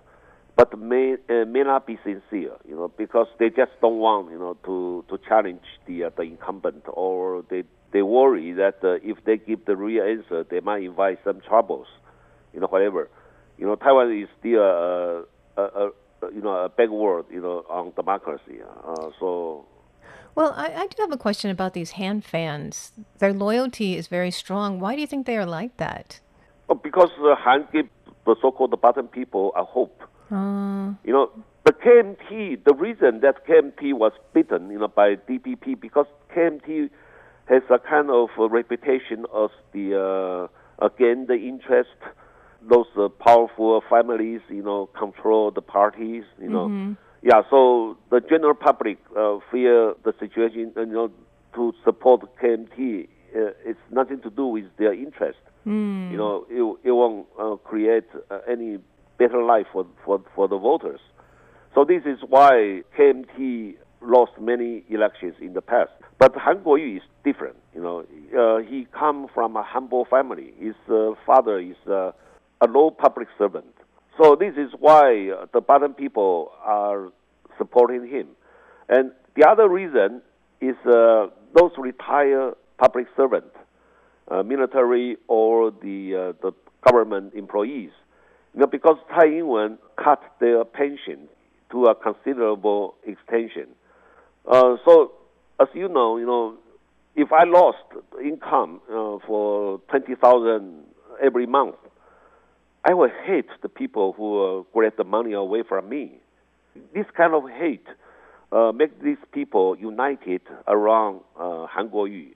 but 0.55 0.77
may 0.77 1.15
uh, 1.29 1.45
may 1.45 1.63
not 1.63 1.87
be 1.87 1.97
sincere, 2.03 2.55
you 2.67 2.75
know, 2.75 2.91
because 2.97 3.27
they 3.39 3.49
just 3.49 3.71
don't 3.81 3.97
want, 3.97 4.31
you 4.31 4.37
know, 4.37 4.55
to 4.65 5.03
to 5.09 5.17
challenge 5.27 5.65
the 5.87 6.05
uh, 6.05 6.09
the 6.15 6.23
incumbent, 6.23 6.83
or 6.87 7.43
they 7.49 7.63
they 7.91 8.03
worry 8.03 8.51
that 8.53 8.77
uh, 8.83 8.93
if 9.01 9.23
they 9.25 9.37
give 9.37 9.65
the 9.65 9.75
real 9.75 10.03
answer, 10.03 10.43
they 10.43 10.59
might 10.59 10.83
invite 10.83 11.19
some 11.23 11.41
troubles, 11.41 11.87
you 12.53 12.59
know, 12.59 12.67
whatever. 12.67 13.09
You 13.57 13.65
know, 13.65 13.75
Taiwan 13.75 14.11
is 14.11 14.29
still 14.39 14.61
a, 14.61 15.23
a, 15.57 15.61
a 15.61 15.89
you 16.33 16.41
know 16.41 16.55
a 16.65 16.69
big 16.69 16.89
word, 16.89 17.25
you 17.31 17.41
know, 17.41 17.65
on 17.69 17.91
democracy. 17.95 18.59
Uh, 18.61 19.09
so. 19.19 19.65
Well, 20.35 20.53
I, 20.55 20.73
I 20.73 20.87
do 20.87 20.95
have 20.99 21.11
a 21.11 21.17
question 21.17 21.51
about 21.51 21.73
these 21.73 21.91
Han 21.91 22.21
fans. 22.21 22.91
Their 23.19 23.33
loyalty 23.33 23.95
is 23.95 24.07
very 24.07 24.31
strong. 24.31 24.79
Why 24.79 24.95
do 24.95 25.01
you 25.01 25.07
think 25.07 25.27
they 25.27 25.37
are 25.37 25.45
like 25.45 25.77
that? 25.77 26.19
Because 26.81 27.11
uh, 27.21 27.35
Han 27.35 27.67
give 27.71 27.87
the 28.25 28.35
so-called 28.41 28.71
the 28.71 28.77
bottom 28.77 29.07
people 29.07 29.51
a 29.55 29.63
hope 29.63 30.01
uh. 30.33 30.93
You 31.03 31.13
know, 31.13 31.29
the 31.65 31.73
KMT, 31.73 32.63
the 32.63 32.73
reason 32.73 33.21
that 33.21 33.45
KMT 33.47 33.93
was 33.93 34.13
beaten, 34.33 34.69
you 34.69 34.79
know, 34.79 34.87
by 34.87 35.15
DPP 35.15 35.79
because 35.79 36.07
KMT 36.35 36.89
has 37.45 37.61
a 37.69 37.77
kind 37.77 38.09
of 38.09 38.29
a 38.39 38.47
reputation 38.47 39.25
as 39.35 39.49
the 39.73 39.85
uh, 39.99 40.85
again 40.85 41.27
the 41.27 41.35
interest 41.35 41.97
those 42.69 42.85
uh, 42.97 43.09
powerful 43.09 43.81
families, 43.89 44.41
you 44.49 44.63
know, 44.63 44.87
control 44.97 45.51
the 45.51 45.61
parties, 45.61 46.23
you 46.41 46.49
know. 46.49 46.67
Mm-hmm. 46.67 46.93
Yeah, 47.21 47.41
so 47.49 47.97
the 48.09 48.19
general 48.19 48.53
public 48.53 48.97
uh, 49.17 49.39
fear 49.51 49.93
the 50.03 50.13
situation, 50.19 50.73
you 50.75 50.85
know, 50.85 51.11
to 51.55 51.73
support 51.83 52.21
KMT. 52.41 53.07
Uh, 53.35 53.51
it's 53.65 53.79
nothing 53.91 54.21
to 54.21 54.29
do 54.29 54.45
with 54.45 54.65
their 54.77 54.93
interest. 54.93 55.39
Mm. 55.65 56.11
You 56.11 56.17
know, 56.17 56.45
it, 56.49 56.87
it 56.87 56.91
won't 56.91 57.25
uh, 57.39 57.55
create 57.63 58.05
uh, 58.29 58.39
any 58.49 58.77
better 59.17 59.41
life 59.41 59.67
for, 59.71 59.85
for, 60.05 60.21
for 60.35 60.47
the 60.47 60.57
voters. 60.57 60.99
So 61.73 61.85
this 61.85 62.03
is 62.05 62.19
why 62.27 62.81
KMT 62.97 63.75
lost 64.01 64.33
many 64.39 64.83
elections 64.89 65.35
in 65.41 65.53
the 65.53 65.61
past. 65.61 65.91
But 66.19 66.35
Han 66.35 66.57
Kuo-yu 66.59 66.97
is 66.97 67.03
different. 67.23 67.55
You 67.73 67.81
know, 67.81 68.05
uh, 68.37 68.61
he 68.69 68.87
come 68.97 69.27
from 69.33 69.55
a 69.55 69.63
humble 69.63 70.05
family. 70.05 70.53
His 70.59 70.75
uh, 70.89 71.11
father 71.25 71.59
is 71.59 71.75
uh, 71.89 72.11
a 72.63 72.67
low 72.67 72.91
public 72.91 73.27
servant. 73.37 73.73
So 74.17 74.35
this 74.35 74.53
is 74.55 74.71
why 74.79 75.29
uh, 75.29 75.45
the 75.53 75.61
bottom 75.61 75.93
people 75.93 76.51
are 76.63 77.11
supporting 77.57 78.07
him. 78.07 78.27
And 78.89 79.11
the 79.35 79.47
other 79.47 79.67
reason 79.67 80.21
is 80.61 80.75
uh, 80.85 81.27
those 81.55 81.71
retired 81.77 82.55
public 82.77 83.07
servants, 83.17 83.55
uh, 84.29 84.43
military 84.43 85.17
or 85.27 85.71
the 85.71 86.35
the 86.41 86.51
government 86.85 87.33
employees 87.33 87.91
you 88.53 88.59
know, 88.59 88.67
because 88.67 88.97
Tsai 89.09 89.25
Ing-wen 89.25 89.77
cut 90.01 90.21
their 90.39 90.63
pension 90.63 91.27
to 91.71 91.85
a 91.85 91.95
considerable 91.95 92.95
extension. 93.05 93.67
Uh, 94.49 94.75
so, 94.85 95.13
as 95.59 95.67
you 95.73 95.87
know, 95.87 96.17
you 96.17 96.25
know, 96.25 96.55
if 97.15 97.31
I 97.31 97.45
lost 97.45 97.77
income 98.23 98.81
uh, 98.89 99.17
for 99.25 99.79
twenty 99.89 100.15
thousand 100.15 100.83
every 101.21 101.45
month, 101.45 101.75
I 102.85 102.93
would 102.93 103.11
hate 103.25 103.49
the 103.61 103.69
people 103.69 104.13
who 104.13 104.59
uh, 104.59 104.63
grab 104.73 104.93
the 104.97 105.03
money 105.03 105.33
away 105.33 105.63
from 105.67 105.89
me. 105.89 106.19
This 106.93 107.05
kind 107.15 107.33
of 107.33 107.43
hate 107.49 107.87
uh, 108.51 108.71
makes 108.73 108.93
these 109.03 109.17
people 109.31 109.77
united 109.77 110.41
around 110.67 111.21
uh, 111.39 111.67
Han 111.67 111.89
Kuo-yu. 111.89 112.33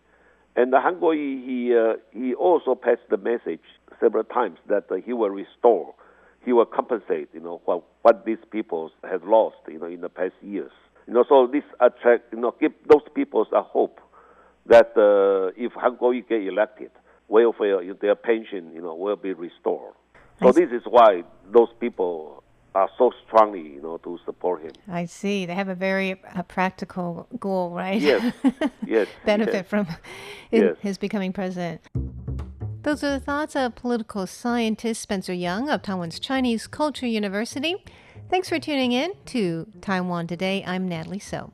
And 0.56 0.74
Han 0.74 0.96
Kuo-yu, 0.96 1.46
he, 1.46 1.76
uh, 1.76 1.98
he 2.12 2.34
also 2.34 2.76
passed 2.76 3.10
the 3.10 3.18
message 3.18 3.62
several 4.00 4.24
times 4.24 4.58
that 4.68 4.86
uh, 4.90 4.96
he 4.96 5.14
will 5.14 5.30
restore 5.30 5.94
he 6.48 6.54
will 6.54 6.66
compensate, 6.66 7.28
you 7.34 7.42
know, 7.42 7.60
what, 7.66 7.84
what 8.04 8.26
these 8.26 8.38
people 8.52 8.90
have 9.04 9.22
lost, 9.26 9.58
you 9.68 9.78
know, 9.78 9.86
in 9.86 10.00
the 10.00 10.08
past 10.08 10.34
years. 10.42 10.72
You 11.06 11.14
know, 11.14 11.26
so 11.28 11.46
this 11.46 11.64
attract, 11.82 12.32
you 12.32 12.40
know, 12.40 12.56
give 12.58 12.72
those 12.88 13.02
people 13.14 13.46
a 13.52 13.62
hope 13.62 14.00
that 14.66 14.96
uh, 14.96 15.52
if 15.62 15.74
Han 15.74 15.98
Kuo-yu 15.98 16.24
get 16.24 16.42
elected, 16.42 16.92
welfare, 17.28 17.82
their 18.02 18.16
pension, 18.16 18.72
you 18.74 18.82
know, 18.82 18.96
will 18.96 19.18
be 19.18 19.34
restored. 19.34 19.94
So 20.42 20.52
this 20.52 20.72
is 20.72 20.84
why 20.86 21.24
those 21.52 21.70
people 21.80 22.44
are 22.76 22.90
so 22.98 23.12
strongly, 23.26 23.62
you 23.62 23.82
know, 23.82 23.98
to 23.98 24.20
support 24.24 24.62
him. 24.62 24.72
I 24.88 25.06
see. 25.06 25.48
They 25.48 25.56
have 25.56 25.68
a 25.68 25.76
very 25.76 26.22
uh, 26.36 26.44
practical 26.44 27.28
goal, 27.40 27.72
right? 27.72 28.00
Yes. 28.00 28.34
yes. 28.86 29.08
Benefit 29.26 29.54
yes. 29.54 29.68
from 29.68 29.86
his, 30.52 30.62
yes. 30.62 30.76
his 30.80 30.98
becoming 31.00 31.34
president. 31.34 31.82
Those 32.84 33.04
are 33.04 33.12
the 33.12 33.20
thoughts 33.20 33.56
of 33.56 33.76
political 33.76 34.28
scientist 34.28 35.02
Spencer 35.02 35.34
Young 35.34 35.70
of 35.70 35.82
Taiwan's 35.82 36.20
Chinese 36.20 36.68
Culture 36.68 37.08
University. 37.08 37.76
Thanks 38.30 38.48
for 38.48 38.60
tuning 38.60 38.92
in 38.92 39.14
to 39.26 39.68
Taiwan 39.82 40.28
Today. 40.28 40.64
I'm 40.66 40.88
Natalie 40.88 41.20
So. 41.20 41.52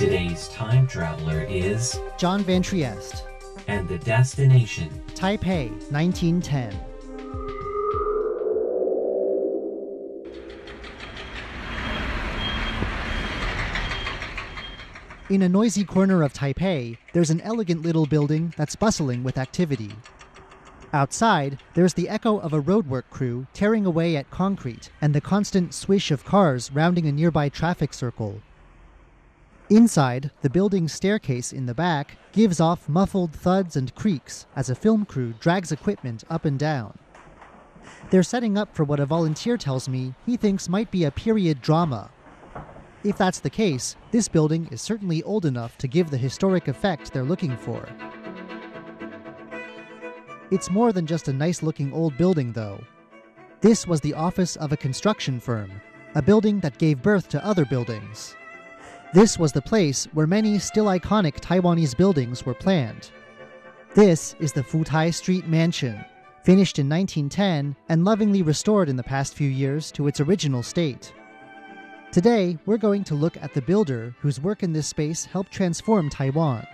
Today's 0.00 0.48
time 0.48 0.86
traveler 0.86 1.44
is 1.46 2.00
John 2.16 2.42
Van 2.44 2.62
Trieste. 2.62 3.26
And 3.68 3.86
the 3.86 3.98
destination 3.98 4.88
Taipei, 5.08 5.68
1910. 5.92 6.74
In 15.28 15.42
a 15.42 15.48
noisy 15.50 15.84
corner 15.84 16.22
of 16.22 16.32
Taipei, 16.32 16.96
there's 17.12 17.28
an 17.28 17.42
elegant 17.42 17.82
little 17.82 18.06
building 18.06 18.54
that's 18.56 18.76
bustling 18.76 19.22
with 19.22 19.36
activity. 19.36 19.90
Outside, 20.94 21.58
there's 21.74 21.92
the 21.92 22.08
echo 22.08 22.38
of 22.38 22.54
a 22.54 22.62
roadwork 22.62 23.10
crew 23.10 23.46
tearing 23.52 23.84
away 23.84 24.16
at 24.16 24.30
concrete 24.30 24.88
and 25.02 25.14
the 25.14 25.20
constant 25.20 25.74
swish 25.74 26.10
of 26.10 26.24
cars 26.24 26.72
rounding 26.72 27.06
a 27.06 27.12
nearby 27.12 27.50
traffic 27.50 27.92
circle. 27.92 28.40
Inside, 29.70 30.32
the 30.42 30.50
building's 30.50 30.92
staircase 30.92 31.52
in 31.52 31.66
the 31.66 31.74
back 31.74 32.18
gives 32.32 32.58
off 32.58 32.88
muffled 32.88 33.32
thuds 33.32 33.76
and 33.76 33.94
creaks 33.94 34.46
as 34.56 34.68
a 34.68 34.74
film 34.74 35.04
crew 35.04 35.32
drags 35.38 35.70
equipment 35.70 36.24
up 36.28 36.44
and 36.44 36.58
down. 36.58 36.98
They're 38.10 38.24
setting 38.24 38.58
up 38.58 38.74
for 38.74 38.82
what 38.82 38.98
a 38.98 39.06
volunteer 39.06 39.56
tells 39.56 39.88
me 39.88 40.12
he 40.26 40.36
thinks 40.36 40.68
might 40.68 40.90
be 40.90 41.04
a 41.04 41.12
period 41.12 41.62
drama. 41.62 42.10
If 43.04 43.16
that's 43.16 43.38
the 43.38 43.48
case, 43.48 43.94
this 44.10 44.26
building 44.26 44.68
is 44.72 44.82
certainly 44.82 45.22
old 45.22 45.46
enough 45.46 45.78
to 45.78 45.86
give 45.86 46.10
the 46.10 46.18
historic 46.18 46.66
effect 46.66 47.12
they're 47.12 47.22
looking 47.22 47.56
for. 47.56 47.88
It's 50.50 50.68
more 50.68 50.92
than 50.92 51.06
just 51.06 51.28
a 51.28 51.32
nice 51.32 51.62
looking 51.62 51.92
old 51.92 52.18
building, 52.18 52.52
though. 52.52 52.82
This 53.60 53.86
was 53.86 54.00
the 54.00 54.14
office 54.14 54.56
of 54.56 54.72
a 54.72 54.76
construction 54.76 55.38
firm, 55.38 55.80
a 56.16 56.22
building 56.22 56.58
that 56.58 56.78
gave 56.78 57.02
birth 57.02 57.28
to 57.28 57.46
other 57.46 57.64
buildings. 57.64 58.34
This 59.12 59.40
was 59.40 59.50
the 59.50 59.60
place 59.60 60.04
where 60.12 60.28
many 60.28 60.60
still 60.60 60.84
iconic 60.84 61.40
Taiwanese 61.40 61.96
buildings 61.96 62.46
were 62.46 62.54
planned. 62.54 63.10
This 63.92 64.36
is 64.38 64.52
the 64.52 64.62
Futai 64.62 65.12
Street 65.12 65.48
Mansion, 65.48 66.04
finished 66.44 66.78
in 66.78 66.88
1910 66.88 67.74
and 67.88 68.04
lovingly 68.04 68.42
restored 68.42 68.88
in 68.88 68.94
the 68.94 69.02
past 69.02 69.34
few 69.34 69.48
years 69.48 69.90
to 69.92 70.06
its 70.06 70.20
original 70.20 70.62
state. 70.62 71.12
Today, 72.12 72.56
we're 72.66 72.76
going 72.76 73.02
to 73.02 73.16
look 73.16 73.36
at 73.38 73.52
the 73.52 73.62
builder 73.62 74.14
whose 74.20 74.40
work 74.40 74.62
in 74.62 74.72
this 74.72 74.86
space 74.86 75.24
helped 75.24 75.50
transform 75.50 76.08
Taiwan. 76.08 76.64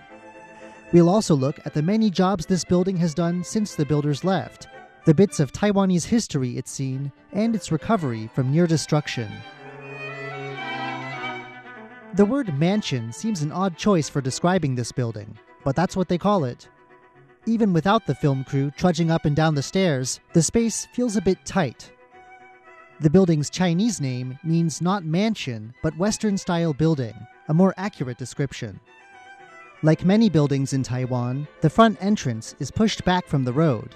We'll 0.93 1.09
also 1.09 1.33
look 1.33 1.59
at 1.65 1.73
the 1.73 1.81
many 1.81 2.11
jobs 2.11 2.45
this 2.45 2.63
building 2.63 2.97
has 2.97 3.15
done 3.15 3.43
since 3.43 3.73
the 3.73 3.85
builders 3.85 4.23
left, 4.23 4.67
the 5.05 5.13
bits 5.15 5.39
of 5.39 5.53
Taiwanese 5.53 6.05
history 6.05 6.55
it's 6.55 6.69
seen, 6.69 7.11
and 7.33 7.55
its 7.55 7.71
recovery 7.71 8.29
from 8.35 8.51
near 8.51 8.67
destruction. 8.67 9.31
The 12.13 12.25
word 12.25 12.57
mansion 12.57 13.11
seems 13.11 13.41
an 13.41 13.51
odd 13.51 13.77
choice 13.77 14.07
for 14.07 14.21
describing 14.21 14.75
this 14.75 14.91
building, 14.91 15.37
but 15.63 15.75
that's 15.75 15.95
what 15.95 16.07
they 16.07 16.17
call 16.17 16.45
it. 16.45 16.69
Even 17.45 17.73
without 17.73 18.05
the 18.05 18.15
film 18.15 18.43
crew 18.45 18.71
trudging 18.71 19.11
up 19.11 19.25
and 19.25 19.35
down 19.35 19.55
the 19.55 19.61
stairs, 19.61 20.19
the 20.33 20.41
space 20.41 20.87
feels 20.93 21.17
a 21.17 21.21
bit 21.21 21.45
tight. 21.45 21.91
The 23.01 23.09
building's 23.09 23.49
Chinese 23.49 24.01
name 24.01 24.39
means 24.43 24.81
not 24.81 25.05
mansion, 25.05 25.73
but 25.83 25.97
Western 25.97 26.37
style 26.37 26.73
building, 26.73 27.13
a 27.49 27.53
more 27.53 27.73
accurate 27.77 28.17
description. 28.17 28.79
Like 29.83 30.05
many 30.05 30.29
buildings 30.29 30.73
in 30.73 30.83
Taiwan, 30.83 31.47
the 31.61 31.69
front 31.69 32.01
entrance 32.01 32.55
is 32.59 32.71
pushed 32.71 33.05
back 33.05 33.27
from 33.27 33.43
the 33.43 33.53
road. 33.53 33.95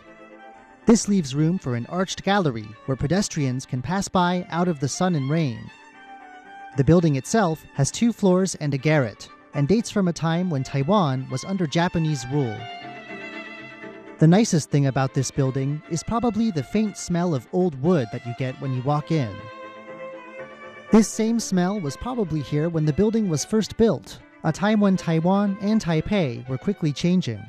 This 0.86 1.08
leaves 1.08 1.34
room 1.34 1.58
for 1.58 1.76
an 1.76 1.88
arched 1.88 2.24
gallery 2.24 2.68
where 2.86 2.98
pedestrians 2.98 3.66
can 3.66 3.82
pass 3.82 4.08
by 4.08 4.46
out 4.50 4.68
of 4.68 4.80
the 4.80 4.88
sun 4.88 5.16
and 5.16 5.30
rain. 5.30 5.72
The 6.78 6.86
building 6.86 7.18
itself 7.18 7.66
has 7.74 7.92
two 7.92 8.14
floors 8.14 8.56
and 8.56 8.74
a 8.74 8.78
garret, 8.78 9.28
and 9.54 9.68
dates 9.68 9.92
from 9.92 10.08
a 10.08 10.14
time 10.14 10.50
when 10.50 10.64
Taiwan 10.64 11.28
was 11.30 11.44
under 11.44 11.68
Japanese 11.68 12.26
rule. 12.32 12.58
The 14.20 14.28
nicest 14.28 14.70
thing 14.70 14.86
about 14.86 15.14
this 15.14 15.32
building 15.32 15.82
is 15.90 16.02
probably 16.02 16.50
the 16.50 16.64
faint 16.64 16.96
smell 16.96 17.36
of 17.36 17.46
old 17.52 17.82
wood 17.82 18.08
that 18.14 18.26
you 18.26 18.34
get 18.40 18.60
when 18.62 18.74
you 18.74 18.82
walk 18.84 19.12
in. 19.12 19.36
This 20.94 21.10
same 21.10 21.42
smell 21.42 21.78
was 21.78 21.98
probably 21.98 22.42
here 22.42 22.70
when 22.70 22.86
the 22.86 22.94
building 22.94 23.28
was 23.28 23.44
first 23.44 23.76
built, 23.76 24.20
a 24.46 24.54
time 24.54 24.80
when 24.80 24.96
Taiwan 24.96 25.58
and 25.60 25.82
Taipei 25.82 26.48
were 26.48 26.58
quickly 26.58 26.94
changing. 26.94 27.44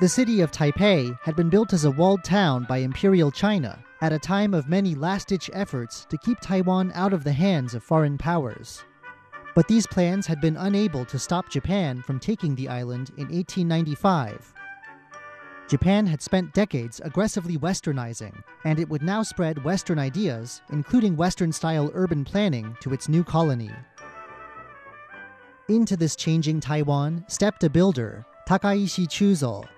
The 0.00 0.08
city 0.08 0.42
of 0.42 0.52
Taipei 0.52 1.18
had 1.24 1.34
been 1.34 1.48
built 1.48 1.72
as 1.72 1.84
a 1.84 1.90
walled 1.90 2.22
town 2.22 2.66
by 2.68 2.78
Imperial 2.78 3.32
China 3.32 3.82
at 4.00 4.12
a 4.12 4.18
time 4.18 4.54
of 4.54 4.68
many 4.68 4.94
last 4.94 5.26
ditch 5.26 5.50
efforts 5.52 6.06
to 6.08 6.16
keep 6.18 6.38
Taiwan 6.38 6.92
out 6.94 7.12
of 7.12 7.24
the 7.24 7.32
hands 7.32 7.74
of 7.74 7.82
foreign 7.82 8.16
powers. 8.16 8.84
But 9.56 9.66
these 9.66 9.88
plans 9.88 10.24
had 10.24 10.40
been 10.40 10.56
unable 10.56 11.04
to 11.06 11.18
stop 11.18 11.48
Japan 11.48 12.00
from 12.00 12.20
taking 12.20 12.54
the 12.54 12.68
island 12.68 13.10
in 13.16 13.24
1895. 13.24 14.54
Japan 15.66 16.06
had 16.06 16.22
spent 16.22 16.54
decades 16.54 17.00
aggressively 17.04 17.58
westernizing, 17.58 18.40
and 18.64 18.78
it 18.78 18.88
would 18.88 19.02
now 19.02 19.24
spread 19.24 19.64
Western 19.64 19.98
ideas, 19.98 20.62
including 20.70 21.16
Western 21.16 21.50
style 21.50 21.90
urban 21.92 22.24
planning, 22.24 22.76
to 22.82 22.92
its 22.92 23.08
new 23.08 23.24
colony. 23.24 23.72
Into 25.68 25.96
this 25.96 26.14
changing 26.14 26.60
Taiwan 26.60 27.24
stepped 27.26 27.64
a 27.64 27.68
builder, 27.68 28.24
Takaishi 28.48 29.08
Chuzo. 29.08 29.68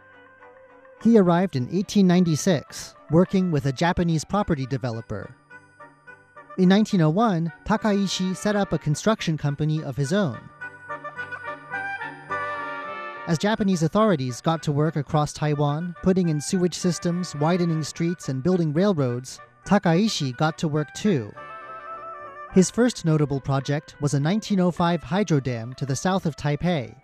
He 1.03 1.19
arrived 1.19 1.57
in 1.57 1.65
1896 1.65 2.95
working 3.11 3.51
with 3.51 3.67
a 3.67 3.73
Japanese 3.73 4.25
property 4.25 4.67
developer. 4.67 5.35
In 6.59 6.69
1901, 6.69 7.51
Takaishi 7.65 8.37
set 8.37 8.55
up 8.55 8.73
a 8.73 8.79
construction 8.79 9.39
company 9.39 9.83
of 9.83 9.97
his 9.97 10.13
own. 10.13 10.39
As 13.27 13.39
Japanese 13.39 13.83
authorities 13.83 14.41
got 14.41 14.63
to 14.65 14.73
work 14.73 14.97
across 14.97 15.33
Taiwan, 15.33 15.95
putting 16.03 16.29
in 16.29 16.41
sewage 16.41 16.75
systems, 16.75 17.35
widening 17.37 17.83
streets, 17.83 18.29
and 18.29 18.43
building 18.43 18.73
railroads, 18.73 19.41
Takaishi 19.65 20.37
got 20.37 20.59
to 20.59 20.69
work 20.69 20.93
too. 20.95 21.33
His 22.53 22.71
first 22.71 23.05
notable 23.05 23.41
project 23.41 23.95
was 24.01 24.13
a 24.13 24.21
1905 24.21 25.03
hydro 25.05 25.41
dam 25.41 25.73
to 25.75 25.87
the 25.87 25.97
south 25.97 26.27
of 26.27 26.37
Taipei. 26.37 26.95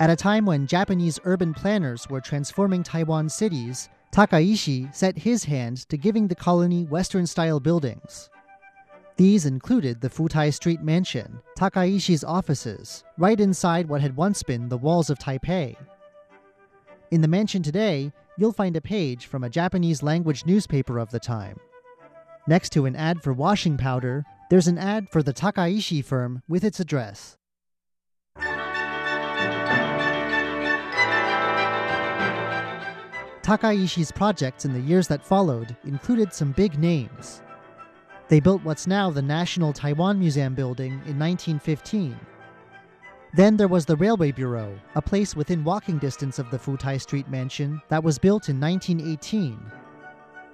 At 0.00 0.10
a 0.10 0.16
time 0.16 0.46
when 0.46 0.68
Japanese 0.68 1.18
urban 1.24 1.52
planners 1.52 2.08
were 2.08 2.20
transforming 2.20 2.84
Taiwan 2.84 3.28
cities, 3.28 3.88
Takaishi 4.12 4.94
set 4.94 5.18
his 5.18 5.42
hand 5.42 5.88
to 5.88 5.96
giving 5.96 6.28
the 6.28 6.36
colony 6.36 6.84
Western 6.84 7.26
style 7.26 7.58
buildings. 7.58 8.30
These 9.16 9.44
included 9.44 10.00
the 10.00 10.08
Futai 10.08 10.54
Street 10.54 10.82
Mansion, 10.82 11.40
Takaishi's 11.58 12.22
offices, 12.22 13.02
right 13.18 13.40
inside 13.40 13.88
what 13.88 14.00
had 14.00 14.14
once 14.14 14.44
been 14.44 14.68
the 14.68 14.78
walls 14.78 15.10
of 15.10 15.18
Taipei. 15.18 15.74
In 17.10 17.20
the 17.20 17.26
mansion 17.26 17.64
today, 17.64 18.12
you'll 18.36 18.52
find 18.52 18.76
a 18.76 18.80
page 18.80 19.26
from 19.26 19.42
a 19.42 19.50
Japanese 19.50 20.04
language 20.04 20.46
newspaper 20.46 21.00
of 21.00 21.10
the 21.10 21.18
time. 21.18 21.58
Next 22.46 22.70
to 22.70 22.86
an 22.86 22.94
ad 22.94 23.20
for 23.20 23.32
washing 23.32 23.76
powder, 23.76 24.24
there's 24.48 24.68
an 24.68 24.78
ad 24.78 25.08
for 25.10 25.24
the 25.24 25.34
Takaishi 25.34 26.04
firm 26.04 26.42
with 26.46 26.62
its 26.62 26.78
address. 26.78 27.36
Takaishi's 33.48 34.12
projects 34.12 34.66
in 34.66 34.74
the 34.74 34.80
years 34.80 35.08
that 35.08 35.24
followed 35.24 35.74
included 35.84 36.34
some 36.34 36.52
big 36.52 36.78
names. 36.78 37.40
They 38.28 38.40
built 38.40 38.62
what's 38.62 38.86
now 38.86 39.08
the 39.08 39.22
National 39.22 39.72
Taiwan 39.72 40.18
Museum 40.18 40.54
building 40.54 40.92
in 41.06 41.18
1915. 41.18 42.14
Then 43.32 43.56
there 43.56 43.66
was 43.66 43.86
the 43.86 43.96
Railway 43.96 44.32
Bureau, 44.32 44.78
a 44.96 45.00
place 45.00 45.34
within 45.34 45.64
walking 45.64 45.96
distance 45.96 46.38
of 46.38 46.50
the 46.50 46.58
Futai 46.58 47.00
Street 47.00 47.26
mansion 47.30 47.80
that 47.88 48.04
was 48.04 48.18
built 48.18 48.50
in 48.50 48.60
1918. 48.60 49.58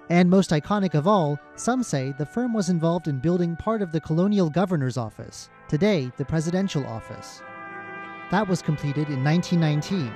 And 0.09 0.30
most 0.30 0.51
iconic 0.51 0.95
of 0.95 1.09
all, 1.09 1.36
some 1.57 1.82
say 1.82 2.14
the 2.16 2.24
firm 2.24 2.55
was 2.55 2.70
involved 2.70 3.09
in 3.09 3.18
building 3.18 3.57
part 3.57 3.82
of 3.82 3.90
the 3.90 4.01
colonial 4.01 4.49
governor's 4.49 4.97
office, 4.97 5.51
today 5.66 6.12
the 6.16 6.24
presidential 6.24 6.86
office. 6.86 7.42
That 8.30 8.47
was 8.47 8.62
completed 8.62 9.09
in 9.09 9.24
1919. 9.24 10.12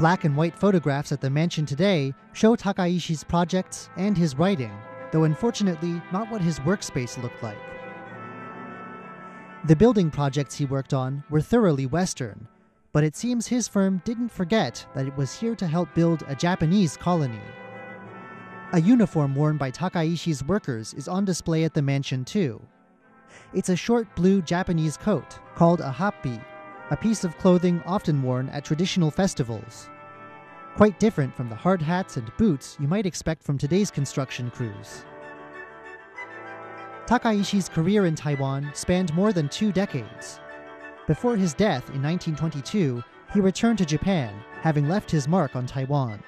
Black 0.00 0.24
and 0.24 0.34
white 0.34 0.58
photographs 0.58 1.12
at 1.12 1.20
the 1.20 1.28
mansion 1.28 1.66
today 1.66 2.14
show 2.32 2.56
Takaishi's 2.56 3.22
projects 3.22 3.90
and 3.98 4.16
his 4.16 4.34
writing, 4.34 4.72
though 5.12 5.24
unfortunately 5.24 6.00
not 6.10 6.30
what 6.30 6.40
his 6.40 6.58
workspace 6.60 7.22
looked 7.22 7.42
like. 7.42 7.58
The 9.66 9.76
building 9.76 10.10
projects 10.10 10.54
he 10.54 10.64
worked 10.64 10.94
on 10.94 11.22
were 11.28 11.42
thoroughly 11.42 11.84
Western, 11.84 12.48
but 12.94 13.04
it 13.04 13.14
seems 13.14 13.46
his 13.46 13.68
firm 13.68 14.00
didn't 14.06 14.30
forget 14.30 14.86
that 14.94 15.06
it 15.06 15.14
was 15.18 15.38
here 15.38 15.54
to 15.56 15.66
help 15.66 15.92
build 15.94 16.24
a 16.28 16.34
Japanese 16.34 16.96
colony. 16.96 17.42
A 18.72 18.80
uniform 18.80 19.34
worn 19.34 19.58
by 19.58 19.70
Takaishi's 19.70 20.42
workers 20.42 20.94
is 20.94 21.08
on 21.08 21.26
display 21.26 21.64
at 21.64 21.74
the 21.74 21.82
mansion 21.82 22.24
too. 22.24 22.58
It's 23.52 23.68
a 23.68 23.76
short 23.76 24.16
blue 24.16 24.40
Japanese 24.40 24.96
coat 24.96 25.40
called 25.54 25.82
a 25.82 25.92
happi, 25.92 26.42
a 26.90 26.96
piece 26.96 27.22
of 27.22 27.36
clothing 27.38 27.80
often 27.86 28.20
worn 28.20 28.48
at 28.48 28.64
traditional 28.64 29.12
festivals. 29.12 29.89
Quite 30.80 30.98
different 30.98 31.36
from 31.36 31.50
the 31.50 31.54
hard 31.54 31.82
hats 31.82 32.16
and 32.16 32.34
boots 32.38 32.78
you 32.80 32.88
might 32.88 33.04
expect 33.04 33.42
from 33.42 33.58
today's 33.58 33.90
construction 33.90 34.50
crews. 34.50 35.04
Takaishi's 37.04 37.68
career 37.68 38.06
in 38.06 38.14
Taiwan 38.14 38.70
spanned 38.72 39.12
more 39.12 39.30
than 39.30 39.50
two 39.50 39.72
decades. 39.72 40.40
Before 41.06 41.36
his 41.36 41.52
death 41.52 41.90
in 41.90 42.02
1922, 42.02 43.02
he 43.34 43.40
returned 43.40 43.76
to 43.76 43.84
Japan, 43.84 44.32
having 44.62 44.88
left 44.88 45.10
his 45.10 45.28
mark 45.28 45.54
on 45.54 45.66
Taiwan. 45.66 46.22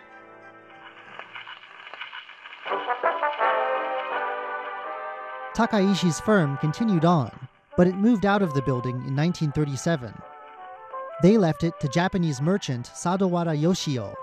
Takaishi's 5.56 6.20
firm 6.20 6.58
continued 6.58 7.06
on, 7.06 7.32
but 7.78 7.86
it 7.86 7.94
moved 7.94 8.26
out 8.26 8.42
of 8.42 8.52
the 8.52 8.60
building 8.60 8.96
in 8.96 9.16
1937. 9.16 10.12
They 11.22 11.38
left 11.38 11.64
it 11.64 11.80
to 11.80 11.88
Japanese 11.88 12.42
merchant 12.42 12.90
Sadawara 12.94 13.58
Yoshio. 13.58 14.14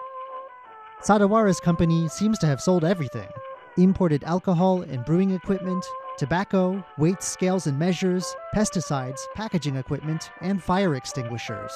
Sadawara's 1.02 1.62
company 1.62 2.10
seems 2.10 2.38
to 2.40 2.46
have 2.46 2.62
sold 2.62 2.84
everything 2.84 3.30
imported 3.78 4.22
alcohol 4.26 4.82
and 4.82 5.06
brewing 5.06 5.32
equipment, 5.32 5.86
tobacco, 6.18 6.84
weights, 6.98 7.26
scales 7.26 7.68
and 7.68 7.80
measures, 7.80 8.36
pesticides, 8.54 9.22
packaging 9.34 9.78
equipment, 9.78 10.32
and 10.42 10.62
fire 10.62 10.96
extinguishers. 10.96 11.72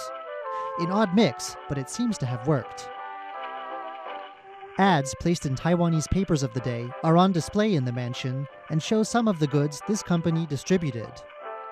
An 0.79 0.91
odd 0.91 1.15
mix, 1.15 1.55
but 1.69 1.77
it 1.77 1.89
seems 1.89 2.17
to 2.17 2.25
have 2.25 2.45
worked. 2.45 2.89
Ads 4.77 5.15
placed 5.21 5.45
in 5.45 5.55
Taiwanese 5.55 6.09
papers 6.09 6.43
of 6.43 6.53
the 6.53 6.59
day 6.59 6.89
are 7.05 7.15
on 7.15 7.31
display 7.31 7.75
in 7.75 7.85
the 7.85 7.93
mansion 7.93 8.45
and 8.69 8.83
show 8.83 9.03
some 9.03 9.29
of 9.29 9.39
the 9.39 9.47
goods 9.47 9.81
this 9.87 10.03
company 10.03 10.45
distributed. 10.47 11.11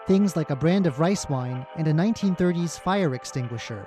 Things 0.08 0.38
like 0.38 0.52
a 0.52 0.56
brand 0.56 0.88
of 0.88 1.02
rice 1.02 1.28
wine 1.28 1.66
and 1.76 1.88
a 1.88 1.94
1930s 1.94 2.80
fire 2.80 3.14
extinguisher. 3.14 3.86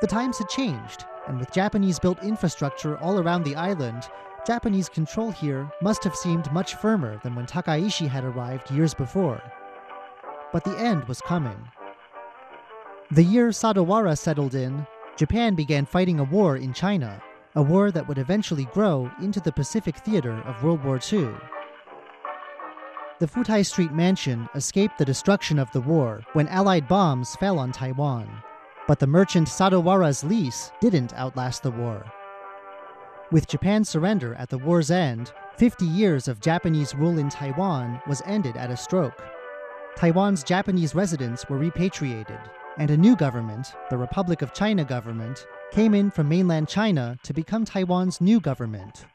The 0.00 0.06
times 0.06 0.38
had 0.38 0.48
changed, 0.48 1.04
and 1.28 1.38
with 1.38 1.52
Japanese 1.52 1.98
built 1.98 2.22
infrastructure 2.22 2.98
all 2.98 3.18
around 3.18 3.44
the 3.44 3.56
island, 3.56 4.08
Japanese 4.46 4.88
control 4.88 5.30
here 5.30 5.70
must 5.82 6.04
have 6.04 6.14
seemed 6.14 6.52
much 6.52 6.74
firmer 6.76 7.18
than 7.22 7.34
when 7.34 7.46
Takaishi 7.46 8.06
had 8.06 8.24
arrived 8.24 8.70
years 8.70 8.94
before. 8.94 9.42
But 10.52 10.64
the 10.64 10.78
end 10.78 11.04
was 11.04 11.20
coming. 11.20 11.58
The 13.10 13.24
year 13.24 13.48
Sadawara 13.48 14.16
settled 14.16 14.54
in, 14.54 14.86
Japan 15.16 15.54
began 15.54 15.86
fighting 15.86 16.20
a 16.20 16.24
war 16.24 16.56
in 16.56 16.72
China, 16.72 17.22
a 17.54 17.62
war 17.62 17.90
that 17.90 18.06
would 18.06 18.18
eventually 18.18 18.66
grow 18.66 19.10
into 19.20 19.40
the 19.40 19.52
Pacific 19.52 19.96
theater 19.96 20.42
of 20.44 20.62
World 20.62 20.84
War 20.84 21.00
II. 21.12 21.30
The 23.18 23.26
Futai 23.26 23.64
Street 23.64 23.92
mansion 23.92 24.48
escaped 24.54 24.98
the 24.98 25.04
destruction 25.04 25.58
of 25.58 25.70
the 25.72 25.80
war 25.80 26.22
when 26.34 26.48
Allied 26.48 26.86
bombs 26.86 27.34
fell 27.36 27.58
on 27.58 27.72
Taiwan. 27.72 28.28
But 28.86 29.00
the 29.00 29.06
merchant 29.06 29.48
Sadawara's 29.48 30.22
lease 30.22 30.70
didn't 30.80 31.14
outlast 31.14 31.62
the 31.62 31.70
war. 31.70 32.04
With 33.32 33.48
Japan's 33.48 33.88
surrender 33.88 34.34
at 34.36 34.48
the 34.48 34.58
war's 34.58 34.92
end, 34.92 35.32
50 35.56 35.84
years 35.84 36.28
of 36.28 36.40
Japanese 36.40 36.94
rule 36.94 37.18
in 37.18 37.28
Taiwan 37.28 38.00
was 38.06 38.22
ended 38.24 38.56
at 38.56 38.70
a 38.70 38.76
stroke. 38.76 39.20
Taiwan's 39.96 40.44
Japanese 40.44 40.94
residents 40.94 41.48
were 41.48 41.58
repatriated, 41.58 42.38
and 42.78 42.90
a 42.90 42.96
new 42.96 43.16
government, 43.16 43.74
the 43.90 43.96
Republic 43.96 44.42
of 44.42 44.52
China 44.52 44.84
government, 44.84 45.46
came 45.72 45.94
in 45.94 46.10
from 46.10 46.28
mainland 46.28 46.68
China 46.68 47.18
to 47.24 47.32
become 47.32 47.64
Taiwan's 47.64 48.20
new 48.20 48.38
government. 48.38 49.06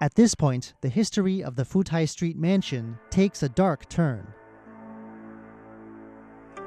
At 0.00 0.14
this 0.14 0.34
point, 0.34 0.74
the 0.82 0.88
history 0.88 1.42
of 1.42 1.56
the 1.56 1.64
Futai 1.64 2.06
Street 2.06 2.36
mansion 2.36 2.98
takes 3.08 3.42
a 3.42 3.48
dark 3.48 3.88
turn. 3.88 4.26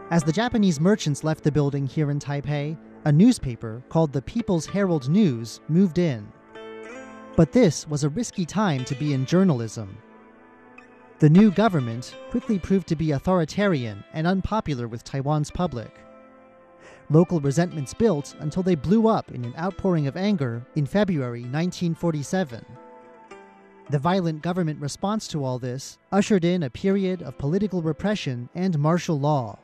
As 0.10 0.24
the 0.24 0.32
Japanese 0.32 0.80
merchants 0.80 1.26
left 1.26 1.44
the 1.44 1.52
building 1.52 1.86
here 1.86 2.12
in 2.12 2.18
Taipei, 2.18 2.78
a 3.04 3.12
newspaper 3.12 3.84
called 3.90 4.14
the 4.14 4.22
People's 4.22 4.66
Herald 4.66 5.10
News 5.10 5.60
moved 5.68 5.98
in. 5.98 6.32
But 7.36 7.52
this 7.52 7.86
was 7.90 8.06
a 8.06 8.10
risky 8.10 8.46
time 8.46 8.86
to 8.86 8.96
be 8.96 9.14
in 9.14 9.26
journalism. 9.26 9.98
The 11.20 11.30
new 11.30 11.52
government 11.52 12.16
quickly 12.30 12.58
proved 12.58 12.88
to 12.88 12.96
be 12.96 13.12
authoritarian 13.12 14.02
and 14.14 14.26
unpopular 14.26 14.88
with 14.88 15.04
Taiwan's 15.04 15.52
public. 15.52 16.00
Local 17.10 17.42
resentments 17.42 17.94
built 17.94 18.34
until 18.40 18.64
they 18.64 18.76
blew 18.76 19.10
up 19.10 19.34
in 19.34 19.44
an 19.44 19.56
outpouring 19.58 20.08
of 20.08 20.16
anger 20.16 20.66
in 20.76 20.86
February 20.86 21.42
1947. 21.42 22.66
The 23.90 24.00
violent 24.00 24.42
government 24.42 24.80
response 24.80 25.28
to 25.30 25.44
all 25.44 25.60
this 25.60 25.98
ushered 26.14 26.46
in 26.46 26.64
a 26.64 26.70
period 26.70 27.22
of 27.24 27.38
political 27.38 27.82
repression 27.82 28.48
and 28.56 28.80
martial 28.80 29.20
law. 29.20 29.60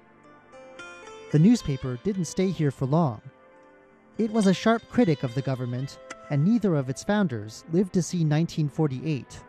The 1.33 1.39
newspaper 1.39 1.97
didn't 2.03 2.25
stay 2.25 2.51
here 2.51 2.69
for 2.69 2.85
long. 2.85 3.19
It 4.19 4.29
was 4.29 4.45
a 4.45 4.53
sharp 4.53 4.87
critic 4.91 5.23
of 5.23 5.33
the 5.33 5.41
government, 5.41 5.97
and 6.29 6.45
neither 6.45 6.75
of 6.75 6.89
its 6.91 7.03
founders 7.03 7.63
lived 7.71 7.91
to 7.93 8.03
see 8.03 8.17
1948. 8.17 9.41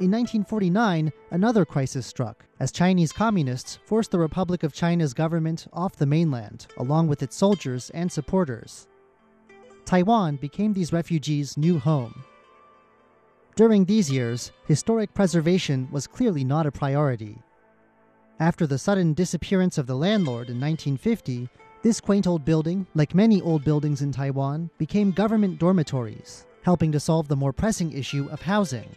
In 0.00 0.10
1949, 0.10 1.10
another 1.30 1.64
crisis 1.64 2.04
struck 2.04 2.44
as 2.60 2.70
Chinese 2.70 3.10
communists 3.10 3.78
forced 3.86 4.10
the 4.10 4.18
Republic 4.18 4.62
of 4.62 4.74
China's 4.74 5.14
government 5.14 5.66
off 5.72 5.96
the 5.96 6.04
mainland, 6.04 6.66
along 6.76 7.08
with 7.08 7.22
its 7.22 7.36
soldiers 7.36 7.88
and 7.94 8.12
supporters. 8.12 8.86
Taiwan 9.86 10.36
became 10.36 10.74
these 10.74 10.92
refugees' 10.92 11.56
new 11.56 11.78
home. 11.78 12.22
During 13.56 13.86
these 13.86 14.10
years, 14.10 14.52
historic 14.66 15.14
preservation 15.14 15.88
was 15.90 16.06
clearly 16.06 16.44
not 16.44 16.66
a 16.66 16.70
priority. 16.70 17.38
After 18.40 18.66
the 18.66 18.78
sudden 18.78 19.14
disappearance 19.14 19.78
of 19.78 19.86
the 19.86 19.94
landlord 19.94 20.50
in 20.50 20.60
1950, 20.60 21.48
this 21.82 22.00
quaint 22.00 22.26
old 22.26 22.44
building, 22.44 22.86
like 22.94 23.14
many 23.14 23.40
old 23.40 23.64
buildings 23.64 24.02
in 24.02 24.10
Taiwan, 24.10 24.70
became 24.76 25.12
government 25.12 25.60
dormitories, 25.60 26.46
helping 26.62 26.90
to 26.92 26.98
solve 26.98 27.28
the 27.28 27.36
more 27.36 27.52
pressing 27.52 27.92
issue 27.92 28.28
of 28.32 28.42
housing. 28.42 28.88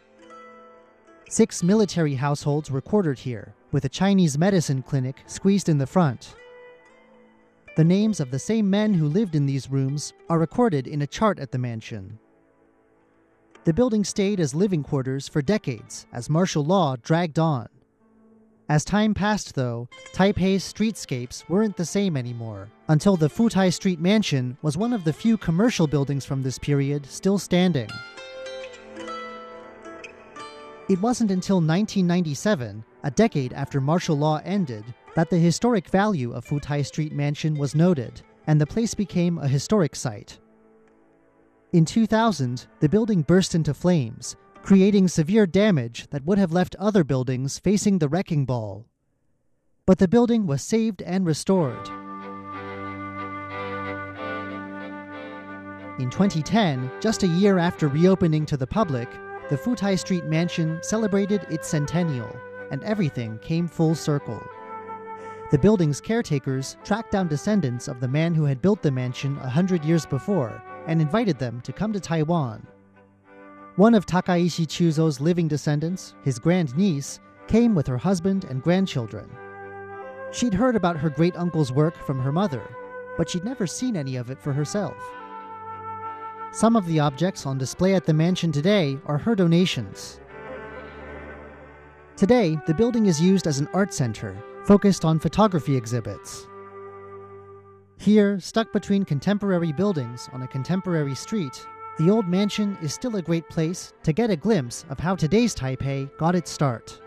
Six 1.29 1.61
military 1.61 2.15
households 2.15 2.71
were 2.71 2.81
quartered 2.81 3.19
here, 3.19 3.53
with 3.71 3.85
a 3.85 3.89
Chinese 3.89 4.37
medicine 4.37 4.81
clinic 4.81 5.17
squeezed 5.27 5.69
in 5.69 5.77
the 5.77 5.85
front. 5.85 6.35
The 7.75 7.83
names 7.83 8.19
of 8.19 8.31
the 8.31 8.39
same 8.39 8.67
men 8.67 8.95
who 8.95 9.07
lived 9.07 9.35
in 9.35 9.45
these 9.45 9.69
rooms 9.69 10.13
are 10.29 10.39
recorded 10.39 10.87
in 10.87 11.03
a 11.03 11.07
chart 11.07 11.37
at 11.37 11.51
the 11.51 11.59
mansion. 11.59 12.17
The 13.65 13.73
building 13.73 14.03
stayed 14.03 14.39
as 14.39 14.55
living 14.55 14.81
quarters 14.81 15.27
for 15.27 15.43
decades 15.43 16.07
as 16.11 16.27
martial 16.27 16.65
law 16.65 16.95
dragged 16.95 17.37
on. 17.37 17.67
As 18.69 18.83
time 18.83 19.13
passed, 19.13 19.55
though, 19.55 19.87
Taipei's 20.13 20.73
streetscapes 20.73 21.47
weren't 21.47 21.77
the 21.77 21.85
same 21.85 22.17
anymore, 22.17 22.67
until 22.89 23.15
the 23.15 23.29
Futai 23.29 23.73
Street 23.73 24.01
Mansion 24.01 24.57
was 24.61 24.75
one 24.75 24.91
of 24.91 25.05
the 25.05 25.13
few 25.13 25.37
commercial 25.37 25.87
buildings 25.87 26.25
from 26.25 26.43
this 26.43 26.59
period 26.59 27.05
still 27.05 27.37
standing. 27.37 27.89
It 30.89 31.01
wasn't 31.01 31.31
until 31.31 31.57
1997, 31.57 32.83
a 33.03 33.11
decade 33.11 33.53
after 33.53 33.79
martial 33.79 34.17
law 34.17 34.41
ended, 34.43 34.83
that 35.15 35.29
the 35.29 35.37
historic 35.37 35.87
value 35.87 36.33
of 36.33 36.45
Futai 36.45 36.85
Street 36.85 37.13
Mansion 37.13 37.57
was 37.57 37.73
noted, 37.73 38.21
and 38.47 38.59
the 38.59 38.67
place 38.67 38.93
became 38.93 39.37
a 39.37 39.47
historic 39.47 39.95
site. 39.95 40.39
In 41.71 41.85
2000, 41.85 42.67
the 42.81 42.89
building 42.89 43.21
burst 43.21 43.55
into 43.55 43.73
flames, 43.73 44.35
creating 44.67 45.07
severe 45.07 45.47
damage 45.47 46.07
that 46.09 46.25
would 46.25 46.37
have 46.37 46.51
left 46.51 46.75
other 46.75 47.01
buildings 47.01 47.57
facing 47.57 47.99
the 47.99 48.09
wrecking 48.09 48.43
ball. 48.43 48.85
But 49.85 49.97
the 49.97 50.09
building 50.09 50.45
was 50.45 50.61
saved 50.61 51.01
and 51.03 51.25
restored. 51.25 51.87
In 56.01 56.09
2010, 56.09 56.91
just 56.99 57.23
a 57.23 57.27
year 57.27 57.59
after 57.59 57.87
reopening 57.87 58.45
to 58.47 58.57
the 58.57 58.67
public, 58.67 59.09
the 59.49 59.55
Futai 59.55 59.97
Street 59.97 60.25
Mansion 60.25 60.79
celebrated 60.81 61.47
its 61.49 61.69
centennial, 61.69 62.35
and 62.69 62.83
everything 62.83 63.39
came 63.39 63.69
full 63.69 63.95
circle. 63.95 64.43
The 65.49 65.59
building's 65.59 66.01
caretakers 66.01 66.75
tracked 66.83 67.13
down 67.13 67.29
descendants 67.29 67.87
of 67.87 68.01
the 68.01 68.09
man 68.09 68.35
who 68.35 68.43
had 68.43 68.61
built 68.61 68.81
the 68.81 68.91
mansion 68.91 69.37
a 69.37 69.47
hundred 69.47 69.85
years 69.85 70.05
before 70.05 70.61
and 70.87 71.01
invited 71.01 71.39
them 71.39 71.61
to 71.61 71.71
come 71.71 71.93
to 71.93 72.01
Taiwan. 72.01 72.67
One 73.77 73.93
of 73.93 74.07
Takaishi 74.07 74.65
Chuzo's 74.65 75.21
living 75.21 75.47
descendants, 75.47 76.15
his 76.23 76.39
grandniece, 76.39 77.19
came 77.47 77.75
with 77.75 77.85
her 77.85 77.97
husband 77.97 78.43
and 78.45 78.63
grandchildren. 78.63 79.29
She'd 80.31 80.55
heard 80.55 80.75
about 80.75 80.97
her 80.97 81.11
great 81.11 81.37
uncle's 81.37 81.71
work 81.71 81.95
from 81.95 82.19
her 82.19 82.31
mother, 82.31 82.63
but 83.17 83.29
she'd 83.29 83.45
never 83.45 83.67
seen 83.67 83.95
any 83.95 84.15
of 84.15 84.31
it 84.31 84.41
for 84.41 84.51
herself. 84.51 84.97
Some 86.51 86.75
of 86.75 86.87
the 86.87 86.99
objects 86.99 87.45
on 87.45 87.59
display 87.59 87.93
at 87.93 88.03
the 88.03 88.15
mansion 88.15 88.51
today 88.51 88.97
are 89.05 89.19
her 89.19 89.35
donations. 89.35 90.21
Today, 92.15 92.57
the 92.65 92.73
building 92.73 93.05
is 93.05 93.21
used 93.21 93.45
as 93.45 93.59
an 93.59 93.69
art 93.75 93.93
center 93.93 94.35
focused 94.65 95.05
on 95.05 95.19
photography 95.19 95.77
exhibits. 95.77 96.47
Here, 97.99 98.39
stuck 98.39 98.73
between 98.73 99.05
contemporary 99.05 99.71
buildings 99.71 100.29
on 100.33 100.41
a 100.41 100.47
contemporary 100.47 101.13
street, 101.13 101.67
the 101.97 102.11
old 102.11 102.27
mansion 102.27 102.77
is 102.83 102.93
still 102.93 103.15
a 103.15 103.21
great 103.23 103.49
place 103.49 103.91
to 104.03 104.13
get 104.13 104.29
a 104.29 104.35
glimpse 104.35 104.85
of 104.89 104.99
how 104.99 105.15
today's 105.15 105.55
Taipei 105.55 106.15
got 106.17 106.35
its 106.35 106.51
start. 106.51 107.01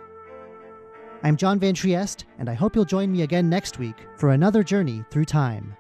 I'm 1.23 1.37
John 1.37 1.61
Van 1.61 1.75
Trieste, 1.75 2.25
and 2.41 2.49
I 2.49 2.55
hope 2.55 2.75
you'll 2.75 2.85
join 2.85 3.13
me 3.13 3.23
again 3.23 3.49
next 3.49 3.79
week 3.79 3.95
for 4.17 4.31
another 4.31 4.65
journey 4.65 5.05
through 5.11 5.27
time. 5.27 5.77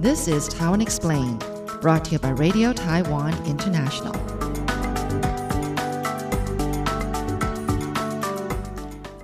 This 0.00 0.26
is 0.26 0.48
Taiwan 0.48 0.80
Explained, 0.80 1.44
brought 1.82 2.06
to 2.06 2.12
you 2.12 2.18
by 2.20 2.30
Radio 2.30 2.72
Taiwan 2.72 3.34
International. 3.44 4.14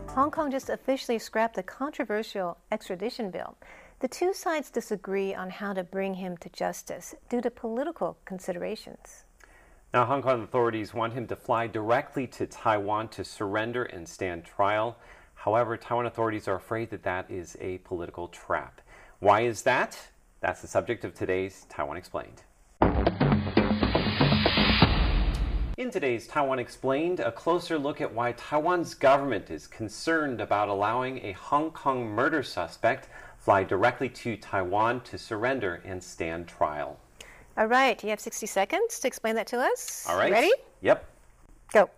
Hong 0.08 0.30
Kong 0.30 0.50
just 0.50 0.68
officially 0.68 1.18
scrapped 1.18 1.56
the 1.56 1.62
controversial 1.62 2.58
extradition 2.70 3.30
bill. 3.30 3.56
The 4.04 4.08
two 4.08 4.34
sides 4.34 4.68
disagree 4.68 5.34
on 5.34 5.48
how 5.48 5.72
to 5.72 5.82
bring 5.82 6.12
him 6.12 6.36
to 6.36 6.50
justice 6.50 7.14
due 7.30 7.40
to 7.40 7.50
political 7.50 8.18
considerations. 8.26 9.24
Now, 9.94 10.04
Hong 10.04 10.20
Kong 10.20 10.42
authorities 10.42 10.92
want 10.92 11.14
him 11.14 11.26
to 11.28 11.36
fly 11.36 11.68
directly 11.68 12.26
to 12.26 12.46
Taiwan 12.46 13.08
to 13.08 13.24
surrender 13.24 13.84
and 13.84 14.06
stand 14.06 14.44
trial. 14.44 14.98
However, 15.32 15.78
Taiwan 15.78 16.04
authorities 16.04 16.46
are 16.48 16.56
afraid 16.56 16.90
that 16.90 17.02
that 17.04 17.30
is 17.30 17.56
a 17.62 17.78
political 17.78 18.28
trap. 18.28 18.82
Why 19.20 19.40
is 19.40 19.62
that? 19.62 19.98
That's 20.40 20.60
the 20.60 20.68
subject 20.68 21.06
of 21.06 21.14
today's 21.14 21.64
Taiwan 21.70 21.96
Explained. 21.96 22.42
In 25.78 25.90
today's 25.90 26.26
Taiwan 26.26 26.58
Explained, 26.58 27.20
a 27.20 27.32
closer 27.32 27.78
look 27.78 28.02
at 28.02 28.12
why 28.12 28.32
Taiwan's 28.32 28.92
government 28.92 29.50
is 29.50 29.66
concerned 29.66 30.42
about 30.42 30.68
allowing 30.68 31.24
a 31.24 31.32
Hong 31.32 31.70
Kong 31.70 32.06
murder 32.06 32.42
suspect 32.42 33.08
fly 33.44 33.62
directly 33.62 34.08
to 34.08 34.38
Taiwan 34.38 35.02
to 35.02 35.18
surrender 35.18 35.82
and 35.84 36.02
stand 36.02 36.48
trial. 36.48 36.98
All 37.58 37.66
right, 37.66 37.98
do 37.98 38.06
you 38.06 38.10
have 38.10 38.18
60 38.18 38.46
seconds 38.46 38.98
to 39.00 39.06
explain 39.06 39.34
that 39.34 39.46
to 39.48 39.58
us. 39.58 40.06
All 40.08 40.16
right. 40.16 40.32
Ready? 40.32 40.50
Yep. 40.80 41.04
Go. 41.74 41.90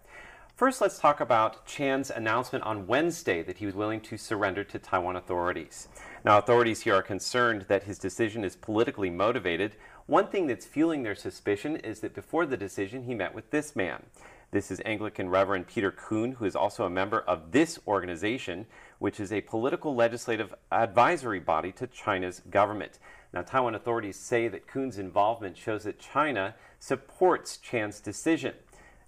First, 0.56 0.80
let's 0.80 0.98
talk 0.98 1.20
about 1.20 1.64
Chan's 1.64 2.10
announcement 2.10 2.64
on 2.64 2.88
Wednesday 2.88 3.44
that 3.44 3.58
he 3.58 3.66
was 3.66 3.76
willing 3.76 4.00
to 4.00 4.18
surrender 4.18 4.64
to 4.64 4.78
Taiwan 4.80 5.14
authorities. 5.14 5.86
Now, 6.24 6.36
authorities 6.38 6.80
here 6.80 6.96
are 6.96 7.02
concerned 7.02 7.66
that 7.68 7.84
his 7.84 7.98
decision 7.98 8.42
is 8.42 8.56
politically 8.56 9.10
motivated. 9.10 9.76
One 10.06 10.26
thing 10.26 10.48
that's 10.48 10.66
fueling 10.66 11.04
their 11.04 11.14
suspicion 11.14 11.76
is 11.76 12.00
that 12.00 12.14
before 12.14 12.46
the 12.46 12.56
decision, 12.56 13.04
he 13.04 13.14
met 13.14 13.34
with 13.34 13.52
this 13.52 13.76
man. 13.76 14.02
This 14.50 14.70
is 14.70 14.80
Anglican 14.84 15.28
Reverend 15.28 15.68
Peter 15.68 15.92
Koon, 15.92 16.32
who 16.32 16.44
is 16.44 16.56
also 16.56 16.84
a 16.84 16.90
member 16.90 17.20
of 17.20 17.52
this 17.52 17.78
organization, 17.86 18.66
which 18.98 19.20
is 19.20 19.32
a 19.32 19.40
political 19.42 19.94
legislative 19.94 20.54
advisory 20.72 21.40
body 21.40 21.72
to 21.72 21.86
China's 21.86 22.40
government. 22.50 22.98
Now, 23.32 23.42
Taiwan 23.42 23.74
authorities 23.74 24.18
say 24.18 24.48
that 24.48 24.66
Koon's 24.66 24.98
involvement 24.98 25.56
shows 25.56 25.84
that 25.84 25.98
China 25.98 26.54
supports 26.78 27.58
Chan's 27.58 28.00
decision. 28.00 28.54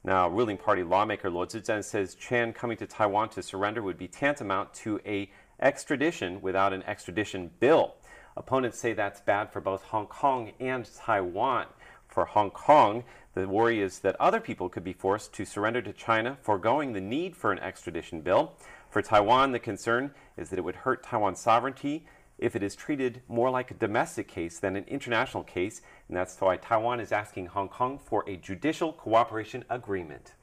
Now, 0.04 0.28
ruling 0.28 0.56
party 0.56 0.82
lawmaker 0.82 1.30
Luo 1.30 1.46
Zizhen 1.46 1.84
says 1.84 2.14
Chan 2.14 2.52
coming 2.52 2.76
to 2.78 2.86
Taiwan 2.86 3.30
to 3.30 3.42
surrender 3.42 3.82
would 3.82 3.98
be 3.98 4.08
tantamount 4.08 4.72
to 4.74 5.00
a 5.04 5.30
extradition 5.60 6.40
without 6.40 6.72
an 6.72 6.82
extradition 6.84 7.50
bill. 7.58 7.94
Opponents 8.36 8.78
say 8.78 8.92
that's 8.92 9.20
bad 9.20 9.52
for 9.52 9.60
both 9.60 9.82
Hong 9.84 10.06
Kong 10.06 10.52
and 10.60 10.88
Taiwan. 10.96 11.66
For 12.06 12.24
Hong 12.24 12.50
Kong, 12.50 13.04
the 13.34 13.48
worry 13.48 13.80
is 13.80 13.98
that 14.00 14.16
other 14.20 14.40
people 14.40 14.68
could 14.68 14.84
be 14.84 14.92
forced 14.92 15.32
to 15.34 15.44
surrender 15.44 15.82
to 15.82 15.92
China, 15.92 16.38
foregoing 16.42 16.92
the 16.92 17.00
need 17.00 17.36
for 17.36 17.52
an 17.52 17.58
extradition 17.58 18.20
bill. 18.20 18.52
For 18.90 19.02
Taiwan, 19.02 19.52
the 19.52 19.58
concern 19.58 20.14
is 20.36 20.48
that 20.50 20.58
it 20.58 20.64
would 20.64 20.76
hurt 20.76 21.02
Taiwan's 21.02 21.40
sovereignty 21.40 22.06
if 22.38 22.56
it 22.56 22.62
is 22.62 22.74
treated 22.74 23.20
more 23.28 23.50
like 23.50 23.70
a 23.70 23.74
domestic 23.74 24.28
case 24.28 24.58
than 24.58 24.76
an 24.76 24.84
international 24.84 25.42
case, 25.42 25.82
and 26.08 26.16
that's 26.16 26.40
why 26.40 26.56
Taiwan 26.56 27.00
is 27.00 27.12
asking 27.12 27.46
Hong 27.46 27.68
Kong 27.68 27.98
for 27.98 28.24
a 28.28 28.36
judicial 28.36 28.92
cooperation 28.92 29.64
agreement. 29.68 30.34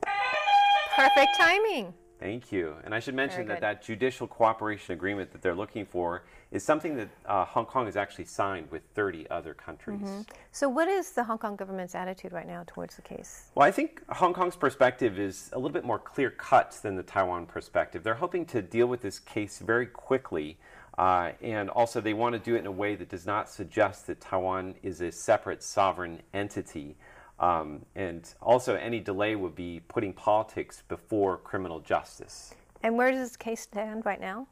Perfect 0.95 1.29
timing. 1.37 1.93
Thank 2.19 2.51
you. 2.51 2.75
And 2.85 2.95
I 2.95 2.99
should 2.99 3.15
mention 3.15 3.47
that 3.47 3.61
that 3.61 3.83
judicial 3.83 4.25
cooperation 4.25 4.93
agreement 4.93 5.31
that 5.31 5.41
they're 5.41 5.55
looking 5.55 5.85
for 5.85 6.23
is 6.51 6.63
something 6.63 6.95
that 6.95 7.09
uh, 7.25 7.43
Hong 7.43 7.65
Kong 7.65 7.85
has 7.85 7.97
actually 7.97 8.25
signed 8.25 8.71
with 8.71 8.83
30 8.93 9.29
other 9.29 9.53
countries. 9.53 10.07
So, 10.51 10.69
what 10.69 10.87
is 10.87 11.11
the 11.11 11.23
Hong 11.25 11.37
Kong 11.37 11.57
government's 11.57 11.93
attitude 11.93 12.31
right 12.31 12.47
now 12.47 12.63
towards 12.65 12.95
the 12.95 13.01
case? 13.01 13.51
Well, 13.55 13.67
I 13.67 13.71
think 13.71 14.01
Hong 14.09 14.33
Kong's 14.33 14.55
perspective 14.55 15.19
is 15.19 15.49
a 15.51 15.57
little 15.57 15.73
bit 15.73 15.83
more 15.83 15.99
clear 15.99 16.29
cut 16.29 16.79
than 16.81 16.95
the 16.95 17.03
Taiwan 17.03 17.45
perspective. 17.45 18.03
They're 18.03 18.13
hoping 18.15 18.45
to 18.47 18.61
deal 18.61 18.87
with 18.87 19.01
this 19.01 19.19
case 19.19 19.59
very 19.59 19.85
quickly, 19.85 20.57
uh, 20.97 21.31
and 21.41 21.69
also 21.69 21.99
they 21.99 22.13
want 22.13 22.33
to 22.33 22.39
do 22.39 22.55
it 22.55 22.59
in 22.59 22.65
a 22.65 22.71
way 22.71 22.95
that 22.95 23.09
does 23.09 23.25
not 23.25 23.49
suggest 23.49 24.07
that 24.07 24.21
Taiwan 24.21 24.75
is 24.83 25.01
a 25.01 25.11
separate 25.11 25.61
sovereign 25.61 26.21
entity. 26.33 26.95
Um, 27.39 27.85
and 27.95 28.27
also, 28.41 28.75
any 28.75 28.99
delay 28.99 29.35
would 29.35 29.55
be 29.55 29.81
putting 29.87 30.13
politics 30.13 30.83
before 30.87 31.37
criminal 31.37 31.79
justice. 31.79 32.53
And 32.81 32.97
where 32.97 33.11
does 33.11 33.29
this 33.29 33.37
case 33.37 33.61
stand 33.61 34.05
right 34.05 34.21
now? 34.21 34.47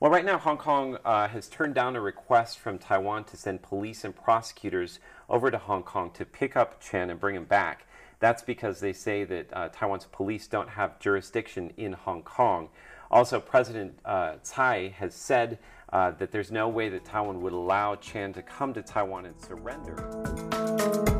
Well, 0.00 0.10
right 0.10 0.24
now, 0.24 0.38
Hong 0.38 0.56
Kong 0.56 0.96
uh, 1.04 1.28
has 1.28 1.46
turned 1.46 1.74
down 1.74 1.94
a 1.94 2.00
request 2.00 2.58
from 2.58 2.78
Taiwan 2.78 3.24
to 3.24 3.36
send 3.36 3.60
police 3.60 4.02
and 4.02 4.16
prosecutors 4.16 4.98
over 5.28 5.50
to 5.50 5.58
Hong 5.58 5.82
Kong 5.82 6.10
to 6.12 6.24
pick 6.24 6.56
up 6.56 6.80
Chen 6.80 7.10
and 7.10 7.20
bring 7.20 7.36
him 7.36 7.44
back. 7.44 7.86
That's 8.18 8.42
because 8.42 8.80
they 8.80 8.94
say 8.94 9.24
that 9.24 9.48
uh, 9.52 9.68
Taiwan's 9.68 10.06
police 10.06 10.46
don't 10.46 10.70
have 10.70 10.98
jurisdiction 11.00 11.72
in 11.76 11.92
Hong 11.92 12.22
Kong. 12.22 12.70
Also, 13.10 13.40
President 13.40 13.98
uh, 14.06 14.36
Tsai 14.42 14.94
has 14.96 15.14
said 15.14 15.58
uh, 15.92 16.12
that 16.12 16.32
there's 16.32 16.50
no 16.50 16.68
way 16.68 16.88
that 16.88 17.04
Taiwan 17.04 17.42
would 17.42 17.52
allow 17.52 17.94
Chan 17.96 18.32
to 18.34 18.42
come 18.42 18.72
to 18.72 18.82
Taiwan 18.82 19.26
and 19.26 19.38
surrender. 19.38 21.19